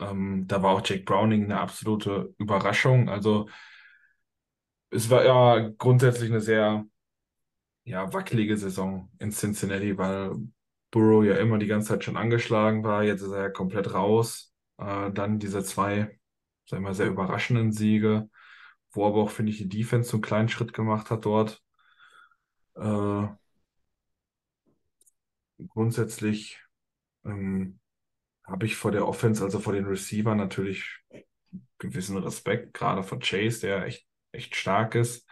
ähm, 0.00 0.46
da 0.48 0.62
war 0.62 0.72
auch 0.74 0.82
Jake 0.84 1.04
Browning 1.04 1.44
eine 1.44 1.60
absolute 1.60 2.34
Überraschung. 2.38 3.08
Also 3.08 3.48
es 4.90 5.10
war 5.10 5.24
ja 5.24 5.68
grundsätzlich 5.78 6.30
eine 6.30 6.40
sehr 6.40 6.84
ja, 7.84 8.12
wackelige 8.12 8.56
Saison 8.56 9.10
in 9.18 9.30
Cincinnati, 9.30 9.96
weil 9.98 10.32
Burrow 10.90 11.24
ja 11.24 11.36
immer 11.36 11.58
die 11.58 11.66
ganze 11.66 11.88
Zeit 11.88 12.04
schon 12.04 12.16
angeschlagen 12.16 12.84
war. 12.84 13.02
Jetzt 13.02 13.22
ist 13.22 13.32
er 13.32 13.42
ja 13.42 13.48
komplett 13.50 13.92
raus. 13.94 14.54
Äh, 14.78 15.10
dann 15.12 15.38
diese 15.38 15.62
zwei, 15.64 16.18
sagen 16.66 16.82
wir 16.84 16.90
mal, 16.90 16.94
sehr 16.94 17.08
überraschenden 17.08 17.72
Siege, 17.72 18.28
wo 18.92 19.06
aber 19.06 19.22
auch, 19.22 19.30
finde 19.30 19.52
ich, 19.52 19.58
die 19.58 19.68
Defense 19.68 20.10
so 20.10 20.16
einen 20.16 20.22
kleinen 20.22 20.48
Schritt 20.48 20.72
gemacht 20.72 21.10
hat 21.10 21.24
dort. 21.24 21.62
Äh, 22.76 23.28
grundsätzlich 25.68 26.60
ähm, 27.24 27.80
habe 28.44 28.66
ich 28.66 28.76
vor 28.76 28.92
der 28.92 29.08
Offense, 29.08 29.42
also 29.42 29.60
vor 29.60 29.72
den 29.72 29.86
Receivern 29.86 30.38
natürlich 30.38 31.00
gewissen 31.78 32.18
Respekt, 32.18 32.74
gerade 32.74 33.02
von 33.02 33.20
Chase, 33.20 33.60
der 33.62 33.86
echt, 33.86 34.06
echt 34.32 34.56
stark 34.56 34.94
ist 34.94 35.26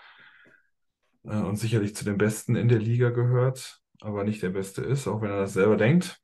äh, 1.25 1.37
und 1.37 1.57
sicherlich 1.57 1.95
zu 1.95 2.05
den 2.05 2.18
Besten 2.18 2.57
in 2.57 2.68
der 2.68 2.79
Liga 2.79 3.11
gehört, 3.11 3.80
aber 4.01 4.24
nicht 4.24 4.43
der 4.43 4.51
Beste 4.51 4.83
ist, 4.83 5.07
auch 5.07 5.20
wenn 5.20 5.30
er 5.30 5.41
das 5.41 5.53
selber 5.55 5.76
denkt. 5.76 6.20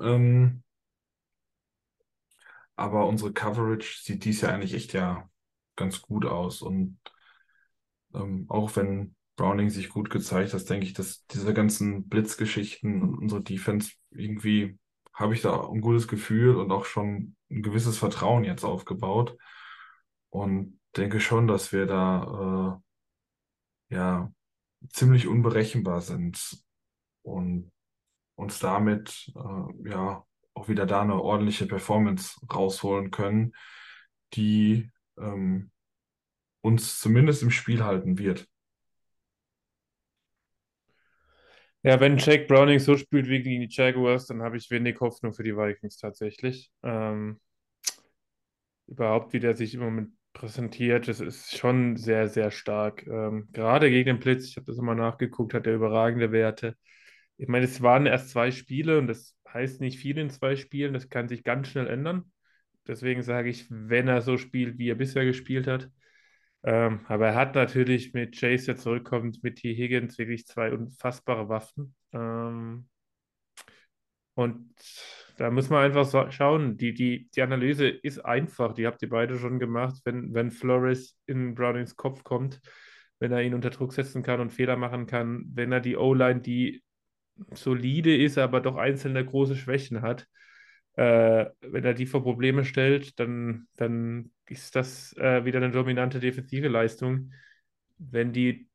Ähm, 0.00 0.63
aber 2.76 3.06
unsere 3.06 3.32
Coverage 3.32 4.00
sieht 4.02 4.24
dies 4.24 4.40
Jahr 4.40 4.52
eigentlich 4.52 4.74
echt 4.74 4.92
ja 4.92 5.28
ganz 5.76 6.02
gut 6.02 6.24
aus. 6.26 6.62
Und 6.62 6.98
ähm, 8.14 8.46
auch 8.48 8.74
wenn 8.76 9.14
Browning 9.36 9.70
sich 9.70 9.88
gut 9.88 10.10
gezeigt 10.10 10.54
hat, 10.54 10.68
denke 10.68 10.86
ich, 10.86 10.92
dass 10.92 11.26
diese 11.26 11.54
ganzen 11.54 12.08
Blitzgeschichten 12.08 13.02
und 13.02 13.18
unsere 13.18 13.42
Defense 13.42 13.92
irgendwie 14.10 14.78
habe 15.12 15.34
ich 15.34 15.42
da 15.42 15.68
ein 15.68 15.80
gutes 15.80 16.08
Gefühl 16.08 16.56
und 16.56 16.72
auch 16.72 16.84
schon 16.84 17.36
ein 17.50 17.62
gewisses 17.62 17.98
Vertrauen 17.98 18.44
jetzt 18.44 18.64
aufgebaut. 18.64 19.36
Und 20.30 20.80
denke 20.96 21.20
schon, 21.20 21.46
dass 21.46 21.72
wir 21.72 21.86
da 21.86 22.80
äh, 23.90 23.94
ja 23.94 24.32
ziemlich 24.90 25.28
unberechenbar 25.28 26.00
sind 26.00 26.58
und 27.22 27.72
uns 28.34 28.58
damit 28.58 29.32
äh, 29.36 29.88
ja 29.88 30.24
auch 30.54 30.68
wieder 30.68 30.86
da 30.86 31.02
eine 31.02 31.20
ordentliche 31.20 31.66
Performance 31.66 32.40
rausholen 32.52 33.10
können, 33.10 33.54
die 34.34 34.90
ähm, 35.18 35.70
uns 36.60 37.00
zumindest 37.00 37.42
im 37.42 37.50
Spiel 37.50 37.84
halten 37.84 38.18
wird. 38.18 38.48
Ja, 41.82 42.00
wenn 42.00 42.16
Jake 42.16 42.46
Browning 42.46 42.78
so 42.78 42.96
spielt 42.96 43.28
wie 43.28 43.42
gegen 43.42 43.60
die 43.60 43.68
Jaguars, 43.68 44.26
dann 44.26 44.42
habe 44.42 44.56
ich 44.56 44.70
wenig 44.70 44.98
Hoffnung 45.00 45.34
für 45.34 45.42
die 45.42 45.54
Vikings 45.54 45.98
tatsächlich. 45.98 46.70
Ähm, 46.82 47.38
überhaupt, 48.86 49.34
wie 49.34 49.40
der 49.40 49.54
sich 49.54 49.74
im 49.74 49.80
Moment 49.80 50.12
präsentiert, 50.32 51.08
das 51.08 51.20
ist 51.20 51.56
schon 51.58 51.96
sehr, 51.96 52.28
sehr 52.28 52.50
stark. 52.50 53.06
Ähm, 53.06 53.48
gerade 53.52 53.90
gegen 53.90 54.06
den 54.06 54.18
Blitz, 54.18 54.48
ich 54.48 54.56
habe 54.56 54.66
das 54.66 54.76
nochmal 54.76 54.96
nachgeguckt, 54.96 55.52
hat 55.52 55.66
er 55.66 55.74
überragende 55.74 56.32
Werte. 56.32 56.74
Ich 57.36 57.48
meine, 57.48 57.66
es 57.66 57.82
waren 57.82 58.06
erst 58.06 58.30
zwei 58.30 58.50
Spiele 58.50 58.98
und 58.98 59.06
das 59.06 59.36
heißt 59.54 59.80
nicht 59.80 59.98
viel 59.98 60.18
in 60.18 60.30
zwei 60.30 60.56
Spielen, 60.56 60.94
das 60.94 61.08
kann 61.08 61.28
sich 61.28 61.44
ganz 61.44 61.68
schnell 61.68 61.86
ändern. 61.86 62.30
Deswegen 62.86 63.22
sage 63.22 63.48
ich, 63.48 63.66
wenn 63.70 64.08
er 64.08 64.20
so 64.20 64.36
spielt, 64.36 64.78
wie 64.78 64.90
er 64.90 64.94
bisher 64.96 65.24
gespielt 65.24 65.66
hat. 65.66 65.90
Ähm, 66.64 67.00
aber 67.08 67.28
er 67.28 67.34
hat 67.34 67.54
natürlich 67.54 68.12
mit 68.14 68.38
Chase, 68.38 68.66
der 68.66 68.76
zurückkommt, 68.76 69.42
mit 69.42 69.56
T. 69.56 69.74
Higgins 69.74 70.18
wirklich 70.18 70.46
zwei 70.46 70.72
unfassbare 70.72 71.48
Waffen. 71.48 71.94
Ähm, 72.12 72.88
und 74.34 74.74
da 75.36 75.50
muss 75.50 75.70
man 75.70 75.84
einfach 75.84 76.04
so 76.04 76.30
schauen. 76.30 76.76
Die, 76.76 76.94
die, 76.94 77.28
die 77.34 77.42
Analyse 77.42 77.88
ist 77.88 78.24
einfach, 78.24 78.74
die 78.74 78.86
habt 78.86 79.02
ihr 79.02 79.08
beide 79.08 79.38
schon 79.38 79.58
gemacht. 79.58 80.00
Wenn, 80.04 80.32
wenn 80.34 80.50
Flores 80.50 81.18
in 81.26 81.54
Brownings 81.54 81.96
Kopf 81.96 82.22
kommt, 82.24 82.60
wenn 83.18 83.32
er 83.32 83.42
ihn 83.42 83.54
unter 83.54 83.70
Druck 83.70 83.92
setzen 83.92 84.22
kann 84.22 84.40
und 84.40 84.52
Fehler 84.52 84.76
machen 84.76 85.06
kann, 85.06 85.44
wenn 85.54 85.72
er 85.72 85.80
die 85.80 85.96
O-Line, 85.96 86.40
die 86.40 86.83
solide 87.52 88.16
ist, 88.16 88.38
aber 88.38 88.60
doch 88.60 88.76
einzelne 88.76 89.24
große 89.24 89.56
Schwächen 89.56 90.02
hat, 90.02 90.26
äh, 90.96 91.46
wenn 91.60 91.84
er 91.84 91.94
die 91.94 92.06
vor 92.06 92.22
Probleme 92.22 92.64
stellt, 92.64 93.18
dann, 93.18 93.66
dann 93.76 94.30
ist 94.46 94.76
das 94.76 95.16
äh, 95.16 95.44
wieder 95.44 95.58
eine 95.58 95.70
dominante 95.70 96.20
defensive 96.20 96.68
Leistung. 96.68 97.32
Wenn 97.98 98.32
die 98.32 98.68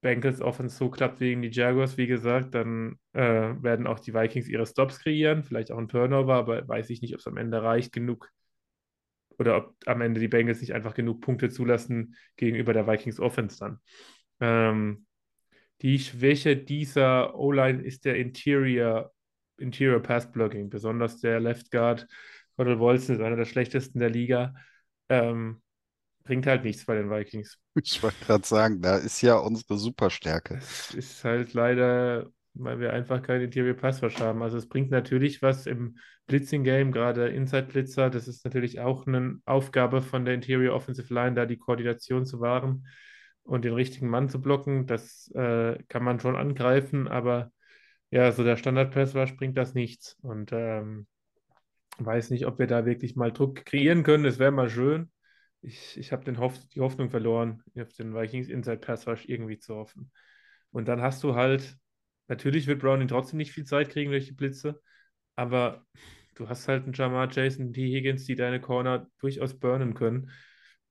Bengals 0.00 0.40
Offense 0.40 0.76
so 0.76 0.90
klappt 0.90 1.20
wie 1.20 1.30
gegen 1.30 1.42
die 1.42 1.50
Jaguars, 1.50 1.96
wie 1.96 2.06
gesagt, 2.06 2.54
dann 2.54 2.98
äh, 3.12 3.20
werden 3.20 3.86
auch 3.86 3.98
die 3.98 4.14
Vikings 4.14 4.48
ihre 4.48 4.66
Stops 4.66 5.00
kreieren, 5.00 5.42
vielleicht 5.42 5.72
auch 5.72 5.78
ein 5.78 5.88
Turnover, 5.88 6.34
aber 6.34 6.68
weiß 6.68 6.90
ich 6.90 7.00
nicht, 7.02 7.14
ob 7.14 7.20
es 7.20 7.26
am 7.26 7.36
Ende 7.36 7.62
reicht 7.62 7.92
genug 7.92 8.30
oder 9.38 9.56
ob 9.56 9.74
am 9.86 10.00
Ende 10.00 10.20
die 10.20 10.28
Bengals 10.28 10.60
nicht 10.60 10.72
einfach 10.72 10.94
genug 10.94 11.20
Punkte 11.20 11.48
zulassen 11.50 12.14
gegenüber 12.36 12.72
der 12.72 12.86
Vikings 12.86 13.20
Offense 13.20 13.58
dann. 13.58 13.80
Ähm, 14.40 15.05
die 15.82 15.98
Schwäche 15.98 16.56
dieser 16.56 17.34
O-Line 17.38 17.82
ist 17.82 18.04
der 18.04 18.16
Interior, 18.16 19.12
Interior 19.58 20.00
Pass 20.00 20.30
Blocking, 20.30 20.70
besonders 20.70 21.20
der 21.20 21.40
Left 21.40 21.70
Guard. 21.70 22.06
Cordell 22.56 22.78
Wolzen 22.78 23.16
ist 23.16 23.20
einer 23.22 23.36
der 23.36 23.44
schlechtesten 23.44 23.98
der 24.00 24.10
Liga. 24.10 24.54
Ähm, 25.08 25.62
bringt 26.24 26.46
halt 26.46 26.64
nichts 26.64 26.84
bei 26.86 26.94
den 26.94 27.10
Vikings. 27.10 27.58
Ich 27.74 28.02
wollte 28.02 28.24
gerade 28.24 28.46
sagen, 28.46 28.80
da 28.80 28.96
ist 28.96 29.20
ja 29.20 29.36
unsere 29.36 29.76
Superstärke. 29.76 30.56
Es 30.56 30.94
ist 30.94 31.24
halt 31.24 31.52
leider, 31.52 32.26
weil 32.54 32.80
wir 32.80 32.92
einfach 32.92 33.22
keinen 33.22 33.42
Interior 33.42 33.74
Pass 33.74 34.02
Rush 34.02 34.18
haben. 34.18 34.42
Also 34.42 34.56
es 34.56 34.68
bringt 34.68 34.90
natürlich 34.90 35.42
was 35.42 35.66
im 35.66 35.98
Blitzing 36.26 36.64
Game, 36.64 36.90
gerade 36.90 37.28
Inside 37.28 37.66
Blitzer. 37.66 38.10
Das 38.10 38.26
ist 38.26 38.44
natürlich 38.44 38.80
auch 38.80 39.06
eine 39.06 39.40
Aufgabe 39.44 40.00
von 40.00 40.24
der 40.24 40.34
Interior 40.34 40.74
Offensive 40.74 41.12
Line, 41.12 41.34
da 41.34 41.46
die 41.46 41.58
Koordination 41.58 42.24
zu 42.24 42.40
wahren 42.40 42.86
und 43.46 43.64
den 43.64 43.74
richtigen 43.74 44.08
Mann 44.08 44.28
zu 44.28 44.40
blocken. 44.40 44.86
Das 44.86 45.30
äh, 45.34 45.78
kann 45.88 46.04
man 46.04 46.20
schon 46.20 46.36
angreifen, 46.36 47.08
aber 47.08 47.52
ja, 48.10 48.30
so 48.32 48.44
der 48.44 48.56
Standard 48.56 48.96
Rush 48.96 49.36
bringt 49.36 49.56
das 49.56 49.74
nichts. 49.74 50.16
Und 50.22 50.52
ähm, 50.52 51.06
weiß 51.98 52.30
nicht, 52.30 52.46
ob 52.46 52.58
wir 52.58 52.66
da 52.66 52.84
wirklich 52.86 53.16
mal 53.16 53.32
Druck 53.32 53.64
kreieren 53.64 54.02
können. 54.02 54.24
Es 54.24 54.38
wäre 54.38 54.50
mal 54.50 54.68
schön. 54.68 55.10
Ich, 55.62 55.96
ich 55.96 56.12
habe 56.12 56.38
Hoff 56.38 56.58
die 56.68 56.80
Hoffnung 56.80 57.10
verloren, 57.10 57.62
auf 57.80 57.92
den 57.94 58.14
Vikings 58.14 58.48
Inside 58.48 58.78
Pass 58.78 59.06
Rush 59.06 59.26
irgendwie 59.26 59.58
zu 59.58 59.74
hoffen. 59.74 60.12
Und 60.70 60.88
dann 60.88 61.00
hast 61.00 61.22
du 61.24 61.34
halt, 61.34 61.76
natürlich 62.28 62.66
wird 62.66 62.80
Browning 62.80 63.08
trotzdem 63.08 63.38
nicht 63.38 63.52
viel 63.52 63.64
Zeit 63.64 63.90
kriegen 63.90 64.10
durch 64.10 64.26
die 64.26 64.34
Blitze, 64.34 64.80
aber 65.36 65.86
du 66.34 66.48
hast 66.48 66.68
halt 66.68 66.84
einen 66.84 66.92
Jamar 66.92 67.30
Jason, 67.32 67.72
die 67.72 67.94
Higgins, 67.94 68.26
die 68.26 68.36
deine 68.36 68.60
Corner 68.60 69.08
durchaus 69.18 69.58
burnen 69.58 69.94
können. 69.94 70.30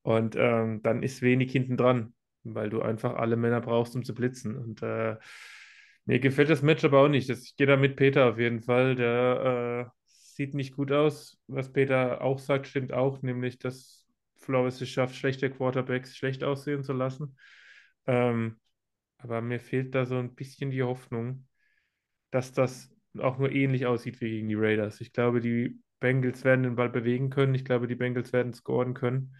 Und 0.02 0.36
ähm, 0.36 0.82
dann 0.82 1.04
ist 1.04 1.22
wenig 1.22 1.52
hinten 1.52 1.78
dran, 1.78 2.15
weil 2.54 2.70
du 2.70 2.82
einfach 2.82 3.16
alle 3.16 3.36
Männer 3.36 3.62
brauchst, 3.62 3.96
um 3.96 4.04
zu 4.04 4.14
blitzen. 4.14 4.56
Und 4.56 4.82
äh, 4.82 5.18
mir 6.06 6.20
gefällt 6.20 6.50
das 6.50 6.62
Matchup 6.62 6.94
auch 6.94 7.08
nicht. 7.08 7.30
Das, 7.30 7.44
ich 7.44 7.56
gehe 7.56 7.68
da 7.68 7.78
mit 7.78 7.96
Peter 7.96 8.30
auf 8.30 8.38
jeden 8.40 8.62
Fall. 8.62 8.96
Der 8.96 9.88
äh, 9.88 9.92
sieht 10.06 10.54
nicht 10.54 10.76
gut 10.76 10.92
aus. 10.92 11.40
Was 11.48 11.72
Peter 11.72 12.22
auch 12.22 12.40
sagt, 12.40 12.68
stimmt 12.68 12.94
auch, 12.94 13.22
nämlich, 13.22 13.58
dass 13.58 14.06
Flores 14.36 14.82
es 14.82 14.90
schafft, 14.90 15.16
schlechte 15.16 15.50
Quarterbacks 15.50 16.16
schlecht 16.16 16.44
aussehen 16.44 16.84
zu 16.84 16.94
lassen. 16.94 17.38
Ähm, 18.06 18.60
aber 19.18 19.42
mir 19.42 19.60
fehlt 19.60 19.96
da 19.96 20.06
so 20.06 20.18
ein 20.18 20.36
bisschen 20.36 20.70
die 20.70 20.84
Hoffnung, 20.84 21.48
dass 22.32 22.54
das 22.54 22.94
auch 23.18 23.38
nur 23.38 23.52
ähnlich 23.52 23.86
aussieht 23.86 24.22
wie 24.22 24.30
gegen 24.30 24.50
die 24.50 24.56
Raiders. 24.56 25.02
Ich 25.02 25.14
glaube, 25.14 25.40
die 25.40 25.80
Bengals 26.00 26.44
werden 26.44 26.64
den 26.64 26.76
Ball 26.76 26.90
bewegen 26.90 27.30
können. 27.30 27.56
Ich 27.56 27.66
glaube, 27.66 27.88
die 27.88 27.96
Bengals 27.96 28.34
werden 28.34 28.54
scoren 28.54 28.94
können. 28.94 29.36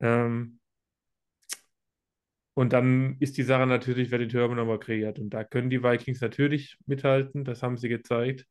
Ähm, 0.00 0.60
und 2.58 2.72
dann 2.72 3.14
ist 3.20 3.38
die 3.38 3.44
Sache 3.44 3.68
natürlich, 3.68 4.10
wer 4.10 4.18
den 4.18 4.30
Turnover 4.30 4.80
kreiert. 4.80 5.20
Und 5.20 5.30
da 5.30 5.44
können 5.44 5.70
die 5.70 5.84
Vikings 5.84 6.20
natürlich 6.20 6.76
mithalten. 6.86 7.44
Das 7.44 7.62
haben 7.62 7.76
sie 7.76 7.88
gezeigt. 7.88 8.46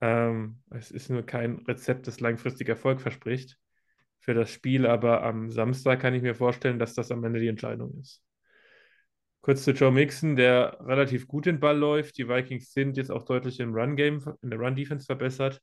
Ähm, 0.00 0.58
es 0.70 0.90
ist 0.90 1.08
nur 1.08 1.24
kein 1.24 1.58
Rezept, 1.58 2.08
das 2.08 2.18
langfristig 2.18 2.68
Erfolg 2.68 3.00
verspricht 3.00 3.56
für 4.18 4.34
das 4.34 4.50
Spiel, 4.50 4.86
aber 4.86 5.22
am 5.22 5.52
Samstag 5.52 6.00
kann 6.00 6.14
ich 6.14 6.22
mir 6.22 6.34
vorstellen, 6.34 6.80
dass 6.80 6.94
das 6.94 7.12
am 7.12 7.22
Ende 7.22 7.38
die 7.38 7.46
Entscheidung 7.46 7.96
ist. 8.00 8.24
Kurz 9.40 9.62
zu 9.62 9.70
Joe 9.70 9.92
Mixon, 9.92 10.34
der 10.34 10.76
relativ 10.80 11.28
gut 11.28 11.46
den 11.46 11.60
Ball 11.60 11.78
läuft. 11.78 12.18
Die 12.18 12.28
Vikings 12.28 12.72
sind 12.72 12.96
jetzt 12.96 13.12
auch 13.12 13.22
deutlich 13.22 13.60
im 13.60 13.72
Run-Game, 13.72 14.20
in 14.42 14.50
der 14.50 14.58
Run-Defense 14.58 15.06
verbessert. 15.06 15.62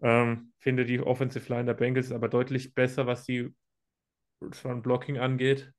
Ähm, 0.00 0.52
finde 0.60 0.84
die 0.84 1.00
Offensive 1.00 1.52
Line 1.52 1.64
der 1.64 1.74
Bengals 1.74 2.12
aber 2.12 2.28
deutlich 2.28 2.72
besser, 2.72 3.08
was 3.08 3.24
die 3.24 3.52
Run-Blocking 4.40 5.18
angeht. 5.18 5.72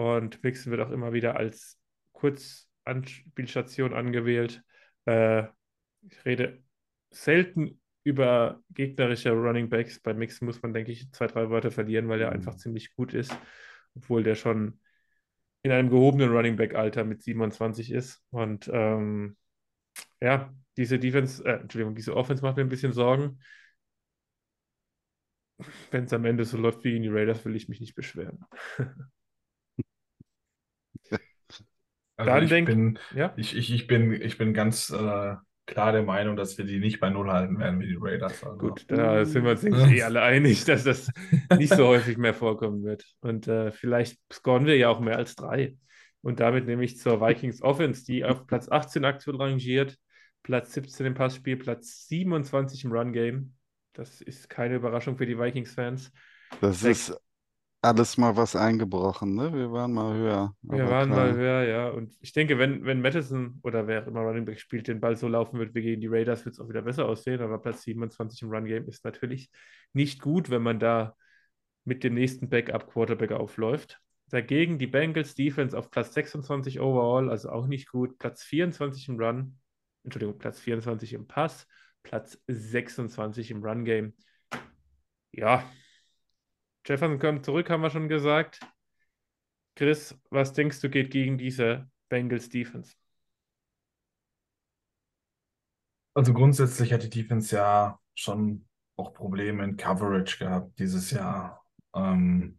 Und 0.00 0.42
Mixon 0.42 0.70
wird 0.70 0.80
auch 0.80 0.92
immer 0.92 1.12
wieder 1.12 1.36
als 1.36 1.78
Kurzanspielstation 2.12 3.92
angewählt. 3.92 4.62
Äh, 5.04 5.42
ich 6.00 6.24
rede 6.24 6.62
selten 7.10 7.82
über 8.02 8.62
gegnerische 8.70 9.32
Running 9.32 9.68
Backs. 9.68 10.00
Bei 10.00 10.14
Mixon 10.14 10.46
muss 10.46 10.62
man, 10.62 10.72
denke 10.72 10.90
ich, 10.90 11.12
zwei, 11.12 11.26
drei 11.26 11.50
Wörter 11.50 11.70
verlieren, 11.70 12.08
weil 12.08 12.22
er 12.22 12.32
einfach 12.32 12.56
ziemlich 12.56 12.94
gut 12.96 13.12
ist, 13.12 13.36
obwohl 13.94 14.22
der 14.22 14.36
schon 14.36 14.80
in 15.60 15.70
einem 15.70 15.90
gehobenen 15.90 16.30
Running 16.30 16.56
Back-Alter 16.56 17.04
mit 17.04 17.22
27 17.22 17.92
ist. 17.92 18.22
Und 18.30 18.70
ähm, 18.72 19.36
ja, 20.18 20.50
diese 20.78 20.98
Defense, 20.98 21.44
äh, 21.44 21.60
Entschuldigung, 21.60 21.94
diese 21.94 22.16
Offense 22.16 22.42
macht 22.42 22.56
mir 22.56 22.62
ein 22.62 22.70
bisschen 22.70 22.94
Sorgen. 22.94 23.38
Wenn 25.90 26.04
es 26.04 26.12
am 26.14 26.24
Ende 26.24 26.46
so 26.46 26.56
läuft 26.56 26.84
wie 26.84 26.96
in 26.96 27.02
die 27.02 27.10
Raiders, 27.10 27.44
will 27.44 27.54
ich 27.54 27.68
mich 27.68 27.80
nicht 27.80 27.94
beschweren. 27.94 28.46
Also 32.20 32.30
Dann 32.30 32.42
ich 32.44 32.48
denk, 32.50 32.66
bin, 32.66 32.98
ja, 33.14 33.32
ich, 33.36 33.56
ich, 33.56 33.72
ich 33.72 33.86
bin, 33.86 34.12
ich 34.12 34.36
bin 34.38 34.52
ganz 34.52 34.90
äh, 34.90 35.34
klar 35.66 35.92
der 35.92 36.02
Meinung, 36.02 36.36
dass 36.36 36.58
wir 36.58 36.64
die 36.64 36.78
nicht 36.80 37.00
bei 37.00 37.10
Null 37.10 37.30
halten 37.30 37.58
werden 37.58 37.80
wie 37.80 37.86
die 37.86 37.96
Raiders. 37.98 38.44
Also. 38.44 38.58
gut, 38.58 38.84
da 38.88 39.24
sind 39.24 39.44
wir 39.44 39.52
uns 39.52 39.62
denke 39.62 39.84
ich, 39.86 39.98
eh 39.98 40.02
alle 40.02 40.22
einig, 40.22 40.64
dass 40.66 40.84
das 40.84 41.10
nicht 41.56 41.72
so 41.74 41.86
häufig 41.86 42.18
mehr 42.18 42.34
vorkommen 42.34 42.82
wird. 42.82 43.04
Und 43.20 43.48
äh, 43.48 43.70
vielleicht 43.72 44.18
scoren 44.32 44.66
wir 44.66 44.76
ja 44.76 44.88
auch 44.88 45.00
mehr 45.00 45.16
als 45.16 45.34
drei. 45.36 45.76
Und 46.22 46.40
damit 46.40 46.66
nehme 46.66 46.84
ich 46.84 46.98
zur 46.98 47.20
Vikings 47.20 47.62
Offense, 47.62 48.04
die 48.04 48.24
auf 48.24 48.46
Platz 48.46 48.68
18 48.68 49.04
aktuell 49.06 49.36
rangiert, 49.36 49.96
Platz 50.42 50.74
17 50.74 51.06
im 51.06 51.14
Passspiel, 51.14 51.56
Platz 51.56 52.06
27 52.08 52.84
im 52.84 52.92
Run-Game. 52.92 53.54
Das 53.94 54.20
ist 54.20 54.50
keine 54.50 54.74
Überraschung 54.76 55.16
für 55.16 55.26
die 55.26 55.38
Vikings-Fans. 55.38 56.12
Das 56.60 56.80
Sechs- 56.80 57.08
ist 57.08 57.20
alles 57.82 58.18
mal 58.18 58.36
was 58.36 58.56
eingebrochen, 58.56 59.34
ne? 59.34 59.52
Wir 59.54 59.72
waren 59.72 59.92
mal 59.92 60.14
höher. 60.14 60.54
Wir 60.62 60.88
waren 60.90 61.10
klar. 61.10 61.26
mal 61.26 61.34
höher, 61.34 61.62
ja. 61.62 61.88
Und 61.88 62.14
ich 62.20 62.32
denke, 62.32 62.58
wenn, 62.58 62.84
wenn 62.84 63.00
Madison 63.00 63.58
oder 63.62 63.86
wer 63.86 64.06
immer 64.06 64.20
Running 64.20 64.44
Back 64.44 64.60
spielt, 64.60 64.86
den 64.86 65.00
Ball 65.00 65.16
so 65.16 65.28
laufen 65.28 65.58
wird 65.58 65.74
wie 65.74 65.82
gegen 65.82 66.00
die 66.00 66.08
Raiders, 66.08 66.44
wird 66.44 66.54
es 66.54 66.60
auch 66.60 66.68
wieder 66.68 66.82
besser 66.82 67.06
aussehen. 67.06 67.40
Aber 67.40 67.58
Platz 67.58 67.82
27 67.82 68.42
im 68.42 68.50
Run-Game 68.50 68.86
ist 68.86 69.04
natürlich 69.04 69.50
nicht 69.94 70.20
gut, 70.20 70.50
wenn 70.50 70.62
man 70.62 70.78
da 70.78 71.16
mit 71.84 72.04
dem 72.04 72.14
nächsten 72.14 72.50
Backup-Quarterback 72.50 73.32
aufläuft. 73.32 73.98
Dagegen 74.28 74.78
die 74.78 74.86
Bengals 74.86 75.34
Defense 75.34 75.76
auf 75.76 75.90
Platz 75.90 76.12
26 76.14 76.80
overall, 76.80 77.30
also 77.30 77.50
auch 77.50 77.66
nicht 77.66 77.90
gut. 77.90 78.18
Platz 78.18 78.42
24 78.42 79.08
im 79.08 79.18
Run, 79.18 79.58
Entschuldigung, 80.04 80.38
Platz 80.38 80.60
24 80.60 81.14
im 81.14 81.26
Pass, 81.26 81.66
Platz 82.02 82.38
26 82.46 83.50
im 83.50 83.64
Run-Game. 83.64 84.14
Ja, 85.32 85.64
Jefferson 86.86 87.18
kommt 87.18 87.44
zurück, 87.44 87.70
haben 87.70 87.82
wir 87.82 87.90
schon 87.90 88.08
gesagt. 88.08 88.60
Chris, 89.76 90.18
was 90.30 90.52
denkst 90.52 90.80
du 90.80 90.90
geht 90.90 91.10
gegen 91.10 91.38
diese 91.38 91.90
Bengals 92.08 92.48
Defense? 92.48 92.94
Also 96.14 96.34
grundsätzlich 96.34 96.92
hat 96.92 97.02
die 97.02 97.10
Defense 97.10 97.54
ja 97.54 97.98
schon 98.14 98.66
auch 98.96 99.14
Probleme 99.14 99.64
in 99.64 99.76
Coverage 99.76 100.38
gehabt 100.38 100.78
dieses 100.78 101.10
Jahr. 101.10 101.64
Ähm, 101.94 102.58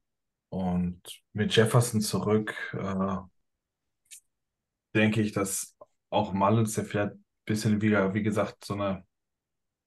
und 0.49 1.01
mit 1.33 1.55
Jefferson 1.55 2.01
zurück, 2.01 2.55
äh, 2.73 3.17
denke 4.95 5.21
ich, 5.21 5.31
dass 5.31 5.77
auch 6.09 6.33
Mullins, 6.33 6.73
der 6.73 6.85
vielleicht 6.85 7.13
ein 7.13 7.25
bisschen 7.45 7.81
wieder, 7.81 8.13
wie 8.13 8.23
gesagt, 8.23 8.65
so 8.65 8.73
eine 8.73 9.05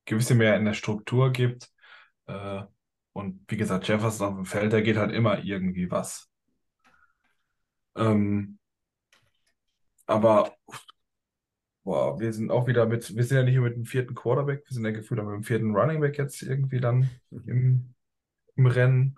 gewisse 0.06 0.34
mehr 0.34 0.56
in 0.56 0.64
der 0.64 0.74
Struktur 0.74 1.32
gibt. 1.32 1.70
Äh, 2.26 2.62
und 3.14 3.42
wie 3.48 3.58
gesagt, 3.58 3.88
Jefferson 3.88 4.28
auf 4.28 4.36
dem 4.36 4.46
Feld, 4.46 4.74
da 4.74 4.82
geht 4.82 4.98
halt 4.98 5.12
immer 5.12 5.44
irgendwie 5.44 5.90
was. 5.92 6.30
Ähm, 7.96 8.58
aber 10.06 10.54
boah, 11.84 12.18
wir 12.20 12.32
sind 12.32 12.50
auch 12.50 12.66
wieder 12.66 12.86
mit, 12.86 13.14
wir 13.14 13.24
sind 13.24 13.36
ja 13.36 13.42
nicht 13.44 13.54
nur 13.56 13.64
mit 13.64 13.76
dem 13.76 13.84
vierten 13.84 14.14
Quarterback, 14.14 14.64
wir 14.66 14.74
sind 14.74 14.84
ja 14.84 14.90
gefühlt 14.92 15.20
auch 15.20 15.24
mit 15.24 15.34
dem 15.34 15.42
vierten 15.44 15.74
Running 15.76 16.00
Back 16.00 16.18
jetzt 16.18 16.42
irgendwie 16.42 16.80
dann 16.80 17.20
im, 17.30 17.94
im 18.56 18.66
Rennen, 18.66 19.16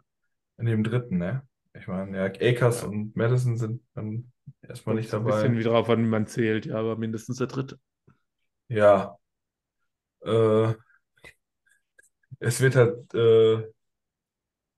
in 0.58 0.66
dem 0.66 0.84
dritten, 0.84 1.18
ne? 1.18 1.46
Ich 1.74 1.88
meine, 1.88 2.16
ja, 2.18 2.24
Akers 2.26 2.82
Ja. 2.82 2.88
und 2.88 3.16
Madison 3.16 3.56
sind 3.58 3.82
dann 3.94 4.32
erstmal 4.62 4.96
nicht 4.96 5.10
so 5.10 5.18
ein 5.18 5.24
bisschen 5.26 5.56
dabei. 5.56 5.58
wie 5.58 5.62
drauf 5.64 5.88
an, 5.90 6.04
wie 6.04 6.08
man 6.08 6.26
zählt, 6.26 6.66
ja, 6.66 6.76
aber 6.78 6.96
mindestens 6.96 7.38
der 7.38 7.46
dritte. 7.48 7.78
Ja, 8.68 9.18
äh, 10.24 10.74
es 12.40 12.60
wird 12.60 12.76
halt 12.76 13.14
äh, 13.14 13.66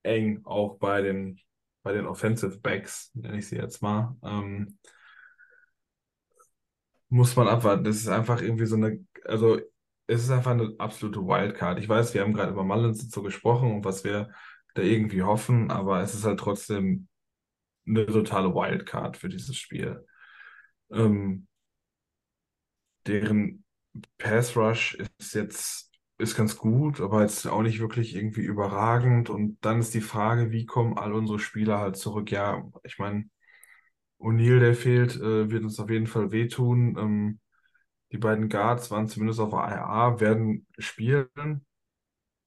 eng 0.09 0.41
auch 0.45 0.79
bei 0.79 1.03
den, 1.03 1.39
bei 1.83 1.93
den 1.93 2.07
Offensive 2.07 2.59
Backs, 2.59 3.11
nenne 3.15 3.39
ich 3.39 3.49
sie 3.49 3.57
jetzt 3.57 3.83
mal. 3.83 4.17
Ähm, 4.25 4.79
muss 7.09 7.37
man 7.37 7.49
abwarten. 7.49 7.85
Das 7.85 7.97
ist 7.97 8.09
einfach 8.09 8.41
irgendwie 8.43 8.67
so 8.67 8.77
eine, 8.77 9.05
also 9.25 9.59
es 10.07 10.25
ist 10.25 10.31
einfach 10.31 10.53
eine 10.53 10.75
absolute 10.79 11.21
Wildcard. 11.21 11.79
Ich 11.79 11.89
weiß, 11.89 12.15
wir 12.15 12.23
haben 12.23 12.33
gerade 12.35 12.53
über 12.53 12.65
Mullins 12.65 13.11
so 13.11 13.23
gesprochen 13.23 13.73
und 13.77 13.85
was 13.85 14.05
wir 14.05 14.31
da 14.75 14.83
irgendwie 14.83 15.23
hoffen, 15.23 15.71
aber 15.71 16.03
es 16.03 16.15
ist 16.15 16.25
halt 16.25 16.41
trotzdem 16.41 17.09
eine 17.87 18.07
totale 18.07 18.55
Wildcard 18.55 19.17
für 19.17 19.29
dieses 19.29 19.57
Spiel. 19.57 20.07
Ähm, 20.91 21.47
deren 23.07 23.65
Pass 24.19 24.57
Rush 24.57 24.95
ist 25.19 25.35
jetzt 25.35 25.88
ist 26.19 26.37
ganz 26.37 26.57
gut, 26.57 27.01
aber 27.01 27.23
jetzt 27.23 27.47
auch 27.47 27.63
nicht 27.63 27.81
wirklich 27.81 28.15
irgendwie 28.17 28.43
überragend. 28.43 29.31
Und 29.31 29.59
dann 29.65 29.81
ist 29.81 29.95
die 29.95 30.01
Frage, 30.01 30.51
wie 30.53 30.67
kommen 30.67 30.99
all 30.99 31.13
unsere 31.15 31.39
Spieler 31.39 31.79
halt 31.79 31.97
zurück? 31.97 32.31
Ja, 32.31 32.65
ich 32.85 32.99
meine, 32.99 33.29
O'Neal, 34.21 34.61
der 34.61 34.75
fehlt, 34.75 35.17
äh, 35.17 35.51
wird 35.51 35.65
uns 35.65 35.81
auf 35.81 35.91
jeden 35.91 36.07
Fall 36.09 36.33
wehtun. 36.33 36.97
Ähm, 36.99 37.41
die 38.13 38.19
beiden 38.19 38.49
Guards 38.51 38.91
waren 38.91 39.09
zumindest 39.09 39.41
auf 39.41 39.51
der 39.51 39.61
IR, 39.61 40.21
werden 40.21 40.67
spielen. 40.79 41.31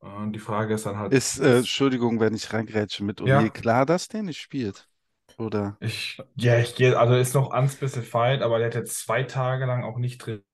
Äh, 0.01 0.31
die 0.31 0.39
Frage 0.39 0.75
ist 0.75 0.85
dann 0.85 0.97
halt, 0.99 1.15
Ist, 1.15 1.37
äh, 1.39 1.57
Entschuldigung, 1.59 2.19
wenn 2.19 2.33
ich 2.33 2.53
reingrätsche 2.53 3.03
mit 3.03 3.21
Ja. 3.23 3.41
O'Neal, 3.41 3.51
klar, 3.51 3.85
dass 3.85 4.07
der 4.07 4.23
nicht 4.23 4.39
spielt? 4.41 4.89
Oder? 5.37 5.79
ich, 5.79 6.21
ja, 6.35 6.59
ich 6.59 6.75
gehe, 6.75 6.97
also 6.97 7.15
ist 7.15 7.33
noch 7.33 7.51
unspecified, 7.53 8.41
aber 8.41 8.59
der 8.59 8.67
hat 8.67 8.75
jetzt 8.75 8.99
zwei 8.99 9.23
Tage 9.23 9.65
lang 9.65 9.83
auch 9.83 9.97
nicht 9.97 10.21
trainiert. 10.21 10.45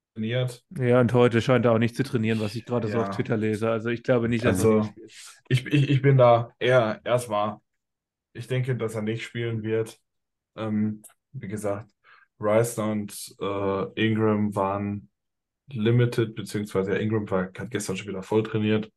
Ja, 0.77 0.99
und 0.99 1.13
heute 1.13 1.41
scheint 1.41 1.65
er 1.65 1.71
auch 1.73 1.77
nicht 1.79 1.95
zu 1.95 2.03
trainieren, 2.03 2.39
was 2.39 2.55
ich 2.55 2.65
gerade 2.65 2.87
so 2.87 2.99
auf 2.99 3.07
Ja. 3.07 3.11
Twitter 3.13 3.37
lese. 3.37 3.69
Also 3.69 3.89
ich 3.89 4.03
glaube 4.03 4.29
nicht, 4.29 4.43
dass 4.45 4.63
er 4.63 4.69
Also- 4.69 4.79
nicht 4.79 5.11
spielt. 5.11 5.43
Ich, 5.49 5.65
ich, 5.67 5.89
ich 5.89 6.01
bin 6.01 6.17
da 6.17 6.51
eher 6.59 7.01
erstmal, 7.03 7.57
ich 8.33 8.47
denke, 8.47 8.75
dass 8.75 8.95
er 8.95 9.01
nicht 9.01 9.23
spielen 9.23 9.63
wird. 9.63 9.99
Ähm, 10.55 11.01
wie 11.31 11.47
gesagt, 11.47 11.91
Rice 12.39 12.77
und 12.79 13.35
äh, 13.39 13.83
Ingram 14.05 14.55
waren 14.55 15.09
limited, 15.69 16.35
beziehungsweise 16.35 16.93
ja, 16.93 16.97
Ingram 16.99 17.29
war, 17.29 17.45
hat 17.57 17.71
gestern 17.71 17.97
schon 17.97 18.07
wieder 18.07 18.23
voll 18.23 18.43
trainiert. 18.43 18.91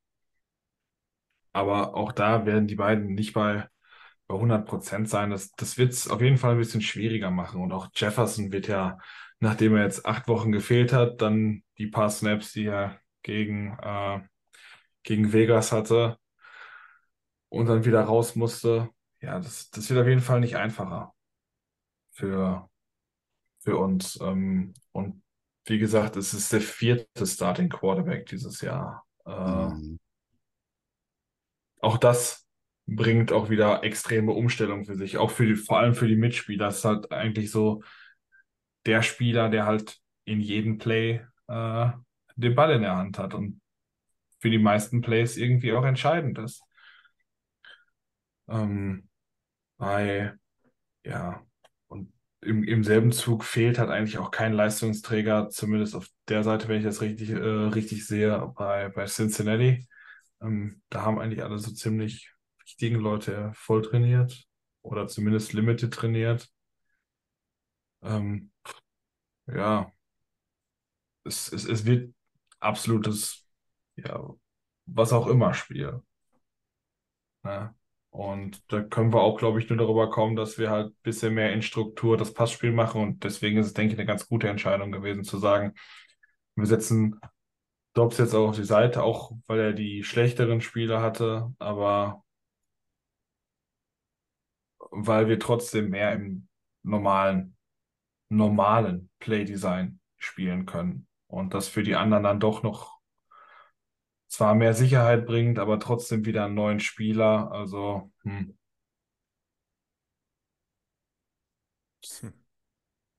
Aber 1.52 1.94
auch 1.96 2.12
da 2.12 2.46
werden 2.46 2.66
die 2.68 2.76
beiden 2.76 3.14
nicht 3.14 3.32
bei, 3.32 3.68
bei 4.28 4.36
100% 4.36 5.06
sein. 5.08 5.30
Das, 5.30 5.50
das 5.52 5.78
wird 5.78 5.92
es 5.92 6.08
auf 6.08 6.20
jeden 6.20 6.36
Fall 6.36 6.52
ein 6.52 6.58
bisschen 6.58 6.80
schwieriger 6.82 7.30
machen. 7.30 7.60
Und 7.60 7.72
auch 7.72 7.88
Jefferson 7.94 8.52
wird 8.52 8.68
ja, 8.68 8.98
nachdem 9.40 9.76
er 9.76 9.84
jetzt 9.84 10.06
acht 10.06 10.28
Wochen 10.28 10.52
gefehlt 10.52 10.92
hat, 10.92 11.22
dann 11.22 11.62
die 11.78 11.86
paar 11.88 12.10
Snaps, 12.10 12.52
die 12.52 12.66
er 12.66 13.00
gegen, 13.22 13.78
äh, 13.82 14.20
gegen 15.04 15.32
Vegas 15.32 15.72
hatte 15.72 16.18
und 17.48 17.66
dann 17.66 17.84
wieder 17.84 18.02
raus 18.02 18.36
musste. 18.36 18.90
Ja, 19.20 19.38
das, 19.38 19.70
das 19.70 19.90
wird 19.90 20.00
auf 20.00 20.06
jeden 20.08 20.20
Fall 20.20 20.40
nicht 20.40 20.56
einfacher 20.56 21.12
für, 22.12 22.68
für 23.60 23.78
uns. 23.78 24.20
Ähm, 24.22 24.74
und 24.92 25.22
wie 25.66 25.78
gesagt, 25.78 26.16
es 26.16 26.34
ist 26.34 26.52
der 26.52 26.60
vierte 26.60 27.26
Starting 27.26 27.68
Quarterback 27.70 28.26
dieses 28.26 28.60
Jahr. 28.62 29.04
Äh, 29.26 29.72
Mhm. 29.72 29.98
auch 31.80 31.98
das 31.98 32.46
bringt 32.86 33.32
auch 33.32 33.50
wieder 33.50 33.84
extreme 33.84 34.32
Umstellungen 34.32 34.84
für 34.84 34.96
sich, 34.96 35.16
auch 35.18 35.30
für 35.30 35.46
die, 35.46 35.54
vor 35.54 35.78
allem 35.78 35.94
für 35.94 36.08
die 36.08 36.16
Mitspieler. 36.16 36.68
Es 36.68 36.78
ist 36.78 36.84
halt 36.84 37.12
eigentlich 37.12 37.50
so 37.50 37.82
der 38.86 39.02
Spieler, 39.02 39.48
der 39.48 39.66
halt 39.66 39.98
in 40.24 40.40
jedem 40.40 40.78
Play 40.78 41.22
äh, 41.48 41.90
den 42.36 42.54
Ball 42.54 42.72
in 42.72 42.82
der 42.82 42.96
Hand 42.96 43.18
hat 43.18 43.34
und 43.34 43.60
für 44.40 44.50
die 44.50 44.58
meisten 44.58 45.02
Plays 45.02 45.36
irgendwie 45.36 45.72
auch 45.72 45.84
entscheidend 45.84 46.38
ist. 46.38 46.62
Ähm, 48.48 49.08
bei, 49.78 50.34
ja, 51.04 51.42
und 51.88 52.12
im, 52.42 52.64
im 52.64 52.84
selben 52.84 53.12
Zug 53.12 53.44
fehlt 53.44 53.78
halt 53.78 53.90
eigentlich 53.90 54.18
auch 54.18 54.30
kein 54.30 54.52
Leistungsträger, 54.54 55.50
zumindest 55.50 55.96
auf 55.96 56.08
der 56.28 56.44
Seite, 56.44 56.68
wenn 56.68 56.78
ich 56.78 56.84
das 56.84 57.02
richtig, 57.02 57.30
äh, 57.30 57.36
richtig 57.36 58.06
sehe, 58.06 58.52
bei, 58.56 58.88
bei 58.90 59.06
Cincinnati. 59.06 59.88
Ähm, 60.42 60.82
da 60.90 61.02
haben 61.02 61.18
eigentlich 61.20 61.44
alle 61.44 61.58
so 61.58 61.72
ziemlich 61.72 62.32
wichtigen 62.64 62.96
Leute 63.00 63.52
voll 63.54 63.82
trainiert 63.82 64.44
oder 64.82 65.08
zumindest 65.08 65.52
limited 65.54 65.92
trainiert. 65.94 66.48
Ähm, 68.02 68.50
ja, 69.46 69.92
es, 71.24 71.52
es, 71.52 71.64
es 71.64 71.84
wird 71.84 72.14
absolutes, 72.60 73.46
ja, 73.96 74.30
was 74.86 75.12
auch 75.12 75.26
immer 75.26 75.54
Spiel. 75.54 76.02
Ne? 77.42 77.74
Und 78.10 78.60
da 78.72 78.82
können 78.82 79.12
wir 79.12 79.20
auch, 79.22 79.38
glaube 79.38 79.60
ich, 79.60 79.68
nur 79.68 79.78
darüber 79.78 80.10
kommen, 80.10 80.34
dass 80.36 80.58
wir 80.58 80.70
halt 80.70 80.88
ein 80.92 80.96
bisschen 81.02 81.34
mehr 81.34 81.52
in 81.52 81.62
Struktur 81.62 82.16
das 82.16 82.34
Passspiel 82.34 82.72
machen. 82.72 83.00
Und 83.02 83.24
deswegen 83.24 83.58
ist 83.58 83.66
es, 83.66 83.72
denke 83.74 83.92
ich, 83.94 83.98
eine 83.98 84.06
ganz 84.06 84.26
gute 84.28 84.48
Entscheidung 84.48 84.90
gewesen, 84.92 85.22
zu 85.24 85.38
sagen, 85.38 85.74
wir 86.56 86.66
setzen 86.66 87.20
Dobbs 87.94 88.18
jetzt 88.18 88.34
auch 88.34 88.50
auf 88.50 88.56
die 88.56 88.64
Seite, 88.64 89.02
auch 89.04 89.32
weil 89.46 89.60
er 89.60 89.72
die 89.74 90.04
schlechteren 90.04 90.60
Spieler 90.60 91.02
hatte, 91.02 91.54
aber 91.58 92.24
weil 94.90 95.28
wir 95.28 95.38
trotzdem 95.38 95.90
mehr 95.90 96.12
im 96.12 96.48
normalen, 96.82 97.56
normalen 98.30 99.10
Playdesign 99.18 100.00
spielen 100.16 100.64
können. 100.64 101.06
Und 101.26 101.54
das 101.54 101.68
für 101.68 101.82
die 101.82 101.96
anderen 101.96 102.24
dann 102.24 102.40
doch 102.40 102.62
noch 102.62 102.98
zwar 104.28 104.54
mehr 104.54 104.74
Sicherheit 104.74 105.26
bringt, 105.26 105.58
aber 105.58 105.78
trotzdem 105.78 106.24
wieder 106.24 106.46
einen 106.46 106.54
neuen 106.54 106.80
Spieler. 106.80 107.50
Also, 107.52 108.10
hm. 108.22 108.56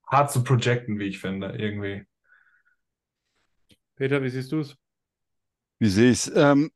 Hart 0.07 0.31
zu 0.31 0.43
projecten, 0.43 0.99
wie 0.99 1.05
ich 1.05 1.19
finde, 1.19 1.55
irgendwie. 1.57 2.05
Peter, 3.95 4.23
wie 4.23 4.29
siehst 4.29 4.51
du 4.51 4.59
es? 4.59 4.75
Wie 5.79 5.89
sehe 5.89 6.11
ich 6.11 6.27
es? 6.27 6.31
Ähm, 6.35 6.71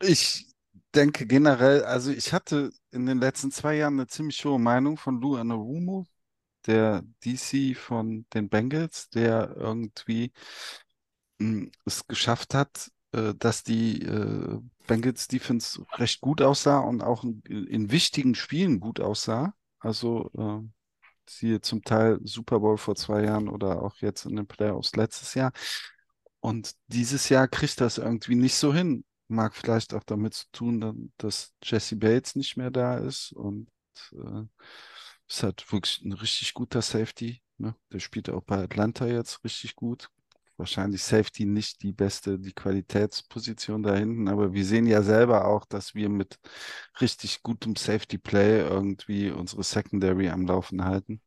ich 0.00 0.46
denke 0.94 1.26
generell, 1.26 1.84
also 1.84 2.10
ich 2.10 2.32
hatte 2.32 2.70
in 2.90 3.06
den 3.06 3.18
letzten 3.18 3.50
zwei 3.50 3.76
Jahren 3.76 3.94
eine 3.94 4.06
ziemlich 4.06 4.44
hohe 4.44 4.58
Meinung 4.58 4.96
von 4.96 5.20
Lou 5.20 5.36
Anarumo, 5.36 6.06
der 6.68 7.02
DC 7.24 7.74
von 7.76 8.26
den 8.34 8.48
Bengals, 8.50 9.10
der 9.10 9.56
irgendwie 9.56 10.32
mh, 11.38 11.68
es 11.84 12.06
geschafft 12.06 12.54
hat, 12.54 12.90
äh, 13.12 13.34
dass 13.34 13.62
die 13.62 14.02
äh, 14.02 14.58
Bengals 14.86 15.28
Defense 15.28 15.84
recht 15.94 16.20
gut 16.20 16.42
aussah 16.42 16.78
und 16.80 17.02
auch 17.02 17.24
in, 17.24 17.42
in 17.66 17.90
wichtigen 17.90 18.34
Spielen 18.34 18.80
gut 18.80 19.00
aussah. 19.00 19.54
Also 19.80 20.30
äh, 20.36 20.68
siehe 21.30 21.60
zum 21.60 21.82
Teil 21.82 22.20
Super 22.24 22.60
Bowl 22.60 22.78
vor 22.78 22.96
zwei 22.96 23.24
Jahren 23.24 23.48
oder 23.48 23.82
auch 23.82 23.96
jetzt 23.98 24.26
in 24.26 24.36
den 24.36 24.46
Playoffs 24.46 24.96
letztes 24.96 25.34
Jahr. 25.34 25.52
Und 26.40 26.74
dieses 26.86 27.28
Jahr 27.28 27.48
kriegt 27.48 27.80
das 27.80 27.98
irgendwie 27.98 28.36
nicht 28.36 28.54
so 28.54 28.72
hin. 28.72 29.04
Mag 29.28 29.54
vielleicht 29.54 29.92
auch 29.94 30.04
damit 30.04 30.34
zu 30.34 30.46
tun, 30.52 31.12
dass 31.18 31.52
Jesse 31.62 31.96
Bates 31.96 32.34
nicht 32.36 32.56
mehr 32.56 32.70
da 32.70 32.96
ist 32.98 33.32
und 33.32 33.68
äh, 34.12 34.44
ist 35.28 35.42
halt 35.42 35.70
wirklich 35.72 36.02
ein 36.04 36.12
richtig 36.12 36.54
guter 36.54 36.82
Safety. 36.82 37.42
Ne? 37.58 37.74
Der 37.92 38.00
spielt 38.00 38.30
auch 38.30 38.42
bei 38.42 38.58
Atlanta 38.58 39.06
jetzt 39.06 39.44
richtig 39.44 39.76
gut. 39.76 40.08
Wahrscheinlich 40.56 41.02
Safety 41.04 41.46
nicht 41.46 41.82
die 41.82 41.92
beste, 41.92 42.38
die 42.38 42.52
Qualitätsposition 42.52 43.82
da 43.84 43.94
hinten, 43.94 44.28
aber 44.28 44.52
wir 44.52 44.64
sehen 44.64 44.86
ja 44.86 45.02
selber 45.02 45.46
auch, 45.46 45.64
dass 45.64 45.94
wir 45.94 46.08
mit 46.08 46.38
richtig 47.00 47.42
gutem 47.44 47.76
Safety 47.76 48.18
Play 48.18 48.60
irgendwie 48.60 49.30
unsere 49.30 49.62
Secondary 49.62 50.30
am 50.30 50.46
Laufen 50.46 50.84
halten. 50.84 51.20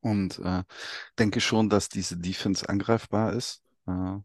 Und 0.00 0.38
äh, 0.40 0.62
denke 1.18 1.40
schon, 1.40 1.68
dass 1.70 1.88
diese 1.88 2.16
Defense 2.16 2.68
angreifbar 2.68 3.32
ist. 3.32 3.62
Äh, 3.86 4.18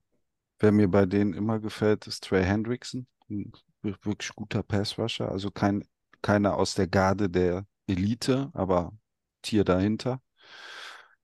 wer 0.59 0.71
mir 0.73 0.89
bei 0.89 1.05
denen 1.05 1.33
immer 1.33 1.59
gefällt, 1.59 2.07
ist 2.07 2.25
Trey 2.25 2.43
Hendrickson. 2.45 3.07
Ein 3.29 3.53
wir- 3.81 3.97
wirklich 4.03 4.35
guter 4.35 4.63
Pass-Rusher. 4.63 5.31
Also 5.31 5.51
kein, 5.51 5.85
keiner 6.21 6.55
aus 6.57 6.75
der 6.75 6.87
Garde 6.87 7.29
der 7.29 7.65
Elite, 7.89 8.51
aber 8.53 8.93
Tier 9.41 9.63
dahinter. 9.65 10.21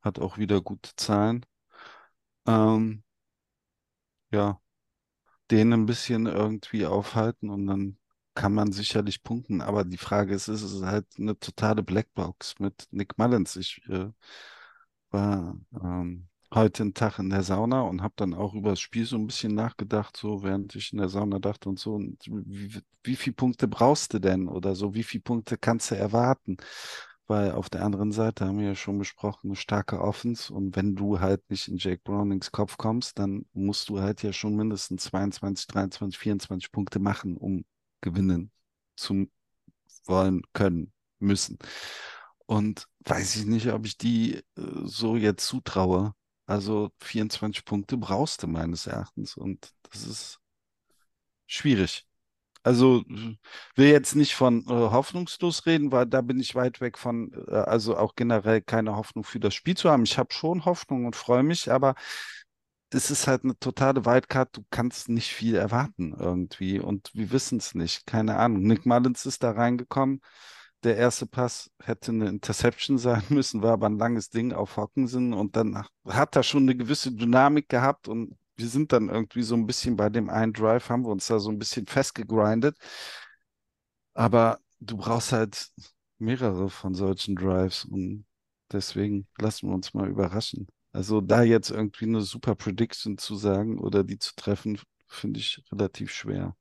hat 0.02 0.20
auch 0.20 0.38
wieder 0.38 0.62
gute 0.62 0.96
Zahlen. 0.96 1.46
Ähm, 2.48 3.04
ja, 4.32 4.60
den 5.52 5.74
ein 5.74 5.86
bisschen 5.86 6.26
irgendwie 6.28 6.86
aufhalten 6.86 7.50
und 7.50 7.68
dann 7.68 7.98
kann 8.36 8.54
man 8.54 8.72
sicherlich 8.72 9.24
punkten. 9.24 9.62
Aber 9.62 9.86
die 9.86 9.98
Frage 9.98 10.36
ist, 10.36 10.48
ist 10.48 10.64
es 10.64 10.84
halt 10.84 11.08
eine 11.20 11.40
totale 11.40 11.84
Blackbox 11.84 12.60
mit 12.60 12.88
Nick 12.92 13.18
Mullins. 13.18 13.56
Ich 13.58 13.82
äh, 13.90 14.12
war 15.12 15.58
ähm, 15.82 16.28
heute 16.54 16.84
einen 16.84 16.94
Tag 16.94 17.20
in 17.20 17.30
der 17.30 17.44
Sauna 17.44 17.82
und 17.82 18.02
habe 18.02 18.14
dann 18.18 18.34
auch 18.34 18.54
über 18.54 18.72
das 18.72 18.80
Spiel 18.80 19.06
so 19.06 19.18
ein 19.18 19.28
bisschen 19.28 19.56
nachgedacht, 19.56 20.16
so 20.18 20.44
während 20.44 20.76
ich 20.76 20.94
in 20.94 21.00
der 21.00 21.10
Sauna 21.10 21.40
dachte 21.40 21.70
und 21.70 21.80
so, 21.80 21.96
und 21.96 22.18
wie, 22.28 22.82
wie 23.04 23.16
viele 23.16 23.36
Punkte 23.36 23.68
brauchst 23.68 24.14
du 24.14 24.20
denn 24.20 24.48
oder 24.48 24.76
so, 24.76 24.94
wie 24.94 25.04
viele 25.04 25.24
Punkte 25.24 25.58
kannst 25.58 25.92
du 25.92 25.96
erwarten? 25.96 26.58
Weil 27.28 27.52
auf 27.54 27.70
der 27.70 27.84
anderen 27.84 28.12
Seite 28.12 28.46
haben 28.46 28.60
wir 28.60 28.68
ja 28.68 28.76
schon 28.76 29.00
besprochen, 29.00 29.48
eine 29.50 29.56
starke 29.56 30.00
Offense 30.00 30.54
und 30.54 30.76
wenn 30.76 30.96
du 30.96 31.20
halt 31.20 31.50
nicht 31.50 31.68
in 31.68 31.78
Jake 31.78 32.02
Brownings 32.04 32.52
Kopf 32.52 32.78
kommst, 32.78 33.18
dann 33.18 33.46
musst 33.54 33.90
du 33.90 34.00
halt 34.00 34.22
ja 34.22 34.32
schon 34.32 34.56
mindestens 34.56 35.06
22, 35.06 35.68
23, 35.68 36.20
24 36.20 36.72
Punkte 36.72 37.00
machen, 37.00 37.38
um 37.38 37.66
gewinnen 38.02 38.52
zu 38.96 39.28
wollen, 40.06 40.44
können, 40.54 40.94
müssen. 41.20 41.58
Und 42.46 42.88
weiß 43.06 43.38
ich 43.38 43.46
nicht, 43.46 43.72
ob 43.72 43.86
ich 43.86 43.98
die 43.98 44.36
äh, 44.36 44.44
so 44.84 45.16
jetzt 45.16 45.48
zutraue. 45.48 46.14
Also 46.48 46.92
24 47.02 47.66
Punkte 47.66 47.98
brauchst 47.98 48.44
du 48.44 48.48
meines 48.48 48.88
Erachtens 48.88 49.36
und 49.38 49.74
das 49.92 50.06
ist 50.06 50.40
schwierig. 51.48 52.06
Also 52.64 53.04
will 53.76 53.88
jetzt 53.90 54.16
nicht 54.16 54.36
von 54.36 54.62
äh, 54.68 54.70
hoffnungslos 54.72 55.66
reden, 55.68 55.92
weil 55.92 56.08
da 56.08 56.22
bin 56.22 56.40
ich 56.40 56.56
weit 56.56 56.82
weg 56.82 56.98
von, 56.98 57.32
äh, 57.48 57.54
also 57.56 57.98
auch 57.98 58.16
generell 58.16 58.62
keine 58.62 58.96
Hoffnung 58.96 59.24
für 59.24 59.40
das 59.40 59.56
Spiel 59.56 59.78
zu 59.78 59.90
haben. 59.92 60.04
Ich 60.04 60.18
habe 60.18 60.34
schon 60.34 60.66
Hoffnung 60.66 61.06
und 61.06 61.16
freue 61.16 61.44
mich, 61.44 61.72
aber 61.72 61.96
das 62.90 63.12
ist 63.12 63.28
halt 63.28 63.44
eine 63.44 63.58
totale 63.60 64.06
Wildcard. 64.06 64.58
Du 64.58 64.66
kannst 64.72 65.10
nicht 65.10 65.34
viel 65.34 65.56
erwarten 65.56 66.16
irgendwie 66.18 66.80
und 66.80 67.12
wir 67.14 67.32
wissen 67.32 67.58
es 67.60 67.76
nicht. 67.76 68.08
Keine 68.08 68.38
Ahnung. 68.38 68.64
Nick 68.64 68.86
Mullins 68.86 69.26
ist 69.26 69.44
da 69.44 69.52
reingekommen. 69.52 70.22
Der 70.86 70.98
erste 70.98 71.26
Pass 71.26 71.72
hätte 71.84 72.12
eine 72.12 72.30
Interception 72.30 73.00
sein 73.00 73.24
müssen, 73.30 73.64
war 73.64 73.74
aber 73.74 73.88
ein 73.88 73.98
langes 73.98 74.30
Ding 74.30 74.54
auf 74.54 74.78
Hockensen 74.78 75.34
und 75.34 75.56
dann 75.56 75.84
hat 76.08 76.36
er 76.36 76.44
schon 76.44 76.64
eine 76.64 76.78
gewisse 76.78 77.12
Dynamik 77.12 77.70
gehabt 77.70 78.08
und 78.08 78.38
wir 78.56 78.68
sind 78.68 78.94
dann 78.94 79.10
irgendwie 79.10 79.42
so 79.42 79.56
ein 79.56 79.66
bisschen 79.66 79.96
bei 79.96 80.10
dem 80.10 80.30
einen 80.30 80.54
Drive, 80.54 80.90
haben 80.90 81.04
wir 81.04 81.10
uns 81.12 81.28
da 81.28 81.40
so 81.40 81.50
ein 81.50 81.60
bisschen 81.60 81.88
festgegrindet. 81.88 82.78
Aber 84.14 84.60
du 84.80 84.98
brauchst 84.98 85.32
halt 85.32 85.72
mehrere 86.20 86.70
von 86.70 86.94
solchen 86.94 87.36
Drives 87.36 87.86
und 87.86 88.26
deswegen 88.72 89.28
lassen 89.40 89.68
wir 89.70 89.74
uns 89.76 89.94
mal 89.94 90.08
überraschen. 90.08 90.68
Also 90.94 91.20
da 91.20 91.44
jetzt 91.44 91.72
irgendwie 91.72 92.06
eine 92.06 92.22
super 92.22 92.56
Prediction 92.56 93.18
zu 93.18 93.36
sagen 93.36 93.80
oder 93.80 94.04
die 94.04 94.20
zu 94.20 94.34
treffen, 94.36 94.80
finde 95.08 95.40
ich 95.40 95.62
relativ 95.72 96.12
schwer. 96.12 96.56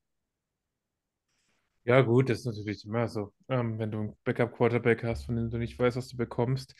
Ja, 1.85 2.01
gut, 2.01 2.30
das 2.30 2.41
ist 2.41 2.47
natürlich 2.47 2.85
immer 2.87 3.09
so. 3.09 3.32
Ähm, 3.49 3.78
wenn 3.78 3.91
du 3.91 3.99
einen 4.01 4.16
Backup-Quarterback 4.24 5.05
hast, 5.05 5.26
von 5.26 5.37
dem 5.37 5.51
du 5.51 5.59
nicht 5.59 5.78
weißt, 5.78 5.97
was 5.97 6.09
du 6.09 6.16
bekommst. 6.16 6.74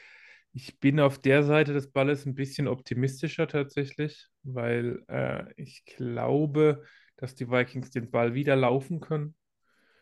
Ich 0.53 0.81
bin 0.81 0.99
auf 1.01 1.19
der 1.19 1.43
Seite 1.43 1.73
des 1.75 1.91
Balles 1.91 2.25
ein 2.27 2.35
bisschen 2.35 2.69
optimistischer 2.69 3.47
tatsächlich, 3.49 4.29
weil 4.45 5.03
äh, 5.09 5.45
ich 5.57 5.85
glaube, 5.85 6.85
dass 7.17 7.35
die 7.35 7.51
Vikings 7.51 7.91
den 7.91 8.11
Ball 8.11 8.35
wieder 8.35 8.57
laufen 8.57 9.01
können 9.01 9.35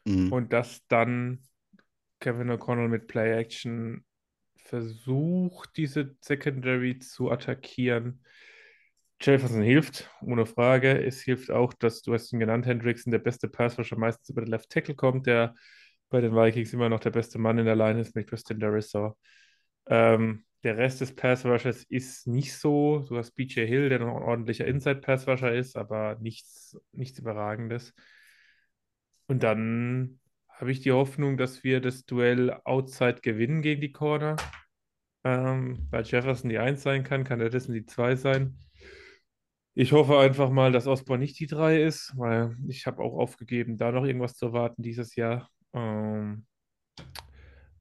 Mhm. 0.07 0.32
und 0.32 0.53
dass 0.53 0.86
dann 0.88 1.42
Kevin 2.20 2.50
O'Connell 2.50 2.88
mit 2.88 3.09
Play-Action 3.09 4.05
versucht, 4.57 5.76
diese 5.76 6.16
Secondary 6.20 6.98
zu 7.00 7.30
attackieren. 7.30 8.24
Jefferson 9.23 9.62
hilft, 9.62 10.11
ohne 10.20 10.47
Frage. 10.47 11.05
Es 11.05 11.23
hilft 11.23 11.51
auch, 11.51 11.73
dass 11.73 12.03
du 12.03 12.12
hast 12.12 12.33
ihn 12.33 12.41
genannt, 12.41 12.66
Hendrickson, 12.66 13.11
der 13.11 13.18
beste 13.18 13.49
Passrusher 13.49 13.97
meistens 13.97 14.29
über 14.29 14.43
den 14.43 14.51
Left 14.51 14.70
Tackle 14.70 14.95
kommt, 14.95 15.27
der 15.27 15.55
bei 16.11 16.20
den 16.20 16.35
Vikings 16.35 16.73
immer 16.73 16.89
noch 16.89 17.01
der 17.01 17.11
beste 17.11 17.39
Mann 17.39 17.59
in 17.59 17.64
der 17.64 17.77
Line 17.77 18.01
ist 18.01 18.14
mit 18.14 18.29
Christian 18.29 18.61
Darrisaw. 18.61 19.14
Ähm, 19.87 20.45
der 20.62 20.77
Rest 20.77 21.01
des 21.01 21.14
Pass 21.14 21.45
Rushers 21.45 21.85
ist 21.85 22.27
nicht 22.27 22.55
so. 22.55 23.05
Du 23.09 23.16
hast 23.16 23.33
BJ 23.33 23.66
Hill, 23.66 23.89
der 23.89 23.99
noch 23.99 24.16
ein 24.16 24.23
ordentlicher 24.23 24.66
Inside 24.66 25.01
Pass 25.01 25.27
Rusher 25.27 25.53
ist, 25.53 25.77
aber 25.77 26.16
nichts, 26.20 26.77
nichts 26.93 27.18
Überragendes. 27.18 27.95
Und 29.27 29.43
dann 29.43 30.20
habe 30.49 30.70
ich 30.70 30.81
die 30.81 30.93
Hoffnung, 30.93 31.37
dass 31.37 31.64
wir 31.64 31.81
das 31.81 32.05
Duell 32.05 32.53
Outside 32.64 33.20
gewinnen 33.23 33.62
gegen 33.62 33.81
die 33.81 33.93
Corner. 33.93 34.37
Ähm, 35.25 35.87
weil 35.91 36.05
Jefferson 36.05 36.51
die 36.51 36.59
1 36.59 36.83
sein 36.83 37.05
kann, 37.05 37.25
kann 37.25 37.41
Addison 37.41 37.75
die 37.75 37.87
2 37.87 38.16
sein. 38.16 38.59
Ich 39.75 39.93
hoffe 39.93 40.18
einfach 40.18 40.51
mal, 40.51 40.70
dass 40.70 40.87
Osborne 40.87 41.23
nicht 41.23 41.39
die 41.41 41.47
3 41.47 41.83
ist, 41.83 42.12
weil 42.16 42.57
ich 42.68 42.87
habe 42.87 43.03
auch 43.03 43.14
aufgegeben, 43.18 43.79
da 43.79 43.91
noch 43.91 44.05
irgendwas 44.05 44.37
zu 44.37 44.47
erwarten 44.47 44.83
dieses 44.83 45.16
Jahr. 45.16 45.49
Ähm, 45.73 46.45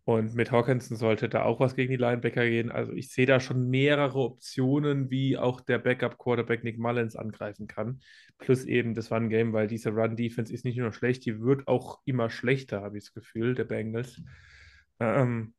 und 0.06 0.34
mit 0.34 0.52
Hawkinson 0.52 0.98
sollte 0.98 1.30
da 1.30 1.44
auch 1.44 1.60
was 1.60 1.76
gegen 1.76 1.92
die 1.92 1.98
Linebacker 1.98 2.46
gehen. 2.46 2.72
Also 2.72 2.94
ich 2.94 3.12
sehe 3.12 3.26
da 3.26 3.40
schon 3.40 3.70
mehrere 3.70 4.20
Optionen, 4.20 5.12
wie 5.12 5.38
auch 5.38 5.62
der 5.62 5.80
Backup-Quarterback 5.80 6.64
Nick 6.64 6.80
Mullins 6.80 7.16
angreifen 7.16 7.68
kann. 7.68 8.02
Plus 8.38 8.66
eben 8.66 8.96
das 8.96 9.12
Run-Game, 9.12 9.54
weil 9.54 9.68
diese 9.68 9.92
Run-Defense 9.92 10.52
ist 10.54 10.66
nicht 10.66 10.78
nur 10.78 10.94
schlecht, 10.94 11.26
die 11.26 11.42
wird 11.42 11.68
auch 11.68 12.00
immer 12.06 12.30
schlechter, 12.30 12.82
habe 12.82 12.98
ich 12.98 13.04
das 13.04 13.14
Gefühl, 13.14 13.54
der 13.54 13.66
Bengals. 13.66 14.22
Ähm, 15.00 15.54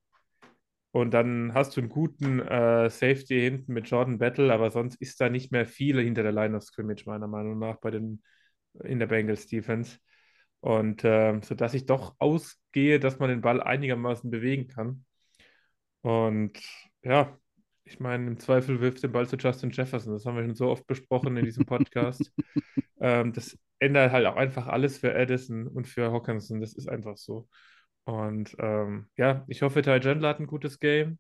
und 0.93 1.13
dann 1.15 1.55
hast 1.55 1.77
du 1.77 1.81
einen 1.81 1.89
guten 1.89 2.41
äh, 2.41 2.91
Safety 2.91 3.41
hinten 3.41 3.73
mit 3.73 3.89
Jordan 3.89 4.19
Battle, 4.19 4.53
aber 4.53 4.71
sonst 4.71 4.97
ist 5.01 5.21
da 5.21 5.31
nicht 5.31 5.51
mehr 5.51 5.67
viel 5.67 5.99
hinter 6.01 6.23
der 6.23 6.33
Line 6.33 6.55
of 6.57 6.65
Scrimmage, 6.65 7.05
meiner 7.07 7.29
Meinung 7.29 7.59
nach, 7.59 7.77
bei 7.77 7.91
den, 7.91 8.23
in 8.85 8.99
der 8.99 9.07
Bengals 9.07 9.47
Defense. 9.47 9.99
Und 10.61 11.03
äh, 11.03 11.41
sodass 11.43 11.75
ich 11.75 11.87
doch 11.87 12.15
ausgehe, 12.19 13.01
dass 13.01 13.19
man 13.19 13.31
den 13.31 13.41
Ball 13.41 13.63
einigermaßen 13.63 14.31
bewegen 14.31 14.69
kann. 14.69 15.05
Und 16.03 16.61
ja, 17.03 17.39
ich 17.85 17.99
meine, 17.99 18.27
im 18.27 18.39
Zweifel 18.39 18.81
wirft 18.81 19.03
den 19.03 19.13
Ball 19.13 19.27
zu 19.27 19.37
Justin 19.37 19.71
Jefferson. 19.71 20.13
Das 20.13 20.27
haben 20.27 20.37
wir 20.37 20.45
schon 20.45 20.55
so 20.55 20.69
oft 20.69 20.87
besprochen 20.87 21.37
in 21.39 21.45
diesem 21.47 21.65
Podcast. 21.65 22.31
ähm, 23.01 23.33
das 23.33 23.59
ändert 23.79 24.13
halt 24.13 24.27
auch 24.27 24.37
einfach 24.37 24.67
alles 24.67 24.99
für 24.99 25.15
Addison 25.15 25.67
und 25.69 25.89
für 25.89 26.13
Hawkinson. 26.13 26.61
Das 26.61 26.75
ist 26.75 26.89
einfach 26.89 27.17
so. 27.17 27.49
Und 28.05 28.57
ähm, 28.59 29.09
ja, 29.17 29.45
ich 29.49 29.63
hoffe, 29.63 29.83
Ty 29.83 30.01
Chandler 30.01 30.31
hat 30.31 30.41
ein 30.41 30.47
gutes 30.47 30.79
Game. 30.81 31.19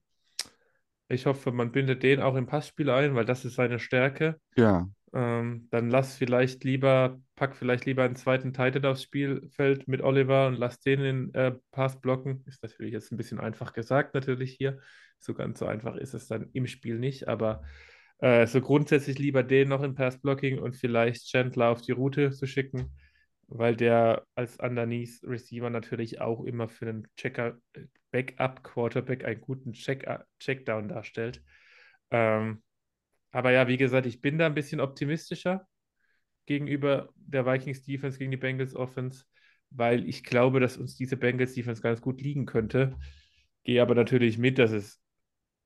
Ich 1.09 1.27
hoffe, 1.27 1.53
man 1.53 1.73
bindet 1.73 2.03
den 2.03 2.21
auch 2.21 2.35
im 2.37 2.47
Passspiel 2.47 2.91
ein, 2.91 3.15
weil 3.15 3.25
das 3.25 3.45
ist 3.45 3.55
seine 3.57 3.79
Stärke. 3.79 4.41
Ja, 4.57 4.89
Ähm, 5.15 5.69
dann 5.71 5.91
lass 5.91 6.17
vielleicht 6.17 6.65
lieber, 6.65 7.21
pack 7.37 7.57
vielleicht 7.57 7.87
lieber 7.87 8.05
einen 8.05 8.17
zweiten 8.17 8.53
Tight 8.55 8.77
End 8.77 8.87
aufs 8.87 9.03
Spielfeld 9.05 9.89
mit 9.89 10.03
Oliver 10.03 10.49
und 10.49 10.57
lass 10.57 10.81
den 10.81 11.01
in 11.03 11.35
äh, 11.35 11.55
Pass 11.73 12.01
blocken. 12.01 12.45
Ist 12.47 12.63
natürlich 12.63 12.93
jetzt 12.95 13.13
ein 13.13 13.19
bisschen 13.19 13.41
einfach 13.41 13.75
gesagt, 13.75 14.15
natürlich 14.15 14.53
hier. 14.59 14.79
So 15.19 15.35
ganz 15.35 15.59
so 15.61 15.67
einfach 15.67 15.97
ist 15.97 16.15
es 16.15 16.29
dann 16.29 16.51
im 16.55 16.67
Spiel 16.67 16.99
nicht, 16.99 17.29
aber 17.29 17.63
äh, 18.21 18.47
so 18.47 18.61
grundsätzlich 18.63 19.19
lieber 19.19 19.43
den 19.43 19.69
noch 19.69 19.83
in 19.83 19.95
Pass 19.95 20.21
Blocking 20.21 20.59
und 20.59 20.77
vielleicht 20.77 21.27
Chandler 21.29 21.71
auf 21.71 21.83
die 21.83 21.93
Route 21.93 22.31
zu 22.33 22.47
schicken, 22.47 22.93
weil 23.55 23.77
der 23.77 24.27
als 24.35 24.59
Underneath 24.59 25.23
Receiver 25.23 25.71
natürlich 25.71 26.21
auch 26.21 26.45
immer 26.45 26.69
für 26.69 26.89
einen 26.89 27.09
Checker, 27.17 27.59
äh, 27.75 27.87
Backup 28.11 28.63
Quarterback 28.63 29.25
einen 29.25 29.41
guten 29.41 29.73
Check 29.73 30.07
Checkdown 30.39 30.89
darstellt. 30.89 31.43
Ähm, 32.11 32.63
aber 33.31 33.53
ja, 33.53 33.69
wie 33.69 33.77
gesagt, 33.77 34.07
ich 34.07 34.21
bin 34.21 34.39
da 34.39 34.47
ein 34.47 34.55
bisschen 34.55 34.81
optimistischer 34.81 35.67
gegenüber 36.47 37.11
der 37.17 37.47
Vikings 37.47 37.83
Defense 37.85 38.19
gegen 38.19 38.31
die 38.31 38.37
Bengals 38.37 38.75
Offense, 38.75 39.25
weil 39.71 40.09
ich 40.09 40.25
glaube, 40.25 40.61
dass 40.61 40.77
uns 40.77 40.97
diese 40.97 41.17
Bengals 41.17 41.55
Defense 41.55 41.81
ganz 41.81 42.01
gut 42.01 42.21
liegen 42.21 42.47
könnte. 42.47 42.99
Gehe 43.65 43.81
aber 43.81 43.95
natürlich 43.95 44.39
mit, 44.39 44.59
dass 44.59 44.73
es 44.73 45.01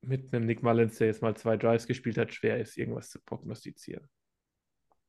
mit 0.03 0.33
einem 0.33 0.47
Nick 0.47 0.63
Mullins, 0.63 0.99
der 0.99 1.09
jetzt 1.09 1.23
mal 1.23 1.37
zwei 1.37 1.57
Drives 1.57 1.87
gespielt 1.87 2.19
hat, 2.19 2.33
schwer 2.33 2.61
ist, 2.61 2.77
irgendwas 2.77 3.11
zu 3.11 3.21
prognostizieren. 3.21 4.09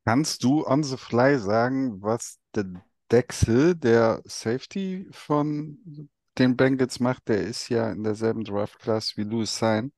Kannst 0.07 0.43
du 0.43 0.65
on 0.67 0.83
the 0.83 0.97
fly 0.97 1.37
sagen, 1.39 2.01
was 2.01 2.39
der 2.55 2.65
Dex 3.11 3.41
Hill, 3.45 3.75
der 3.75 4.21
Safety 4.25 5.07
von 5.11 6.09
den 6.39 6.57
Bengals 6.57 6.99
macht? 7.01 7.27
Der 7.29 7.41
ist 7.43 7.69
ja 7.69 7.91
in 7.91 8.03
derselben 8.03 8.45
Draft-Class 8.45 9.17
wie 9.17 9.23
Louis 9.23 9.57
Sain 9.57 9.93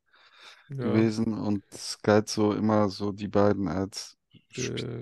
Ja, 0.69 1.09
gewesen 1.09 1.33
und 1.37 1.63
es 1.71 1.99
galt 2.03 2.29
so 2.29 2.53
immer 2.53 2.89
so 2.89 3.11
die 3.13 3.27
beiden 3.29 3.67
als 3.69 4.17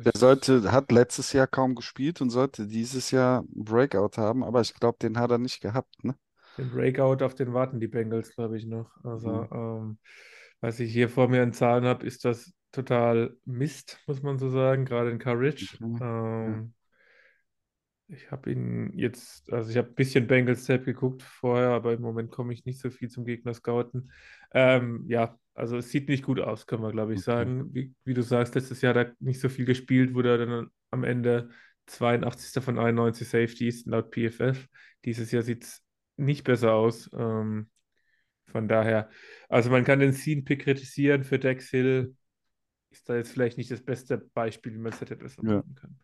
Der 0.05 0.13
sollte, 0.17 0.71
hat 0.71 0.91
letztes 0.91 1.33
Jahr 1.33 1.47
kaum 1.47 1.75
gespielt 1.75 2.21
und 2.21 2.29
sollte 2.31 2.67
dieses 2.67 3.11
Jahr 3.11 3.39
einen 3.41 3.63
Breakout 3.65 4.17
haben, 4.17 4.43
aber 4.43 4.61
ich 4.61 4.73
glaube, 4.73 4.97
den 5.01 5.17
hat 5.19 5.31
er 5.31 5.37
nicht 5.39 5.61
gehabt, 5.61 6.03
ne? 6.03 6.15
den 6.57 6.69
Breakout, 6.69 7.23
auf 7.23 7.35
den 7.35 7.53
warten 7.53 7.79
die 7.79 7.87
Bengals, 7.87 8.33
glaube 8.35 8.57
ich, 8.57 8.65
noch. 8.65 8.89
Also, 9.03 9.29
Mhm. 9.29 9.47
ähm, 9.51 9.99
was 10.61 10.79
ich 10.79 10.91
hier 10.91 11.09
vor 11.09 11.27
mir 11.29 11.43
in 11.43 11.53
Zahlen 11.53 11.85
habe, 11.85 12.05
ist 12.05 12.25
das 12.25 12.53
total 12.71 13.35
Mist, 13.45 13.99
muss 14.07 14.21
man 14.21 14.37
so 14.37 14.49
sagen, 14.49 14.85
gerade 14.85 15.11
in 15.11 15.19
Courage. 15.19 15.77
Mhm. 15.79 15.97
Ähm, 16.01 16.73
Ich 18.09 18.31
habe 18.31 18.51
ihn 18.51 18.97
jetzt, 18.97 19.51
also 19.51 19.69
ich 19.69 19.75
habe 19.77 19.89
ein 19.89 19.95
bisschen 19.95 20.27
Bengals 20.27 20.65
Tape 20.65 20.85
geguckt 20.85 21.23
vorher, 21.23 21.69
aber 21.71 21.93
im 21.93 22.01
Moment 22.01 22.31
komme 22.31 22.53
ich 22.53 22.63
nicht 22.63 22.79
so 22.79 22.89
viel 22.89 23.09
zum 23.09 23.25
Gegner 23.25 23.53
scouten. 23.53 24.11
Ähm, 24.53 25.03
ja, 25.09 25.37
also 25.53 25.75
es 25.77 25.91
sieht 25.91 26.07
nicht 26.07 26.23
gut 26.23 26.39
aus, 26.39 26.67
können 26.67 26.83
wir, 26.83 26.91
glaube 26.91 27.13
ich, 27.13 27.19
Okay. 27.19 27.25
sagen. 27.25 27.73
Wie, 27.73 27.93
wie 28.05 28.13
du 28.13 28.21
sagst, 28.21 28.55
letztes 28.55 28.81
Jahr 28.81 28.95
hat 28.95 29.07
er 29.07 29.13
nicht 29.19 29.41
so 29.41 29.49
viel 29.49 29.65
gespielt, 29.65 30.13
wurde 30.13 30.29
er 30.29 30.37
dann 30.45 30.67
am 30.89 31.03
Ende 31.03 31.49
82. 31.87 32.61
von 32.61 32.79
91 32.79 33.27
Safeties 33.27 33.85
laut 33.85 34.11
PFF. 34.11 34.67
Dieses 35.03 35.31
Jahr 35.31 35.43
sieht 35.43 35.65
es 35.65 35.83
nicht 36.15 36.45
besser 36.45 36.73
aus. 36.73 37.09
Ähm, 37.13 37.69
von 38.45 38.69
daher, 38.69 39.09
also 39.49 39.69
man 39.69 39.83
kann 39.83 39.99
den 39.99 40.13
Scene-Pick 40.13 40.61
kritisieren 40.63 41.25
für 41.25 41.39
Dex 41.39 41.69
Hill. 41.69 42.15
Ist 42.89 43.07
da 43.09 43.15
jetzt 43.15 43.31
vielleicht 43.31 43.57
nicht 43.57 43.71
das 43.71 43.81
beste 43.83 44.17
Beispiel, 44.17 44.73
wie 44.73 44.77
man 44.77 44.91
es 44.93 45.01
hätte 45.01 45.15
besser 45.15 45.43
Ja. 45.43 45.63
machen 45.63 45.75
können. 45.75 45.99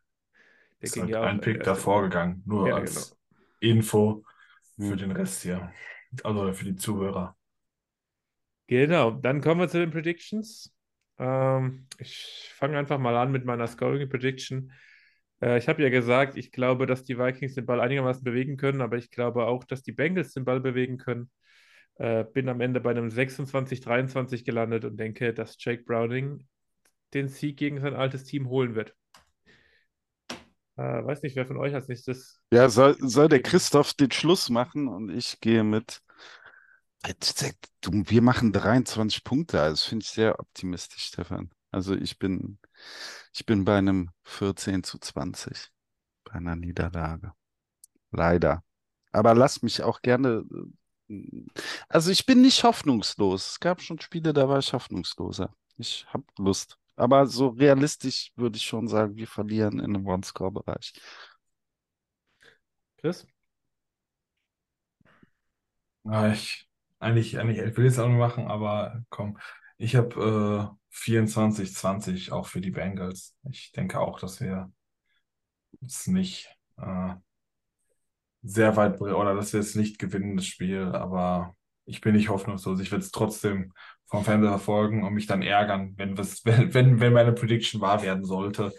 Der 0.82 0.90
Ist 0.90 0.92
ging 0.92 1.08
halt 1.08 1.10
ja 1.10 1.22
auch 1.24 1.28
ein 1.30 1.42
Pick 1.42 1.64
davor 1.64 2.04
gegangen, 2.04 2.44
nur 2.46 2.66
Ja, 2.66 2.76
als 2.76 3.18
Info 3.60 4.24
für 4.78 4.96
den 4.98 5.12
Rest 5.12 5.44
hier. 5.44 5.72
Also 6.24 6.54
für 6.54 6.66
die 6.66 6.76
Zuhörer. 6.76 7.36
Genau, 8.68 9.12
dann 9.12 9.42
kommen 9.42 9.60
wir 9.62 9.68
zu 9.70 9.80
den 9.80 9.92
Predictions. 9.92 10.74
Ähm, 11.20 11.88
ich 12.00 12.50
fange 12.56 12.78
einfach 12.78 12.98
mal 12.98 13.16
an 13.18 13.32
mit 13.32 13.46
meiner 13.46 13.68
Scoring 13.68 14.10
Prediction. 14.10 14.72
Äh, 15.42 15.58
ich 15.58 15.68
habe 15.68 15.84
ja 15.84 15.90
gesagt, 15.90 16.38
ich 16.38 16.52
glaube, 16.52 16.86
dass 16.86 17.04
die 17.04 17.18
Vikings 17.20 17.56
den 17.56 17.66
Ball 17.66 17.82
einigermaßen 17.82 18.24
bewegen 18.24 18.58
können, 18.58 18.82
aber 18.82 18.98
ich 18.98 19.12
glaube 19.12 19.46
auch, 19.46 19.64
dass 19.66 19.84
die 19.84 19.92
Bengals 19.92 20.34
den 20.34 20.46
Ball 20.46 20.60
bewegen 20.62 20.98
können. 20.98 21.30
Äh, 21.96 22.24
bin 22.26 22.50
am 22.50 22.62
Ende 22.62 22.80
bei 22.82 22.92
einem 22.92 23.10
26-23 23.12 24.46
gelandet 24.46 24.86
und 24.86 24.98
denke, 24.98 25.34
dass 25.34 25.58
Jake 25.60 25.84
Browning 25.84 26.48
den 27.14 27.28
Sieg 27.30 27.58
gegen 27.58 27.80
sein 27.82 27.94
altes 27.96 28.24
Team 28.26 28.50
holen 28.50 28.76
wird. 28.76 28.96
Äh, 30.76 30.82
weiß 31.06 31.22
nicht, 31.24 31.36
wer 31.36 31.46
von 31.46 31.58
euch 31.58 31.74
als 31.74 31.88
nächstes. 31.88 32.42
Ja, 32.52 32.70
soll, 32.70 32.96
soll 33.00 33.30
der 33.30 33.42
Christoph 33.42 33.94
den 33.94 34.12
Schluss 34.12 34.50
machen 34.50 34.88
und 34.88 35.10
ich 35.10 35.40
gehe 35.42 35.64
mit. 35.64 36.02
Du, 37.82 37.92
wir 37.92 38.22
machen 38.22 38.52
23 38.54 39.24
Punkte, 39.24 39.62
also 39.62 39.74
das 39.74 39.84
finde 39.84 40.04
ich 40.04 40.10
sehr 40.12 40.40
optimistisch, 40.40 41.06
Stefan. 41.06 41.52
Also 41.72 41.96
ich 41.96 42.18
bin, 42.20 42.60
ich 43.34 43.46
bin 43.46 43.66
bei 43.66 43.78
einem 43.78 44.12
14 44.24 44.84
zu 44.84 45.00
20, 45.00 45.72
bei 46.24 46.34
einer 46.34 46.56
Niederlage. 46.56 47.34
Leider. 48.12 48.64
Aber 49.12 49.36
lass 49.36 49.62
mich 49.64 49.84
auch 49.84 50.02
gerne. 50.02 50.46
äh, 51.10 51.46
Also 51.90 52.12
ich 52.12 52.26
bin 52.26 52.42
nicht 52.42 52.64
hoffnungslos. 52.64 53.52
Es 53.54 53.60
gab 53.60 53.82
schon 53.82 54.00
Spiele, 54.00 54.34
da 54.34 54.50
war 54.50 54.60
ich 54.60 54.74
hoffnungsloser. 54.74 55.54
Ich 55.78 56.06
habe 56.14 56.26
Lust. 56.38 56.78
Aber 56.96 57.26
so 57.28 57.50
realistisch 57.50 58.32
würde 58.36 58.58
ich 58.58 58.64
schon 58.64 58.88
sagen, 58.88 59.16
wir 59.16 59.28
verlieren 59.28 59.80
in 59.80 59.96
einem 59.96 60.06
One-Score-Bereich. 60.06 60.94
Chris? 62.98 63.26
Ja, 66.04 66.32
ich, 66.32 66.68
eigentlich, 67.00 67.40
eigentlich, 67.40 67.60
ich 67.60 67.78
will 67.78 67.86
jetzt 67.86 68.00
auch 68.00 68.08
noch 68.10 68.18
machen, 68.18 68.48
aber 68.48 69.04
komm. 69.10 69.38
Ich 69.78 69.96
habe 69.96 70.72
äh, 70.74 70.78
24, 70.90 71.74
20 71.74 72.32
auch 72.32 72.48
für 72.48 72.62
die 72.62 72.72
Bengals. 72.72 73.36
Ich 73.50 73.72
denke 73.72 74.00
auch, 74.00 74.20
dass 74.20 74.40
wir 74.42 74.72
es 75.82 76.08
nicht 76.08 76.50
äh, 76.78 77.16
sehr 78.42 78.76
weit 78.76 78.98
bringen 78.98 79.16
oder 79.16 79.34
dass 79.36 79.54
wir 79.54 79.60
es 79.60 79.76
nicht 79.76 80.00
gewinnen, 80.00 80.36
das 80.36 80.46
Spiel, 80.46 80.84
aber 80.84 81.56
ich 81.86 82.02
bin 82.02 82.16
nicht 82.16 82.30
hoffnungslos. 82.30 82.80
Ich 82.80 82.92
werde 82.92 83.04
es 83.04 83.12
trotzdem 83.12 83.74
vom 84.06 84.24
Fernseher 84.24 84.52
verfolgen 84.52 85.04
und 85.04 85.14
mich 85.14 85.28
dann 85.28 85.42
ärgern, 85.42 85.94
wenn, 85.98 86.18
wenn, 86.18 87.00
wenn, 87.00 87.14
meine 87.14 87.34
Prediction 87.34 87.82
wahr 87.82 88.02
werden 88.02 88.26
sollte. 88.26 88.74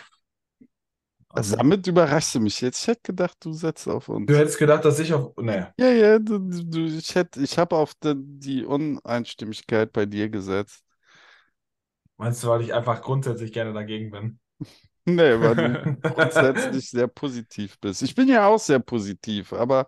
Also 1.29 1.57
damit 1.57 1.85
überraschst 1.87 2.37
du 2.37 2.41
mich 2.41 2.61
jetzt. 2.61 2.83
Ich 2.83 2.87
hätte 2.87 3.01
gedacht, 3.03 3.37
du 3.41 3.53
setzt 3.53 3.89
auf 3.89 4.09
uns. 4.09 4.27
Du 4.27 4.37
hättest 4.37 4.57
gedacht, 4.57 4.85
dass 4.85 5.01
ich 5.01 5.13
auf. 5.13 5.33
Nee. 5.37 5.65
Ja, 5.77 5.91
ja, 5.91 6.19
du, 6.21 6.39
du, 6.39 6.85
ich 6.87 7.13
hätte, 7.17 7.41
ich 7.43 7.59
habe 7.59 7.75
auf 7.75 7.95
die, 7.95 8.15
die 8.17 8.65
Uneinstimmigkeit 8.65 9.93
bei 9.93 10.07
dir 10.07 10.29
gesetzt. 10.29 10.85
Meinst 12.17 12.45
du, 12.45 12.49
weil 12.49 12.63
ich 12.63 12.73
einfach 12.73 13.03
grundsätzlich 13.03 13.53
gerne 13.53 13.73
dagegen 13.73 14.11
bin? 14.11 14.39
Nee, 15.07 15.39
weil 15.39 15.55
du 15.55 15.97
grundsätzlich 16.15 16.89
sehr 16.89 17.07
positiv 17.09 17.79
bist. 17.79 18.01
Ich 18.01 18.15
bin 18.15 18.27
ja 18.27 18.47
auch 18.47 18.59
sehr 18.59 18.79
positiv, 18.79 19.53
aber 19.53 19.87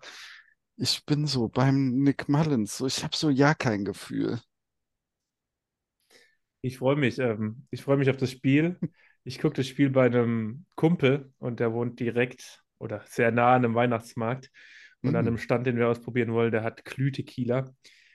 ich 0.75 1.03
bin 1.07 1.25
so 1.25 1.47
beim 1.47 2.03
Nick 2.03 2.29
Mullins, 2.29 2.77
so 2.77 2.85
ich 2.85 3.03
habe 3.03 3.15
so 3.15 3.31
ja 3.31 3.55
kein 3.55 3.83
Gefühl. 3.83 4.39
Ich 6.61 6.77
freue 6.77 6.95
mich. 6.95 7.19
Ähm, 7.19 7.65
ich 7.71 7.81
freue 7.83 7.97
mich 7.97 8.09
auf 8.09 8.17
das 8.17 8.31
Spiel. 8.31 8.77
Ich 9.23 9.39
gucke 9.39 9.55
das 9.55 9.67
Spiel 9.67 9.89
bei 9.89 10.05
einem 10.05 10.65
Kumpel 10.75 11.31
und 11.39 11.59
der 11.59 11.73
wohnt 11.73 11.99
direkt 11.99 12.63
oder 12.79 13.01
sehr 13.07 13.31
nah 13.31 13.55
an 13.55 13.65
einem 13.65 13.75
Weihnachtsmarkt. 13.75 14.51
Und 15.03 15.15
an 15.15 15.25
Mhm. 15.25 15.27
einem 15.27 15.37
Stand, 15.37 15.65
den 15.67 15.77
wir 15.77 15.87
ausprobieren 15.87 16.33
wollen, 16.33 16.51
der 16.51 16.63
hat 16.63 16.83
Glüh-Tequila. 16.83 17.71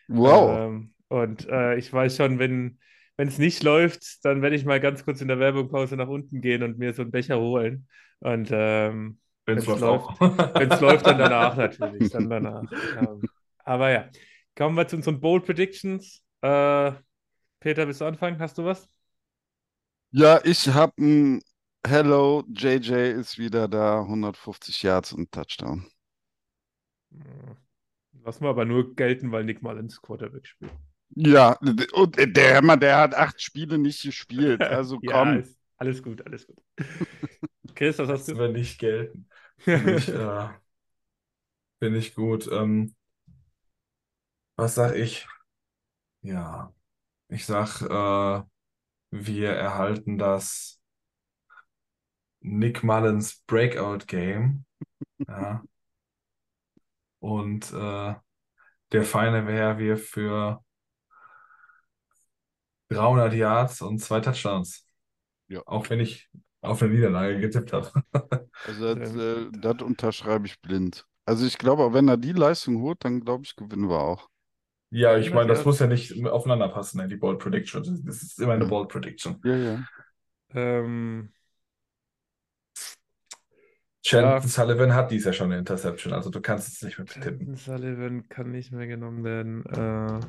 Wow. 0.08 0.68
Ähm, 0.68 0.94
und 1.08 1.48
äh, 1.48 1.76
ich 1.76 1.92
weiß 1.92 2.16
schon, 2.16 2.38
wenn 2.38 2.78
wenn 3.16 3.28
es 3.28 3.38
nicht 3.38 3.62
läuft, 3.62 4.24
dann 4.24 4.42
werde 4.42 4.56
ich 4.56 4.64
mal 4.64 4.80
ganz 4.80 5.04
kurz 5.04 5.20
in 5.20 5.28
der 5.28 5.38
Werbungpause 5.38 5.96
nach 5.96 6.08
unten 6.08 6.40
gehen 6.40 6.62
und 6.62 6.78
mir 6.78 6.94
so 6.94 7.02
einen 7.02 7.10
Becher 7.12 7.38
holen. 7.38 7.86
Und 8.20 8.48
ähm, 8.52 9.20
Wenn 9.46 9.58
es 9.58 9.74
läuft 9.76 10.20
läuft, 10.80 11.06
dann 11.06 11.18
danach 11.18 11.56
natürlich. 11.56 12.10
Dann 12.10 12.28
danach. 12.30 12.66
Ähm, 12.94 13.30
aber 13.64 13.90
ja, 13.90 14.10
kommen 14.56 14.76
wir 14.76 14.86
zu 14.88 14.96
unseren 14.96 15.20
Bold 15.20 15.44
Predictions. 15.44 16.24
Äh, 16.42 16.92
Peter, 17.62 17.86
willst 17.86 18.00
du 18.02 18.04
anfangen? 18.04 18.38
Hast 18.40 18.58
du 18.58 18.64
was? 18.66 18.88
Ja, 20.10 20.40
ich 20.44 20.68
habe 20.68 20.92
ein 21.02 21.42
Hello, 21.86 22.44
JJ 22.48 23.12
ist 23.12 23.36
wieder 23.38 23.68
da, 23.68 24.04
150 24.06 24.82
Yards 24.82 25.12
und 25.12 25.32
Touchdown. 25.32 25.86
Hm, 27.12 27.56
Lassen 28.24 28.44
wir 28.44 28.50
aber 28.50 28.64
nur 28.66 28.94
gelten, 28.96 29.32
weil 29.32 29.44
Nick 29.44 29.62
Mullins 29.62 30.02
Quarterback 30.02 30.46
spielt. 30.46 30.74
Ja, 31.14 31.58
und 31.92 32.16
der 32.18 32.62
der 32.76 32.96
hat 32.98 33.14
acht 33.14 33.40
Spiele 33.42 33.78
nicht 33.78 34.02
gespielt. 34.02 34.68
Also 34.70 35.00
Ja, 35.00 35.04
komm. 35.04 35.40
ist, 35.40 35.58
alles 35.78 36.02
gut, 36.02 36.24
alles 36.26 36.46
gut. 36.46 36.58
Chris, 37.74 37.98
was 37.98 38.08
hast 38.08 38.28
Das 38.28 38.34
du? 38.34 38.36
wird 38.38 38.52
nicht 38.52 38.78
gelten. 38.78 39.28
Finde 39.74 39.94
ich, 39.94 40.08
äh, 40.08 40.48
finde 41.80 41.98
ich 41.98 42.14
gut. 42.14 42.48
Ähm, 42.50 42.94
was 44.56 44.74
sag 44.76 44.94
ich? 44.96 45.26
Ja, 46.22 46.72
ich 47.32 47.46
sag, 47.46 47.80
äh, 47.82 48.44
wir 49.10 49.50
erhalten 49.50 50.18
das 50.18 50.80
Nick 52.40 52.82
Mullins 52.82 53.42
Breakout 53.46 54.06
Game. 54.06 54.64
Ja. 55.28 55.62
Und 57.20 57.72
äh, 57.72 58.14
der 58.90 59.04
Feine 59.04 59.46
wäre 59.46 59.78
wir 59.78 59.96
für 59.96 60.64
300 62.88 63.32
Yards 63.34 63.82
und 63.82 64.00
zwei 64.00 64.20
Touchdowns. 64.20 64.84
Ja. 65.48 65.62
Auch 65.66 65.88
wenn 65.90 66.00
ich 66.00 66.28
auf 66.60 66.82
eine 66.82 66.92
Niederlage 66.92 67.38
getippt 67.40 67.72
habe. 67.72 67.90
Also 68.66 68.94
das, 68.94 69.14
äh, 69.14 69.48
das 69.52 69.82
unterschreibe 69.82 70.46
ich 70.46 70.60
blind. 70.60 71.06
Also 71.24 71.46
ich 71.46 71.58
glaube, 71.58 71.84
auch 71.84 71.92
wenn 71.92 72.08
er 72.08 72.16
die 72.16 72.32
Leistung 72.32 72.80
holt, 72.82 73.04
dann 73.04 73.20
glaube 73.20 73.44
ich, 73.44 73.54
gewinnen 73.54 73.88
wir 73.88 74.00
auch. 74.00 74.28
Ja, 74.94 75.16
ich 75.16 75.32
meine, 75.32 75.48
das 75.48 75.64
muss 75.64 75.78
ja 75.78 75.86
nicht 75.86 76.24
aufeinander 76.26 76.68
passen, 76.68 76.98
ne, 76.98 77.08
die 77.08 77.16
Bold 77.16 77.38
Prediction. 77.38 77.82
Das 78.04 78.22
ist 78.22 78.38
immer 78.38 78.52
eine 78.52 78.64
Ja. 78.64 78.68
Bold 78.68 78.88
Prediction. 78.90 79.40
Ja, 79.44 79.56
ja. 79.56 79.84
Ähm, 80.54 81.32
Chandon 84.04 84.32
Ja. 84.32 84.40
Sullivan 84.40 84.94
hat 84.94 85.10
dies 85.10 85.24
ja 85.24 85.32
schon 85.32 85.46
eine 85.46 85.58
Interception, 85.58 86.12
also 86.12 86.28
du 86.30 86.40
kannst 86.40 86.68
es 86.68 86.82
nicht 86.82 86.98
mehr 86.98 87.06
tippen. 87.06 87.56
Sullivan 87.56 88.28
kann 88.28 88.50
nicht 88.50 88.72
mehr 88.72 88.86
genommen 88.86 89.24
werden. 89.24 89.64
Äh, 89.66 90.20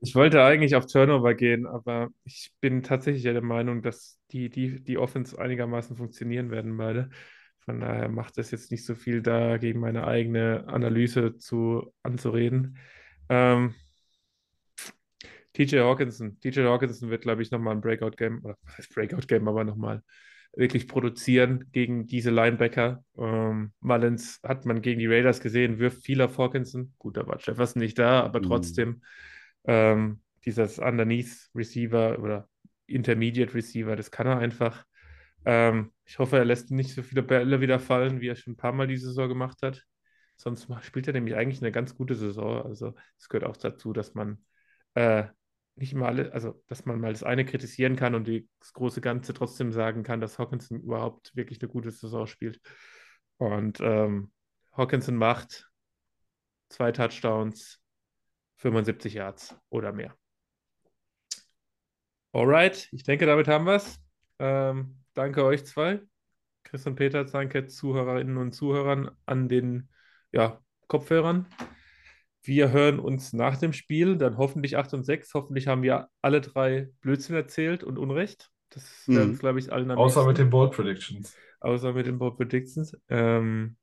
ich 0.00 0.14
wollte 0.14 0.42
eigentlich 0.44 0.76
auf 0.76 0.86
Turnover 0.86 1.34
gehen, 1.34 1.66
aber 1.66 2.08
ich 2.24 2.52
bin 2.60 2.82
tatsächlich 2.82 3.22
der 3.24 3.42
Meinung, 3.42 3.82
dass 3.82 4.18
die, 4.30 4.48
die, 4.48 4.82
die 4.82 4.98
Offense 4.98 5.38
einigermaßen 5.38 5.96
funktionieren 5.96 6.50
werden 6.50 6.76
beide. 6.76 7.10
Von 7.60 7.80
daher 7.80 8.08
macht 8.08 8.38
es 8.38 8.50
jetzt 8.50 8.70
nicht 8.70 8.84
so 8.86 8.94
viel 8.94 9.20
da, 9.22 9.58
gegen 9.58 9.80
meine 9.80 10.06
eigene 10.06 10.64
Analyse 10.68 11.36
zu, 11.36 11.92
anzureden. 12.02 12.78
Ähm, 13.28 13.74
TJ 15.54 15.80
Hawkinson. 15.80 16.38
TJ 16.40 16.64
Hawkinson 16.66 17.10
wird, 17.10 17.22
glaube 17.22 17.42
ich, 17.42 17.50
nochmal 17.50 17.74
ein 17.74 17.80
Breakout-Game, 17.80 18.44
oder 18.44 18.56
was 18.62 18.78
heißt 18.78 18.94
Breakout-Game, 18.94 19.48
aber 19.48 19.64
nochmal 19.64 20.02
wirklich 20.54 20.88
produzieren 20.88 21.68
gegen 21.72 22.06
diese 22.06 22.30
Linebacker. 22.30 23.04
Ähm, 23.16 23.72
Mullins 23.80 24.40
hat 24.42 24.64
man 24.66 24.82
gegen 24.82 24.98
die 24.98 25.06
Raiders 25.06 25.40
gesehen, 25.40 25.78
wirft 25.78 26.02
viel 26.04 26.20
auf 26.22 26.38
Hawkinson. 26.38 26.94
Gut, 26.98 27.16
da 27.16 27.26
war 27.26 27.38
Jefferson 27.40 27.80
nicht 27.80 27.98
da, 27.98 28.22
aber 28.22 28.40
Mhm. 28.40 28.42
trotzdem 28.42 29.02
ähm, 29.66 30.20
dieses 30.44 30.78
Underneath 30.78 31.50
Receiver 31.54 32.18
oder 32.20 32.48
Intermediate 32.86 33.54
Receiver, 33.54 33.94
das 33.96 34.10
kann 34.10 34.26
er 34.26 34.38
einfach. 34.38 34.84
Ähm, 35.44 35.92
ich 36.04 36.18
hoffe, 36.18 36.38
er 36.38 36.44
lässt 36.44 36.70
nicht 36.70 36.94
so 36.94 37.02
viele 37.02 37.22
Bälle 37.22 37.60
wieder 37.60 37.78
fallen, 37.80 38.20
wie 38.20 38.28
er 38.28 38.36
schon 38.36 38.54
ein 38.54 38.56
paar 38.56 38.72
Mal 38.72 38.86
diese 38.88 39.08
Saison 39.08 39.28
gemacht 39.28 39.58
hat. 39.62 39.84
Sonst 40.40 40.68
spielt 40.82 41.08
er 41.08 41.12
nämlich 41.12 41.34
eigentlich 41.34 41.60
eine 41.60 41.72
ganz 41.72 41.96
gute 41.96 42.14
Saison. 42.14 42.62
Also 42.62 42.94
es 43.18 43.28
gehört 43.28 43.44
auch 43.44 43.56
dazu, 43.56 43.92
dass 43.92 44.14
man 44.14 44.44
äh, 44.94 45.24
nicht 45.74 45.94
mal 45.94 46.06
alle, 46.06 46.32
also 46.32 46.62
dass 46.68 46.86
man 46.86 47.00
mal 47.00 47.12
das 47.12 47.24
eine 47.24 47.44
kritisieren 47.44 47.96
kann 47.96 48.14
und 48.14 48.28
das 48.60 48.72
große 48.72 49.00
Ganze 49.00 49.34
trotzdem 49.34 49.72
sagen 49.72 50.04
kann, 50.04 50.20
dass 50.20 50.38
Hawkinson 50.38 50.80
überhaupt 50.80 51.34
wirklich 51.34 51.60
eine 51.60 51.68
gute 51.68 51.90
Saison 51.90 52.26
spielt. 52.26 52.60
Und 53.38 53.80
ähm, 53.80 54.32
Hawkinson 54.72 55.16
macht 55.16 55.68
zwei 56.68 56.92
Touchdowns, 56.92 57.80
75 58.58 59.14
Yards 59.14 59.56
oder 59.70 59.92
mehr. 59.92 60.16
Alright, 62.32 62.88
ich 62.92 63.02
denke, 63.02 63.26
damit 63.26 63.48
haben 63.48 63.66
wir 63.66 63.76
es. 63.76 63.98
Ähm, 64.38 65.02
danke 65.14 65.44
euch 65.44 65.66
zwei. 65.66 66.00
Chris 66.62 66.86
und 66.86 66.94
Peter, 66.94 67.24
danke 67.24 67.66
Zuhörerinnen 67.66 68.36
und 68.36 68.52
Zuhörern 68.52 69.10
an 69.26 69.48
den 69.48 69.88
ja, 70.32 70.60
Kopfhörern. 70.86 71.46
Wir 72.42 72.70
hören 72.72 72.98
uns 72.98 73.32
nach 73.32 73.58
dem 73.58 73.72
Spiel, 73.72 74.16
dann 74.16 74.38
hoffentlich 74.38 74.76
8 74.76 74.94
und 74.94 75.04
6. 75.04 75.34
Hoffentlich 75.34 75.66
haben 75.66 75.82
wir 75.82 76.08
alle 76.22 76.40
drei 76.40 76.88
Blödsinn 77.00 77.36
erzählt 77.36 77.84
und 77.84 77.98
Unrecht. 77.98 78.50
Das 78.70 79.06
wäre 79.06 79.26
Mhm. 79.26 79.38
glaube 79.38 79.58
ich, 79.58 79.72
allen 79.72 79.90
am 79.90 79.98
Außer 79.98 80.24
mit 80.26 80.38
den 80.38 80.50
Bold 80.50 80.72
Predictions. 80.72 81.34
Außer 81.60 81.92
mit 81.92 82.06
den 82.06 82.18
Board 82.18 82.36
Predictions. 82.36 82.96
Ähm, 83.08 83.76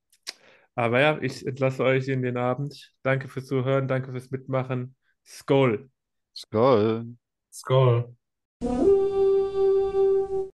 aber 0.76 1.00
ja, 1.00 1.20
ich 1.22 1.46
entlasse 1.46 1.84
euch 1.84 2.08
in 2.08 2.22
den 2.22 2.38
Abend. 2.38 2.94
Danke 3.04 3.28
fürs 3.28 3.46
Zuhören, 3.48 3.88
danke 3.88 4.12
fürs 4.12 4.32
Mitmachen. 4.32 4.96
Skol! 5.26 5.90
Skull. 6.36 7.16
Skull. 7.52 8.16